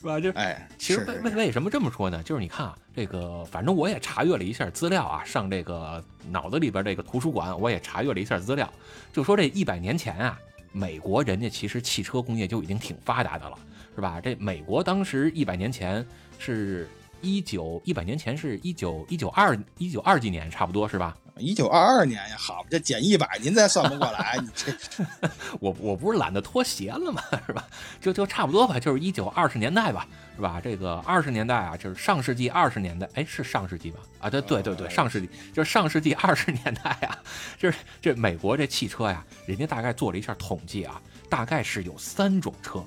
[0.00, 0.20] 是吧？
[0.20, 2.22] 就哎，其实为为为什么这么说呢？
[2.22, 8.72] 就是你看啊，这个反正我也查阅了一下资料啊，上这个脑子里边这个图书馆，我也查阅了一下资料，
[9.12, 10.38] 就说这一百年前啊，
[10.70, 13.58] 美国人家其实汽车工业就已经挺发达的了，
[13.94, 14.20] 是吧？
[14.20, 16.06] 这美国当时一百年前
[16.38, 16.88] 是
[17.20, 21.16] 一九一百年前是一九一九二一九二几年，差不多是吧？
[21.38, 24.72] 一九二二年呀，好，这减一百，您再算不过来，你这，
[25.60, 27.22] 我我不是懒得脱鞋了吗？
[27.46, 27.66] 是吧？
[28.00, 30.06] 就就差不多吧，就是一九二十年代吧，
[30.36, 30.60] 是吧？
[30.62, 34.00] 这个二十年代啊，就是上世纪二十年代，哎，是上世纪吧？
[34.20, 37.18] 啊，对对对对，上世纪就是上世纪二十年代啊，
[37.58, 41.00] 就是这美国这汽车呀，人家大概做了一下统计啊，
[41.30, 42.78] 大概是有三种车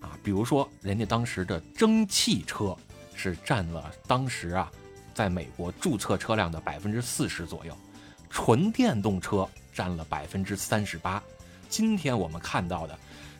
[0.00, 2.74] 啊，比如说人家当时的蒸汽车
[3.14, 4.70] 是占了当时啊，
[5.14, 7.76] 在美国注册车辆的百分之四十左右。
[8.30, 11.20] 纯电动车占了百分之三十八，
[11.68, 12.96] 今天我们看到的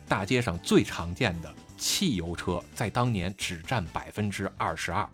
[0.07, 5.07] 大街上最常见的汽油车，在当年只占百分之二十二。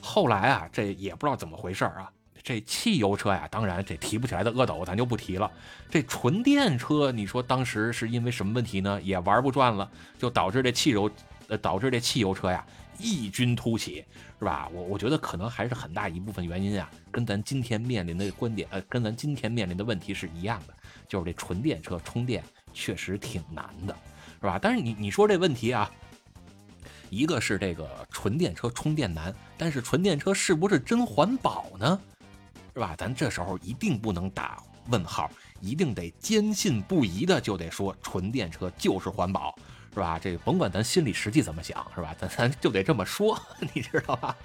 [0.00, 2.10] 后来啊，这也不知道怎么回事啊，
[2.42, 5.50] 这汽油车呀，当然这提不起来的阿斗咱就不提了。
[5.90, 9.00] 这纯电车，你说当时是因为什么问题呢？
[9.02, 9.88] 也玩不转了，
[10.18, 11.10] 就导致这汽油，
[11.48, 12.64] 呃，导致这汽油车呀。
[12.98, 14.04] 异军突起，
[14.38, 14.68] 是吧？
[14.72, 20.74] 我我觉得可能还是很大一部分原因啊，跟咱今天面临的观点，呃，跟咱今天面临的问题是一样的，
[21.08, 22.42] 就是这纯电车充电
[22.72, 23.96] 确实挺难的，
[24.40, 24.58] 是吧？
[24.60, 25.90] 但是你你说这问题啊，
[27.10, 32.00] 一个是这个纯电车充电难，但是纯电车是不是真环保呢？
[32.74, 32.94] 是吧？
[32.96, 35.30] 咱这时候一定不能打问号，
[35.60, 39.54] 一定得坚信不疑的就得说纯电车就是环保。
[39.98, 40.16] 是吧？
[40.22, 42.14] 这甭管咱心里实际怎么想，是吧？
[42.20, 43.36] 咱咱就得这么说，
[43.74, 44.36] 你知道吧？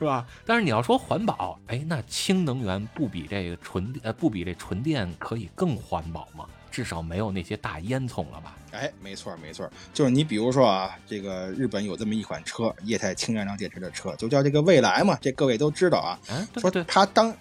[0.00, 0.26] 是吧？
[0.44, 6.44] 但是你要说环保，哎，那氢能源不比这个纯呃不比这纯电可以更环保吗？
[6.72, 8.56] 至少没有那些大烟囱了吧？
[8.72, 16.18] 哎，没错没错，就是你比如说啊，这个日本有这么一款车，液态氢燃料电池的车，就叫这个蔚来嘛，这各位都知道啊。
[16.30, 17.32] 嗯说它当。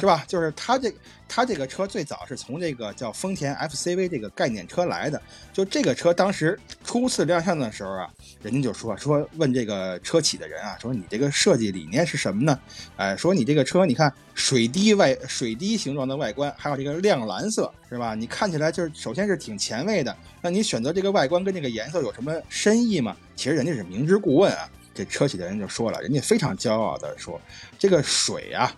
[0.00, 0.24] 是吧？
[0.26, 0.92] 就是它这
[1.28, 5.20] 它这个车最早是从这个叫丰田 FCV 这个概念车来的。
[5.52, 8.10] 就这个车当时初次亮相的时候啊，
[8.42, 12.58] 人家就说说问这个车企的人啊，说你这个设计理念是什么呢？
[12.96, 18.14] 哎，说你这个车你看水滴外水滴形状的外观，还有这个亮蓝色，是吧？
[18.14, 20.16] 你看起来就是首先是挺前卫的。
[20.40, 23.16] 那你选择这个外观跟这个颜色有什么深意吗？
[23.36, 24.68] 其实人家是明知故问啊。
[24.94, 27.40] 这车企的人就说了，人家非常骄傲的说，
[27.78, 28.70] 这个水啊。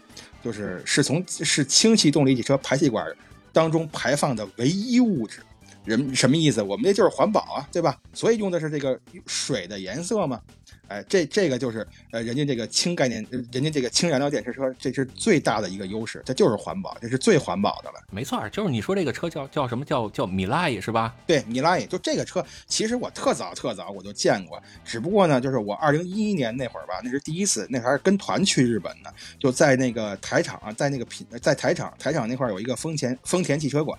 [0.45, 3.07] 就是是从是氢气动力汽车排气管
[3.51, 5.39] 当中排放的唯一物质，
[5.85, 6.62] 人什么意思？
[6.62, 7.98] 我们这就是环保啊，对吧？
[8.12, 10.40] 所以用的是这个水的颜色嘛。
[10.86, 17.94] 哎，这这个就是呃，人家这个氢概念，人家这个氢燃料电池车，这是最大的一个优势，这就是环保，这是最环保的了。
[18.11, 21.16] 没错，就是你说这个车叫叫什么叫叫米拉伊是吧？
[21.27, 29.09] 对，米拉伊，就这个车，其实我特早特早我就见过，只不过呢，就是我二零一一年那会儿吧，那是第一次，那还是跟团去日本呢，
[29.39, 33.98] 就在那个台场啊，在那个品在台场台场那块有一个丰田丰田汽车馆，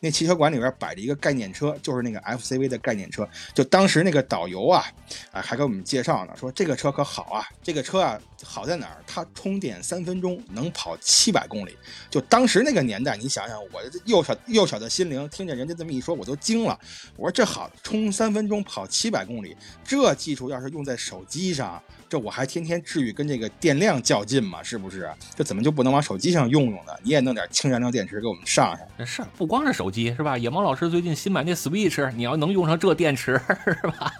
[0.00, 4.84] 那汽车馆里边摆着一个概念车，就是那个 FCV 的概念车，就当时那个导游啊，
[5.32, 6.32] 啊还给我们介绍呢。
[6.38, 9.02] 说这个车可好啊，这个车啊好在哪儿？
[9.08, 11.76] 它充电三分钟能跑七百公里。
[12.08, 16.78] 就当时那个年代，你想想，我幼小幼小的心灵听见人家这么一说，我都惊了。
[17.16, 21.82] 我说这好，充三分钟跑七百公里，这技术要是用在手机上。
[22.08, 24.62] 这我还天天至于跟这个电量较劲吗？
[24.62, 25.10] 是不是？
[25.34, 26.92] 这怎么就不能往手机上用用呢？
[27.02, 29.06] 你也弄点氢燃料电池给我们上上。
[29.06, 30.38] 是，不光是手机，是吧？
[30.38, 34.12] 野猫老师最近新买那 Switch，你要能用上这电池， 是吧？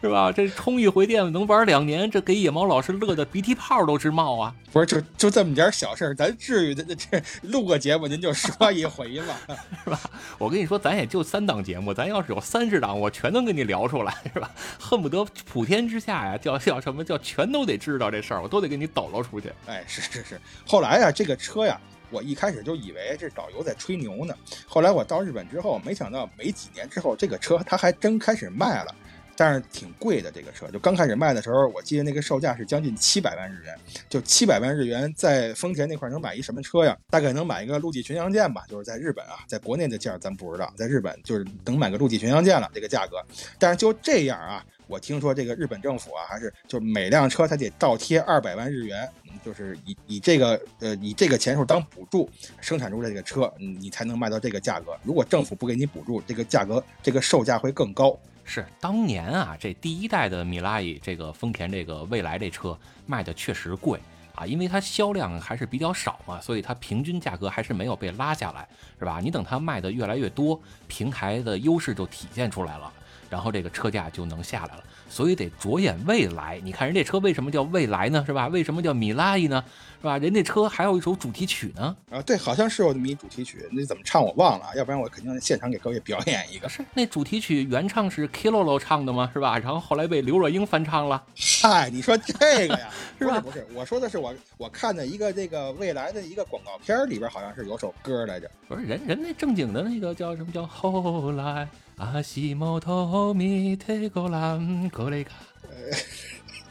[0.00, 0.30] 是吧？
[0.30, 4.54] 这充一回电能玩两年，这给野猫老师乐的鼻涕泡都直冒啊！
[4.72, 9.34] 不是，就就这么点小事儿，咱至于这这录个节目您就说一回吗？
[9.84, 10.00] 是吧？
[10.38, 14.50] 我跟你说，咱也就三档节目，咱要是有三十档，我全能跟你聊出来，是吧？
[14.78, 17.18] 恨不得普天之下呀，叫叫什么叫？
[17.18, 19.52] 全都得知道这事儿，我都得给你抖搂出去。
[19.66, 20.40] 哎，是是是。
[20.66, 21.80] 后来呀，这个车呀，
[22.10, 24.32] 我一开始就以为这导游在吹牛呢。
[24.66, 28.94] 后来我到日本之后，没想到没几年之后，这个车他还真开始卖了，
[29.38, 30.32] 但是挺贵的。
[30.32, 33.72] 这个车就刚开始卖的时候，我记得那个售价是将近七百万日元。
[34.08, 36.96] 就七百万日元，在丰田那块能买一什么车呀？
[37.08, 38.64] 大概能买一个陆地巡洋舰吧。
[38.68, 43.24] 就是在日本啊，在国内的价咱不知道，在日本就是能买个陆地巡洋舰了，这个价格。
[43.60, 44.64] 但是就这样啊。
[44.88, 49.06] 我听说这个日本政府啊，还是就每辆车它得倒贴二百万日元，
[49.44, 52.28] 就是以以这个呃以这个钱数当补助
[52.60, 54.96] 生产出来这个车，你才能卖到这个价格。
[55.02, 58.18] 如果政府不给你补助，这个价格这个售价会更高。
[58.48, 62.76] 是当年啊，这第一代的米拉伊这个丰田这个未来这车
[63.06, 64.00] 卖的确实贵
[64.34, 68.66] 啊，因为它销量还是比较少嘛，所以它平均价格还是没有被拉下来，
[68.98, 69.20] 是吧？
[69.22, 72.90] 你等它卖的越来越多，平台的优势就体现出来了。
[73.30, 76.58] 然后这个车价就能下来了，所以得着眼未来。
[76.64, 78.24] 你看人这车为什么叫未来呢？
[78.24, 78.48] 是吧？
[78.48, 79.62] 为什么叫米拉伊呢？
[80.00, 80.16] 是吧？
[80.18, 81.96] 人那车还有一首主题曲呢。
[82.10, 86.68] 啊，对，好像是有这么一主题曲，那怎么唱我忘了，要不然我肯定现场给各位表演一个。
[86.68, 89.30] 是那主题曲原唱是 Kilolo 唱的吗？
[89.32, 89.58] 是吧？
[89.58, 91.22] 然后后来被刘若英翻唱了。
[91.62, 92.32] 嗨，你说这
[92.68, 92.90] 个呀？
[93.18, 93.40] 是吧？
[93.40, 98.50] 不是，我说的是我我看的一个这个未来的一个广告片里边好像是有首歌来着。
[98.68, 101.68] 不是人人那正经的那个叫什么叫后来。
[101.98, 105.34] 阿西莫托米特格兰格雷卡，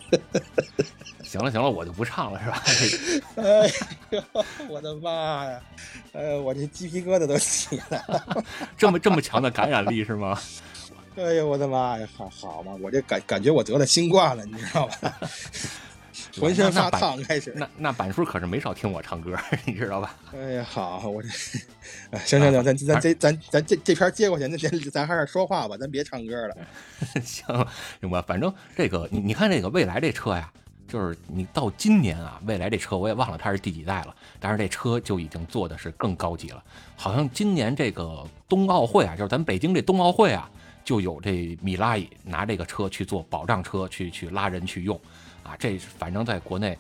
[1.38, 2.64] 行了行了，我就不唱了，是吧？
[3.44, 3.72] 哎
[4.10, 4.24] 呦，
[4.70, 5.62] 我的妈呀！
[6.14, 8.44] 哎，我这鸡皮疙瘩都起来了，
[8.76, 10.40] 这么这么强的感染力是吗？
[11.16, 12.08] 哎呦，我的妈呀！
[12.18, 15.14] 好好嘛，我这感感觉我得了新冠了，你知道吧？
[16.40, 17.54] 浑身发烫，开始。
[17.56, 20.16] 那那板叔可是没少听我唱歌，你知道吧？
[20.34, 21.30] 哎呀，好，我这，
[22.26, 26.58] 行行行，咱咱这咱咱这这篇接过去，那咱咱还是说话吧，咱别唱歌了。
[27.24, 27.46] 行
[28.02, 30.52] 行吧，反正这个你你看这个未来这车呀，
[30.88, 36.64] 就是你到今年啊，未来这车我也忘了它是第几代了，但是这车就已经做的是更高级了。
[36.96, 40.50] 好像今年这个冬奥会啊，就是咱北京这冬奥会啊，
[40.84, 45.00] 就有这米拉伊拿这个车去做保障车，去去拉人去用。
[45.44, 46.78] 啊，这反正在国内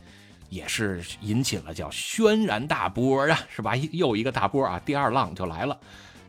[0.49, 3.75] 也是引起了叫轩然大波啊，是吧？
[3.75, 5.77] 又一个大波啊，第二浪就来了。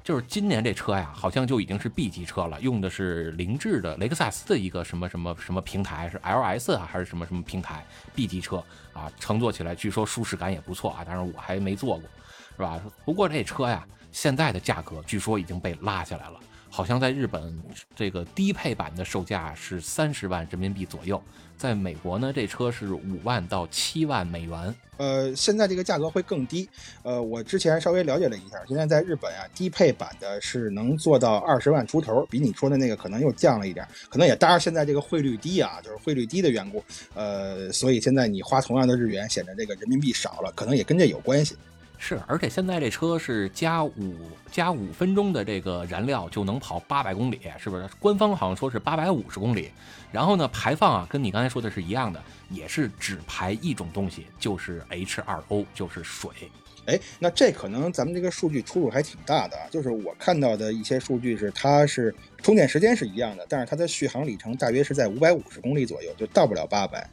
[0.09, 8.65] 就是今年这车呀，好像就已经是 B 级车了，用的是凌志的雷克萨斯的一个什么什么什么平台，是 LS 啊还是什么什么平台 B 级车
[8.95, 9.13] 啊？
[9.21, 12.09] 乘坐起来据说舒适感也不错啊，当然我还没坐过，
[12.57, 12.81] 是吧？
[13.05, 16.41] 不过这车呀，现在的价格据说已经被拉下来了。
[16.71, 17.63] 好像在日本，
[17.95, 21.23] 这个低配版的售价是三十万人民币左右，
[21.59, 24.75] 在美国呢，这车是五万到七万美元。
[24.97, 26.69] 呃，现在这个价格会更低。
[27.03, 36.83] 呃，我之前稍微了解了一下，现在在日本啊，低配版的是能做到二十万出头，比你说的那个可能又降了一点，可能也当然现在这个汇率低啊，就是汇率低的缘故，
[37.15, 41.57] 呃，所以现在你花同样的日元，显得这个人民币少了，可能也跟这有关系。
[42.01, 44.15] 是，而且现在这车是加五
[44.51, 47.89] 加五分钟的这个燃料就能跑八百公里，是不是？
[47.99, 49.71] 官方好像说是八百五十公里。
[50.13, 56.31] 然后呢，排放啊，跟你刚才说的是一样的，也是只排一种东西，就是 H2O，就是水。
[56.87, 59.67] 哎，那这可能咱们这个数据出入还挺大的啊。
[59.71, 67.07] 就是我看到的一些数据是，它是充电时间是一样的，但是它的续航里程大约是在五百五十公里左右，就到不了八百。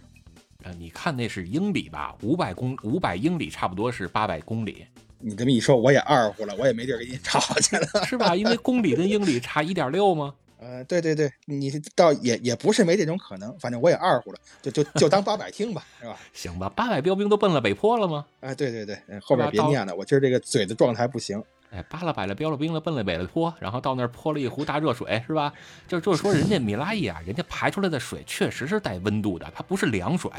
[0.65, 2.15] 呃，你看那是英里吧？
[2.23, 4.83] 五百公五百英里差不多是八百公里。
[5.19, 8.35] 你这么一说，我也二乎了，我也没地儿给你 吵去了，是吧？
[8.35, 10.33] 因为公里跟英里差一点六吗？
[10.59, 16.17] 呃，对对对，你倒也也不是没这种可能，反正我也二乎了，就就就当八百听吧，是吧？
[16.33, 18.25] 行吧，八百标兵都奔了北坡了吗？
[18.39, 21.41] 哎，对对对，后边别念了，我今儿这个嘴的状态不行。
[21.75, 25.51] 哎，扒了摆了标了兵了，奔了北了坡，然后到那儿泼了一壶大热水，是吧？
[25.87, 30.31] 就就是说，人家米拉伊啊，人家排出来的水确实是带温度的，它不是凉水，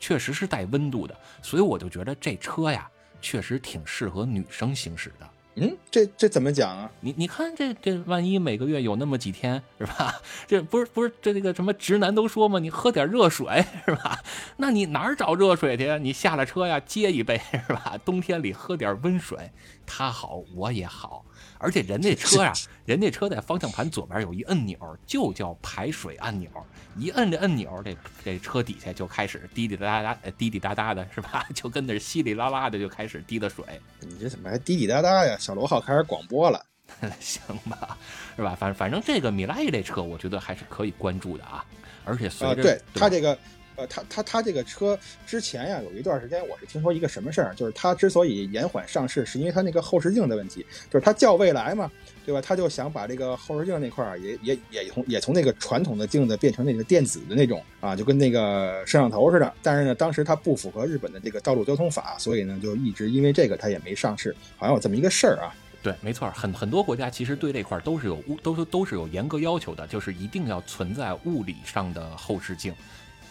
[0.00, 2.90] 确实是带温度的，所以我就觉得这车呀，
[3.20, 5.30] 确实挺适合女生行驶的。
[5.60, 6.90] 嗯，这这怎么讲啊？
[7.00, 10.14] 你你看这这，万一每个月有那么几天，是吧？
[10.46, 14.18] 这不是不是这这个什么直男都说嘛，你喝点热水，是吧？
[14.56, 15.98] 那你哪儿找热水去？
[15.98, 17.98] 你下了车呀，接一杯，是吧？
[18.04, 19.50] 冬天里喝点温水，
[19.84, 21.24] 他好我也好。
[21.60, 22.52] 而且人那车呀，
[22.86, 26.50] 人那车在方向盘左边有一按钮，就叫排水按钮。
[26.96, 31.46] 一摁这按钮，这这车底下就开始滴滴答答，滴滴答答的，是吧？
[31.54, 33.64] 就跟那稀里啦啦的就开始滴的水。
[34.00, 35.36] 你这怎么还滴滴答答呀？
[35.38, 36.60] 小罗号开始广播了，
[37.20, 37.96] 行吧？
[38.34, 38.56] 是吧？
[38.58, 41.64] 反反正这个米拉伊这车，我觉得还是可以关注的啊。
[42.04, 43.38] 而且随着对它这个。
[43.80, 51.90] 呃，他他他这个车之前呀，有一段时间我是听说一个什么事儿，就是他之所以延缓上市，是因为他那个后视镜的问题，就是他叫未来嘛，
[52.26, 52.42] 对吧？
[52.42, 59.50] 他就想把这个后视镜那块儿也也也从也从那个传统的镜子变成那个电子的那种啊，就跟那个摄像头似的。
[59.62, 65.54] 但是呢，当时它不符合日本的这个道路交通法，所以呢，就一直因为这个它也没上市，好像有这么一个事儿啊。
[65.82, 72.74] 对，没错，很很多国家其实对这块都是有物都是都是有严格要求的，就是一定要存在物理上的后视镜。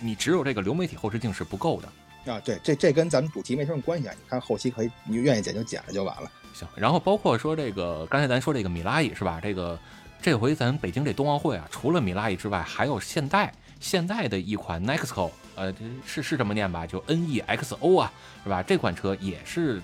[0.01, 2.39] 你只有这个流媒体后视镜是不够的啊！
[2.41, 4.13] 对，这这跟咱们主题没什么关系啊！
[4.15, 6.31] 你看后期可以，你愿意剪就剪了就完了。
[6.53, 9.39] 行，然后包括说这个，刚才咱说这个米拉伊是吧？
[9.41, 9.79] 这个
[10.21, 15.73] 这回咱北京这冬奥会啊，除了米拉伊之外，还有现代现代的一款 Nexo，呃，
[16.05, 16.85] 是是这么念吧？
[16.85, 18.11] 就 N E X O 啊，
[18.43, 18.61] 是吧？
[18.61, 19.81] 这款车也是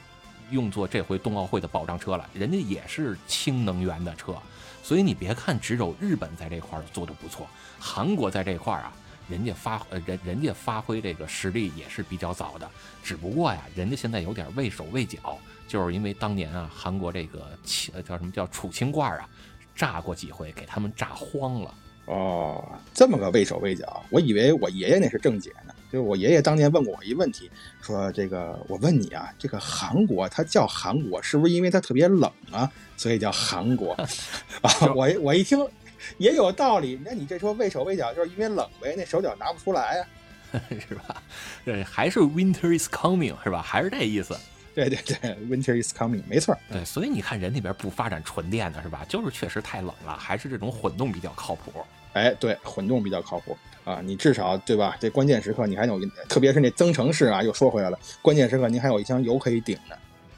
[0.51, 4.35] 用作这回冬奥会的保障车了，人家也是氢能源的车，
[4.83, 7.47] 所以你别看只有日本在这块做的不错，
[7.79, 8.93] 韩国在这块啊。
[9.27, 12.69] 人家发呃人人家发挥这个实力也是比较早的，
[13.03, 15.37] 只不过呀，人家现在有点畏手畏脚，
[15.67, 17.57] 就是因为当年啊，韩国这个
[17.93, 19.27] 呃叫什么叫储氢罐啊，
[19.75, 21.73] 炸过几回，给他们炸慌了。
[22.05, 25.73] 哦，这么个畏手畏脚，我以为我爷爷那是正解呢。
[25.91, 27.49] 就是我爷爷当年问过我一问题，
[27.81, 33.93] 说这个我问你啊，这个韩国它叫韩国，是不是因为它特别冷啊，所以叫韩国？
[34.61, 35.57] 啊，我我一听。
[36.17, 38.93] 也有道理，那你这说畏手畏脚，就是因为冷呗？
[38.97, 40.05] 那手脚拿不出来呀，
[40.87, 41.21] 是吧？
[41.63, 43.61] 对，还是 Winter is coming，是吧？
[43.61, 44.37] 还是这意思？
[44.73, 46.57] 对对对，Winter is coming，没错。
[46.69, 49.05] 对，所以你看人那边不发展纯电的是吧？
[49.07, 51.71] 就是确实太冷了，还是这种混动比较靠谱。
[52.13, 54.97] 哎，对，混动比较靠谱啊，你至少对吧？
[54.99, 59.95] 这关键时刻你还有，特别是那增程式啊，又说回来了，关键时刻您还有一箱油可以顶呢。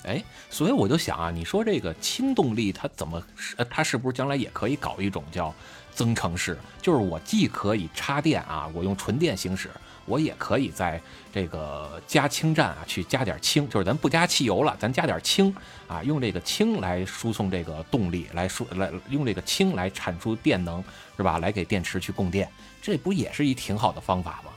[0.08, 3.22] 哎，所以我就想啊，你说这个氢动力它怎么，
[3.58, 5.54] 呃，它是不是将来也可以搞一种叫
[5.94, 6.58] 增程式？
[6.82, 9.70] 就是我既可以插电啊，我用纯电行驶，
[10.06, 11.02] 我也可以在
[11.34, 15.54] 这个加氢站啊去加点氢，就是咱不加汽油了，咱加点氢
[15.88, 20.82] 啊，用这个氢来输送这个动力，来输来用这个氢来产出电能，
[21.18, 21.40] 是吧？
[21.40, 22.50] 来给电池去供电，
[22.82, 24.52] 这不也是一挺好的方法吗？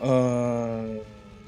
[0.00, 0.96] 呃。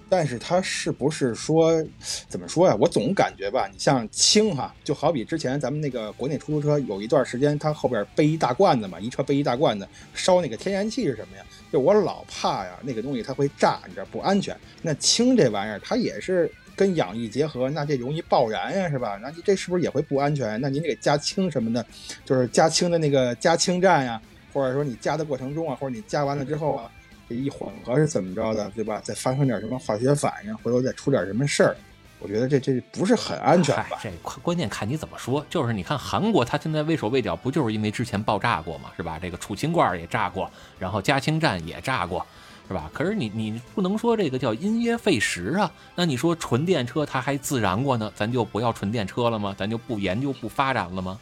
[0.09, 1.85] 但是它是不是说，
[2.29, 2.77] 怎么说呀？
[2.81, 11.45] 我总感觉吧，你像氢哈，就好比之前咱们那个国内出租车有一段时间，它后边背一大罐子嘛，一车背一大罐子烧那个天然气是什么呀？
[11.73, 14.57] 就我老怕呀，那个东西它会炸，你知道不安全。
[14.83, 19.19] 那氢这玩意儿它也是跟氧一结合，那这容易爆燃呀，是吧？
[19.21, 20.61] 那你这是不是也会不安全？
[20.61, 21.85] 那您得加氢什么的，
[22.25, 24.21] 就是加氢的那个加氢站呀，
[24.53, 26.91] 或者说你加的过程中啊，或者你加完了之后啊，
[27.29, 29.01] 这一混合是怎么着的，对吧？
[29.03, 31.77] 再发生点什么化学反应，回头再出点什么事儿，
[32.19, 33.99] 我觉得这这不是很安全吧？
[34.03, 34.11] 这
[34.43, 35.45] 关键看你怎么说。
[35.51, 39.19] 就是你看韩国，它现在畏手畏脚，不就是因为之前爆炸过嘛，是吧？
[39.21, 42.25] 这个储氢罐也炸过，然后加氢站也炸过。
[42.69, 42.91] 是吧？
[42.93, 45.71] 可是你你不能说这个叫因噎废食啊？
[45.95, 49.55] 那你说纯电车它还自燃过呢，咱就不要纯电车了吗？
[49.57, 51.17] 咱就不研究不发展了吗？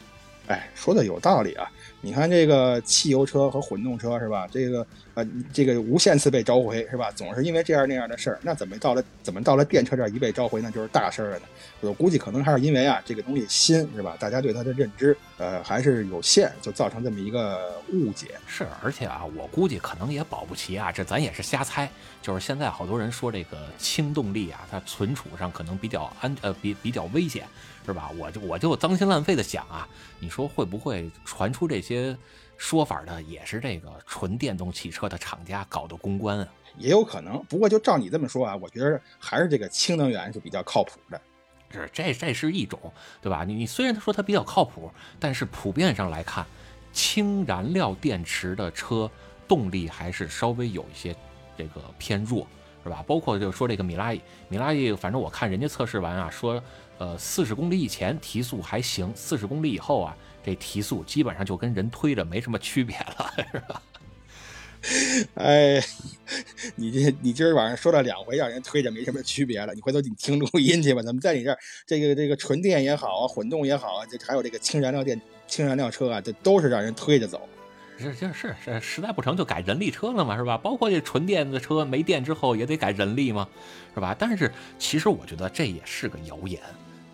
[0.47, 1.69] 哎，说的有道理啊！
[2.01, 4.47] 你看这个汽油车和混动车是吧？
[4.51, 4.85] 这个
[5.15, 7.09] 呃，这个无限次被召回是吧？
[7.11, 8.39] 总是因为这样那样的事儿。
[8.43, 11.45] 那怎么到了怎么到了电车这儿一被召回，那就是大事儿了呢？
[11.81, 14.15] 我估计可能还是因为啊，这个东西新是吧？
[14.19, 18.35] 大家对它的认知呃还是有限，就造成这么一个误解。
[18.45, 21.89] 是，而且啊，我估计可能也保不齐啊，这咱也是瞎猜。
[22.21, 27.47] 就是现在好多人说这个轻动力啊，它存储上可能比较安呃比比较危险。
[27.85, 28.09] 是吧？
[28.17, 29.87] 我就我就脏心烂肺的想啊，
[30.19, 32.17] 你说会不会传出这些
[32.57, 36.47] 说法的也是这个纯电动汽车的厂家搞的公关啊？
[36.79, 37.43] 也有可能。
[37.45, 41.21] 不过就照你这么说啊，我觉得还是这个氢能源是比较靠谱的。
[41.71, 42.79] 是，这这是一种，
[43.21, 43.43] 对吧？
[43.43, 44.89] 你你虽然说它比较靠谱，
[45.19, 46.43] 但是普遍上来看，
[46.91, 49.09] 氢燃料电池的车
[49.47, 51.15] 动力还是稍微有一些
[51.55, 52.47] 这个偏弱，
[52.83, 53.03] 是吧？
[53.05, 56.59] 包括就说这个米拉伊，米拉伊，反正我看人家测试完啊，说。
[56.97, 63.81] 呃，四十公里以前提速还行，四十公里以后啊，这提速基本上就跟人推着没什么区别了，是吧？
[65.35, 65.81] 哎，
[66.75, 71.01] 你这你今儿晚上说了两回让人推着没什么区别了，你回头你听录音去吧。
[71.01, 71.57] 咱们在你这儿，
[71.87, 77.49] 这个这个纯电也好啊，混动也好啊，这还有这个氢燃料电、氢燃料车啊，这都是让人推着走。
[77.97, 80.55] 是是是是，实在不成就改人力车了嘛，是吧？
[80.55, 83.47] 包括这纯电的车没电之后也得改人力嘛，
[83.95, 84.15] 是吧？
[84.19, 86.61] 但是其实我觉得这也是个谣言，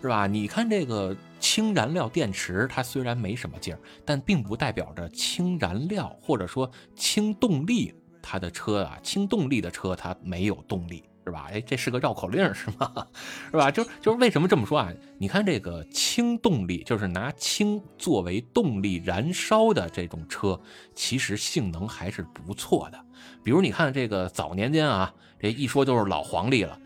[0.02, 0.26] 是吧？
[0.26, 11.04] 你看这个氢燃料电池，它虽然没什么劲儿，但并不代表着氢燃料或者说氢动力它的车啊，氢动力的车它没有动力。
[11.24, 11.48] 是吧？
[11.52, 13.06] 哎，这是个绕口令是吗？
[13.48, 13.70] 是吧？
[13.70, 14.92] 就是就是为什么这么说啊？
[15.18, 20.60] 你看这个氢动力，就是拿氢作为动力燃烧的这种车，
[20.96, 22.98] 其实性能还是不错的。
[23.44, 26.76] 比如你看这个早年间啊，这一说就是老黄历了，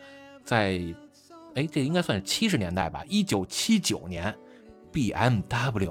[0.45, 0.79] 在
[1.57, 3.03] 哎，这应该算是七十年代吧？
[3.09, 4.35] 一九七九年
[4.93, 5.91] ，BMW，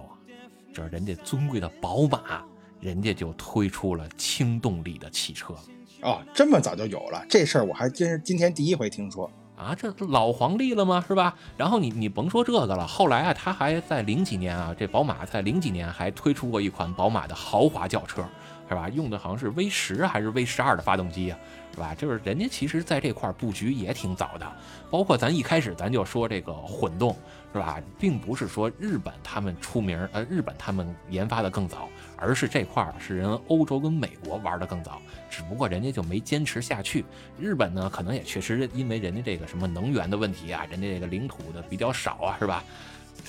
[0.72, 2.46] 这人家尊贵的宝马，
[2.80, 5.56] 人家就推出了轻动力的汽车。
[6.04, 9.74] 哦，这么早就有了这事儿，我还真是今天第一回听说啊！
[9.74, 11.04] 这老黄历了吗？
[11.08, 11.36] 是吧？
[11.58, 18.24] 然后你你甭说这个了，后来啊，他还在零几年啊，这宝马在零几年还推出过一款宝马的豪华轿车，
[18.70, 18.90] 是吧？
[18.90, 21.40] 用的好像是 V 十还是 V 十二的发动机啊，
[21.74, 21.96] 是吧？
[21.96, 24.52] 就是人家其实在这块布局也挺早的，
[24.90, 27.16] 包括咱一开始咱就说这个混动，
[27.54, 27.80] 是吧？
[28.00, 31.88] 并不是说日本他们出名，呃，日本他们研发的更早。
[32.18, 37.04] 而是这块是人欧洲跟美国玩的更早，只不过人家就没坚持下去。
[37.38, 42.64] 日本呢，可能也确实因为人家这个什么能源的问题啊，人家这个领土的比较少啊，是吧？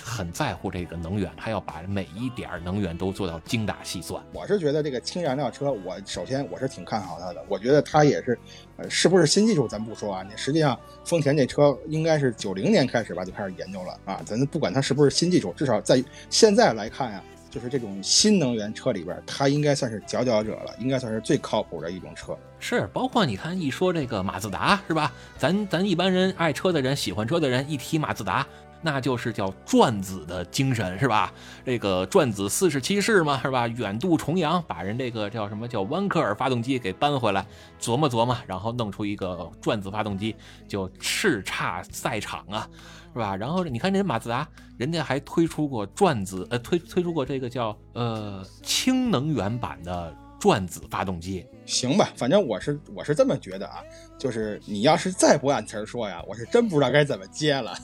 [0.02, 4.22] 很在乎这个能源，他要把每一点能源都做到精打细算。
[4.32, 7.44] 我是觉得这个氢燃料车，我首先我是挺看好它的。
[7.48, 8.38] 我觉得它也是，
[8.76, 10.22] 呃，是不是新技术咱不说啊。
[10.22, 14.20] 你实际上丰田这车应该是九零年开始吧就开始研究了啊。
[14.24, 17.22] 咱不管它是不是新技术，至少在现在来看呀。
[17.48, 22.36] 就是这种新能源车里边，它应该算是佼佼者了，应该算是最靠谱的一种车。
[22.58, 25.10] 是，包括你看一说这个马自达，是吧？
[25.38, 28.46] 咱咱一般人爱车的人、喜欢车的人一提马自达，
[28.82, 31.32] 那就是叫转子的精神，是吧？
[31.64, 33.66] 这个转子四十七式嘛，是吧？
[33.68, 37.44] 远渡重洋，把人这个叫什么叫弯克尔发动机给搬回来，
[37.80, 40.36] 琢磨琢磨，然后弄出一个转子发动机，
[40.68, 42.68] 就叱咤赛场啊！
[43.12, 43.34] 是吧？
[43.34, 44.46] 然后你看，这马自达，
[44.76, 51.46] 人家还推出过转子，呃，推推出过这个叫呃氢能源版的转子发动机。
[51.64, 53.82] 行吧，反正我是我是这么觉得啊，
[54.16, 57.76] 就是你要是再不按词儿说呀，我是真不知道该怎么接了。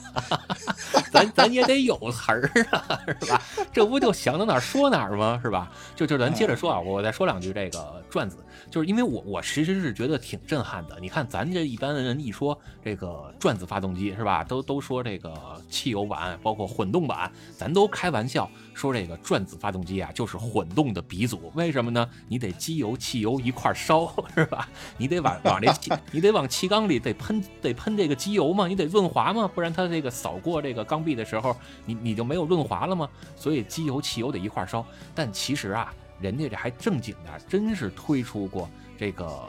[1.11, 3.41] 咱咱也得有词儿啊，是吧？
[3.73, 5.39] 这不就想到哪儿说哪儿吗？
[5.43, 5.71] 是吧？
[5.95, 8.37] 就就咱接着说啊，我再说两句这个转子。
[8.73, 10.97] 就是因为我我其实是觉得挺震撼的。
[10.99, 15.31] 你看咱这一般的人一说这个转子发动机是吧，都都说这个
[15.69, 21.51] 汽油版包括混动版，咱都开玩笑说这个转子发动机啊就是混动的鼻祖。
[21.53, 22.09] 为什么呢？
[22.27, 24.67] 你得机油汽油一块烧 是吧？
[24.97, 31.55] 你得往往这气，你得往气缸里得喷得喷这个机油嘛，你得润滑嘛，不然它这个扫过这个缸壁的时候，
[31.85, 33.07] 你你就没有润滑了吗？
[33.35, 34.83] 所以机油汽油得一块烧。
[35.13, 35.93] 但其实啊。
[36.23, 39.43] 人家这还正经的，真是推出过这个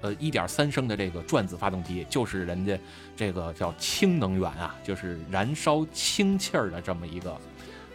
[0.00, 2.78] 呃一点三升的这个转子发动机，就是人家
[3.14, 7.40] 这个叫氢能源啊，就是燃烧氢气儿的这么一个，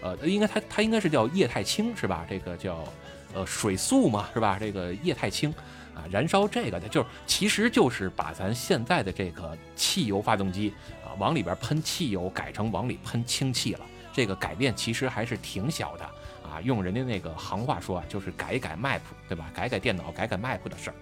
[0.01, 2.23] 呃，应该它它应该是叫液态氢是吧？
[2.29, 2.87] 这个叫
[3.33, 4.57] 呃水素嘛是吧？
[4.59, 5.51] 这个液态氢
[5.95, 10.71] 啊，燃烧这个的，就其实就是把咱现在的这个汽油发动机
[11.03, 13.81] 啊往里边喷汽油，改成往里喷氢气了。
[14.13, 16.09] 这个改变其实还是挺小的
[16.57, 19.49] 啊，用人家那个行话说啊，就是改一改 map，对吧？
[19.53, 20.95] 改改电脑，改改 map 的事儿，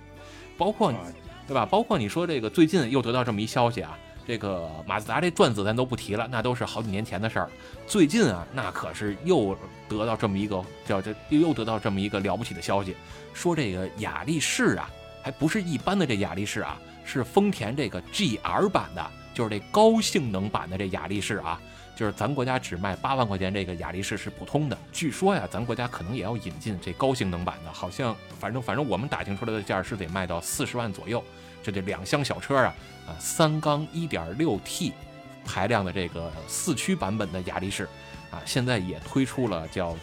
[0.58, 0.98] 包括你，
[1.48, 1.66] 对吧？
[1.66, 7.50] 包括你说这个最近又得到这么一消息啊，这个马自达这转子咱都不提了，那都是好几年前的事儿。
[7.88, 9.58] 最近啊，那可是又
[9.88, 12.96] 得到这么一个叫这又得到这么一个了不起的消息，
[13.34, 14.90] 说这个雅力士啊，
[15.24, 21.62] 还不是一般的这雅力士啊，是丰田这个 GR 版的，就是这高性能版的这雅力士啊。
[21.96, 24.78] 就是咱国家只卖八万块钱，这个雅力士是普通的。
[24.92, 31.24] 据说呀，咱国家可能也要引进这高性能版的，好像反正反正我们打听出来的价是得卖到四十万左右。
[31.64, 32.76] 这这两厢小车啊，
[33.08, 34.94] 啊，三缸一点六 T
[35.46, 37.86] 排量的这个四驱版本的雅力士，
[38.30, 39.96] 啊，现在也推出了叫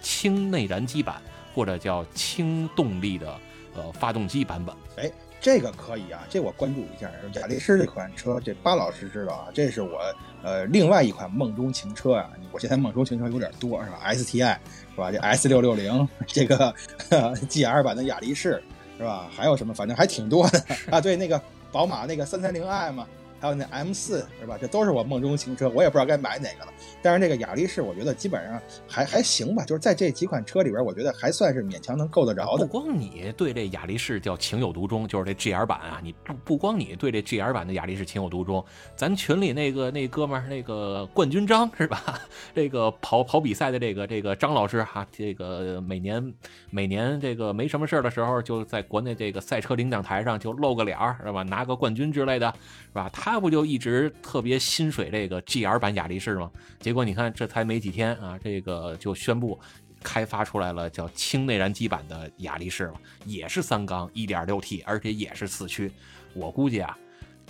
[0.00, 1.20] 轻内燃机版
[1.54, 3.38] 或者叫轻动力的
[3.74, 4.74] 呃发动机版本。
[4.96, 5.10] 哎。
[5.42, 7.10] 这个可以啊，这我关注一下。
[7.40, 9.98] 雅力士这款车，这巴老师知道啊，这是我
[10.42, 12.30] 呃另外一款梦中情车啊。
[12.52, 14.56] 我现在梦中情车有点多是吧？STI
[14.92, 15.12] 是吧？
[15.12, 16.74] 这 S 六六零 这个
[17.48, 18.62] GR 版的雅力士
[18.98, 19.28] 是吧？
[19.34, 19.72] 还有什么？
[19.74, 21.00] 反正还挺多的啊。
[21.00, 21.40] 对，那个
[21.70, 23.06] 宝马那个三三零 i 嘛。
[23.40, 24.58] 还有那 M 四是吧？
[24.60, 26.72] 这都是我梦中情车，我也不知道该买哪个了。
[27.00, 32.66] 但是这个雅力士，我觉得基本上还还行吧，就是在这几款车里边，我觉得还算是勉强能够得着的。
[32.66, 38.62] 不光你对这雅力士叫情有独钟，就是这 GR 版啊，你不不光你对这 GR 版的雅力士情有独钟，
[38.94, 42.20] 咱群里那个那哥们儿那个冠军张是吧？
[42.54, 46.34] 这个跑跑比赛的这个这个张老师哈，这个每年
[46.68, 51.42] 每年这个没什么事的时候，就在国内这个赛车领奖台上就露个脸儿是吧？
[51.44, 52.52] 拿个冠军之类的，
[52.88, 53.08] 是吧？
[53.10, 53.29] 他。
[53.30, 56.50] 他不就一直特别心水这个 GR 版雅力士吗？
[56.80, 59.58] 结果你看这才没几天啊，这个就宣布
[60.02, 62.94] 开发出来了叫轻内燃机版的雅力士了，
[63.24, 65.92] 也是三缸 1.6T，而且也是四驱。
[66.34, 66.98] 我估计啊，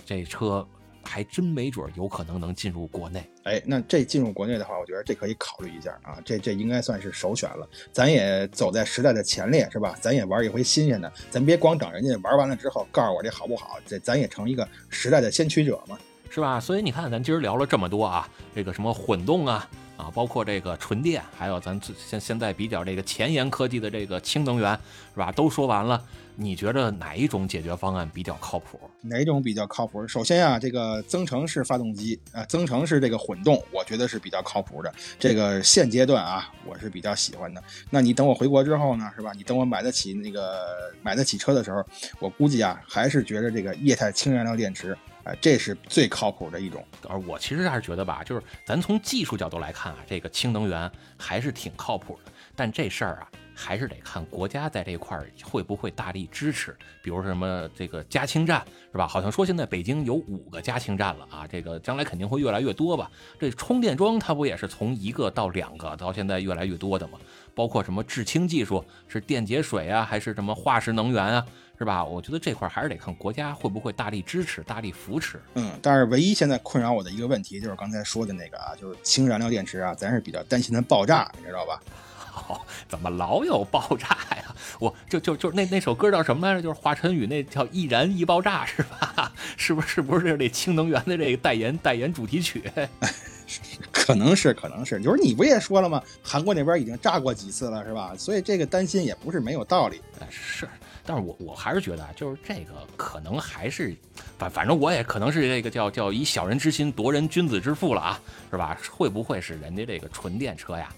[0.05, 0.67] 这车。
[1.03, 7.67] 还真没准有可能能进入国内，哎，那这进入国内的话，我觉得这可以考虑一下啊，这这应该算是首选了。
[7.91, 9.95] 咱也走在时代的前列，是吧？
[9.99, 15.97] 咱也玩一回新鲜的，咱别光等人家玩完了之后告诉我这好不好，这咱也成一个时代的先驱者嘛，
[16.29, 16.59] 是吧？
[16.59, 19.67] 所以你看，咱今儿聊了这么多啊，这个什么混动啊。
[20.01, 24.73] 啊，包括这个纯电，还有咱现现在比较这个前沿科技的这个氢能源，
[25.13, 25.31] 是吧？
[25.31, 26.01] 都说完了，
[26.35, 28.79] 你觉得哪一种解决方案比较靠谱？
[29.01, 30.07] 哪种比较靠谱？
[30.07, 34.91] 首先啊，这个增程式发动机啊，增程式这个混动，我觉得是比较靠谱的。
[35.19, 37.63] 这个现阶段啊，我是比较喜欢的。
[37.91, 39.31] 那你等我回国之后呢，是吧？
[39.37, 41.85] 你等我买得起那个买得起车的时候，
[42.17, 44.97] 我估计啊，还是觉得这个液态氢燃料电池。
[45.23, 46.85] 哎，这是最靠谱的一种。
[47.07, 52.31] 而我其实还是觉得吧，就是咱从技术角度来看啊，这个氢能源还是挺靠谱的。
[52.55, 56.75] 但这事儿啊，还是得看国家在这块儿会不会大力支持。
[57.01, 59.07] 比如什么这个加氢站是吧？
[59.07, 63.09] 好像说现在北京有五个加氢站了啊，这个将来肯定会越来越多吧。
[63.39, 67.17] 这充电桩它不也是从一个到两个，到现在越来越多的吗？
[67.55, 71.45] 包括什么制氢技术，是电解水啊，还是什么化石能源啊？
[71.81, 72.05] 是吧？
[72.05, 75.41] 我觉得这块还是得看国家会不会大力支持、大力扶持。
[75.55, 81.81] 嗯，但是唯一现在困扰我的一个问题就是刚才说的那个啊，就是氢燃料电池啊，咱是比较担心它爆炸，你知道吧？
[82.15, 84.55] 好，怎么老有爆炸呀？
[84.79, 86.61] 我就就就那那首歌叫什么来着？
[86.61, 89.31] 就是华晨宇那叫《易燃易爆炸》是吧？
[89.57, 92.63] 是不是是不是这氢能源的这个代言代言主题曲？
[93.91, 96.01] 可能是，可能是，就是你不也说了吗？
[96.21, 98.13] 韩国那边已经炸过几次了，是吧？
[98.15, 99.99] 所以这个担心也不是没有道理。
[100.29, 100.69] 是。
[101.05, 103.95] 但是我我还是觉得啊，就是这个可能还是，
[104.37, 108.21] 反反正我也可能是这个叫叫以小人之心夺人君子之腹了啊，
[108.51, 108.77] 是吧？
[108.91, 110.93] 会不会是人家这个纯电车呀，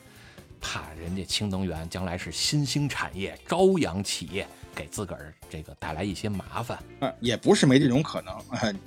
[0.60, 6.78] 怕人家氢能源将来是新兴产业、朝阳企业，给自个儿这个带来一些麻烦？
[7.00, 8.36] 嗯，也不是没这种可能。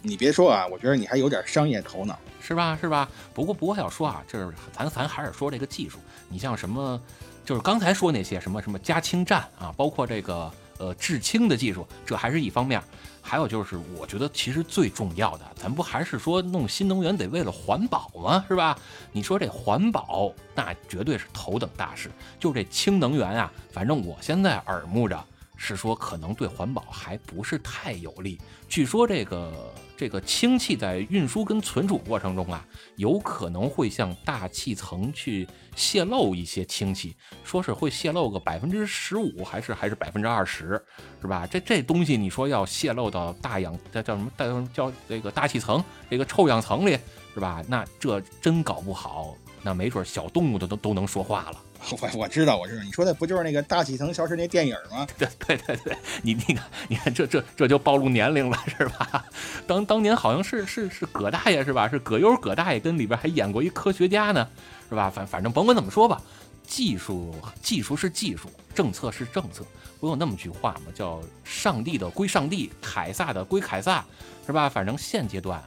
[0.02, 2.76] 你别说啊，我觉得你还有点商业头脑，是吧？
[2.78, 3.08] 是吧？
[3.32, 5.98] 不过不过要说啊，就是咱咱还是说这个技术，
[6.28, 7.00] 你像什么，
[7.44, 10.52] 就是刚才说那些什么什么加氢站啊，包括这个。
[10.78, 12.82] 呃，制氢的技术，这还是一方面，
[13.22, 18.44] 还有就是，我觉得其实最重要的，咱不还是说弄新能源得为了环保吗？
[18.48, 18.78] 是吧？
[19.12, 22.10] 你说这环保，那绝对是头等大事。
[22.38, 25.24] 就这氢能源啊，反正我现在耳目着
[25.56, 28.38] 是说可能对环保还不是太有利。
[28.68, 32.64] 据说这个这个氢气在运输跟存储过程中啊，
[32.96, 37.14] 有可能会向大气层去泄漏一些氢气，
[37.44, 40.80] 说是会泄漏个百分之十五，还是还是百分之二十，
[41.20, 41.46] 是吧？
[41.46, 44.30] 这这东西你说要泄漏到大氧，叫叫什么？
[44.36, 46.98] 大叫这个大气层，这个臭氧层里，
[47.32, 47.62] 是吧？
[47.68, 49.34] 那这真搞不好，
[49.66, 51.60] 那没准小动物都都都能说话了。
[52.00, 55.04] 我我知道，我知道，你说的不就是那个大气层消失那电影吗？
[55.18, 59.26] 对对对对，你你看，你看这这这就暴露年龄了是吧？
[59.66, 61.88] 当当年好像是是是葛大爷是吧？
[61.88, 64.48] 是葛优葛大爷跟里边还演过一科学家呢，
[64.88, 65.10] 是吧？
[65.10, 66.22] 反反正甭管怎么说吧，
[66.64, 69.64] 技术技术是技术，政策是政策，
[69.98, 70.92] 不有那么句话吗？
[70.94, 74.04] 叫上帝的归上帝，凯撒的归凯撒，
[74.46, 74.68] 是吧？
[74.68, 75.60] 反正现阶段，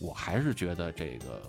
[0.00, 1.40] 我还是觉得这个。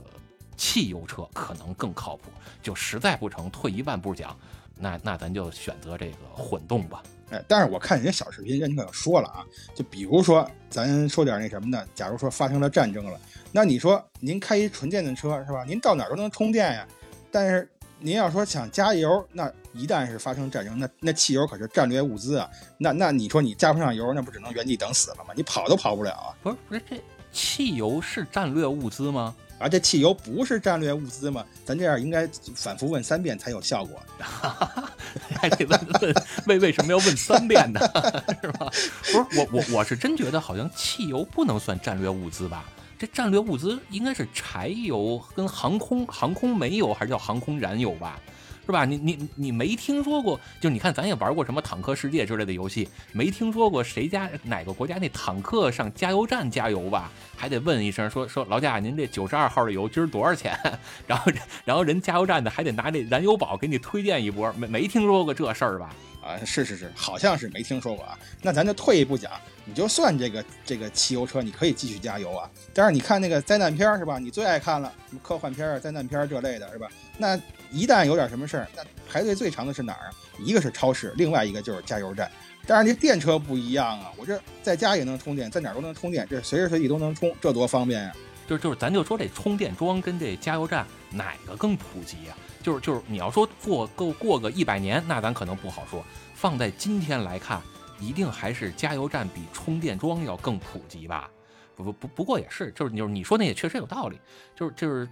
[0.57, 2.23] 汽油车可能更靠谱，
[2.61, 4.35] 就实在不成，退一万步讲，
[4.75, 7.01] 那那咱就选择这个混动吧。
[7.29, 13.19] 哎，但是我看人家小视频，人家可说了啊，就比如说咱说点那什么呢，假如说发生了战争了，
[13.51, 15.63] 那你说您开一纯电的车是吧？
[15.65, 16.87] 您到哪儿都能充电呀。
[17.29, 17.69] 但是
[17.99, 22.49] 您要说想加油，那一旦是发生战争，那那汽油可是战略物资啊。
[22.77, 25.33] 那那你说你加不上油，那不只能原地等死了吗？
[25.35, 26.31] 你跑都跑不了啊。
[26.41, 27.03] 不是不是，这
[27.33, 29.35] 汽油是战略物资吗？
[29.59, 31.43] 而且汽油不是战略物资吗？
[31.65, 33.99] 咱这样应该反复问三遍才有效果。
[35.39, 36.15] 还得问问
[36.47, 37.79] 为为什么要问三遍呢？
[38.41, 38.71] 是吧？
[39.11, 42.65] 不是我我我是真觉得好像汽油不能算战略物资吧？
[42.99, 48.19] 这战略物资应该是柴油跟航空航空煤油还是叫航空燃油吧？
[48.67, 48.83] 是吧？
[48.83, 50.37] 你你你没听说过？
[50.59, 57.09] 就你看，咱也玩过什么坦克世界之类的游戏，没听说过谁家哪个国家那坦克上加油站加油吧？
[57.37, 60.53] 还得问一声，说说劳驾，您这九十二号的油今儿多少钱？
[61.07, 61.31] 然后
[61.63, 65.89] 然后人加油站的还得拿这燃油宝给你推荐一波，没没听说过这事儿吧？
[66.21, 68.19] 啊，是是是，好像是没听说过啊。
[68.41, 69.31] 那咱就退一步讲，
[69.63, 72.49] 你就算这个这个汽油车，你可以继续加油啊。
[72.73, 74.19] 但是你看那个灾难片是吧？
[74.19, 76.89] 你最爱看了，什么科幻片啊、灾难片这类的是吧？
[77.17, 77.39] 那
[77.71, 80.11] 一旦有点什么事儿，那排队最长的是哪儿啊？
[80.39, 82.31] 一个是超市，另外一个就是加油站。
[82.65, 88.13] 但是这电车不一样啊，我这在家也能充电，在哪儿都能充电，这随时随地都能充，这多方便呀！
[88.45, 92.35] 就就是咱就说这充电桩跟这加油站哪个更普及呀？
[92.61, 96.03] 就是就是你要说过够过个一百年，那咱可能不好说。
[96.33, 97.61] 放在今天来看，
[97.99, 101.29] 一定还是加油站比充电桩要更普及吧？
[101.75, 104.19] 不不不，不过也是，就是就是你说那也确实有道理，
[104.55, 105.07] 就是就是。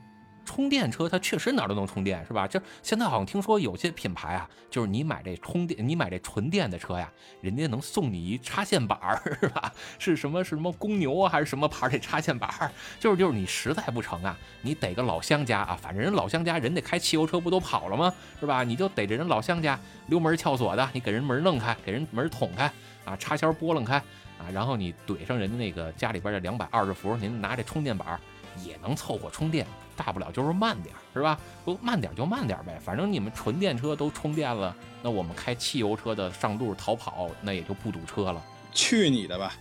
[0.46, 2.48] 充电车它确实哪儿都能充电，是吧？
[2.48, 7.12] 就现在好像听说有些品牌啊，就是你买这充电，你买这纯电的车呀，
[7.42, 9.74] 人家能送你一插线板儿，是吧？
[10.00, 12.72] 是什么什么公牛啊，还是什么牌儿这插线板儿？
[13.00, 18.14] 就是就是你实在不成啊，你逮个老乡家啊，反正人老乡家人得开汽油车不都跑了吗？
[18.40, 18.64] 是吧？
[18.64, 22.72] 你就逮着人老乡家溜门撬锁的，你给人门弄开，给人门捅开
[23.04, 23.98] 啊，插销拨楞开
[24.38, 28.20] 啊，然后你怼上人家那个家里边的两百二十伏，您拿这充电板儿
[28.64, 29.66] 也能凑合充电。
[29.96, 31.40] 大不了就是慢点儿，是吧？
[31.64, 38.44] 不慢点就慢点呗，反正你们纯电车都充电了，那我们开汽油车的上路逃跑，那也就不堵车了。
[38.74, 39.54] 去你的吧！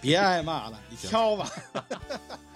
[0.00, 1.48] 别挨骂了，你挑吧。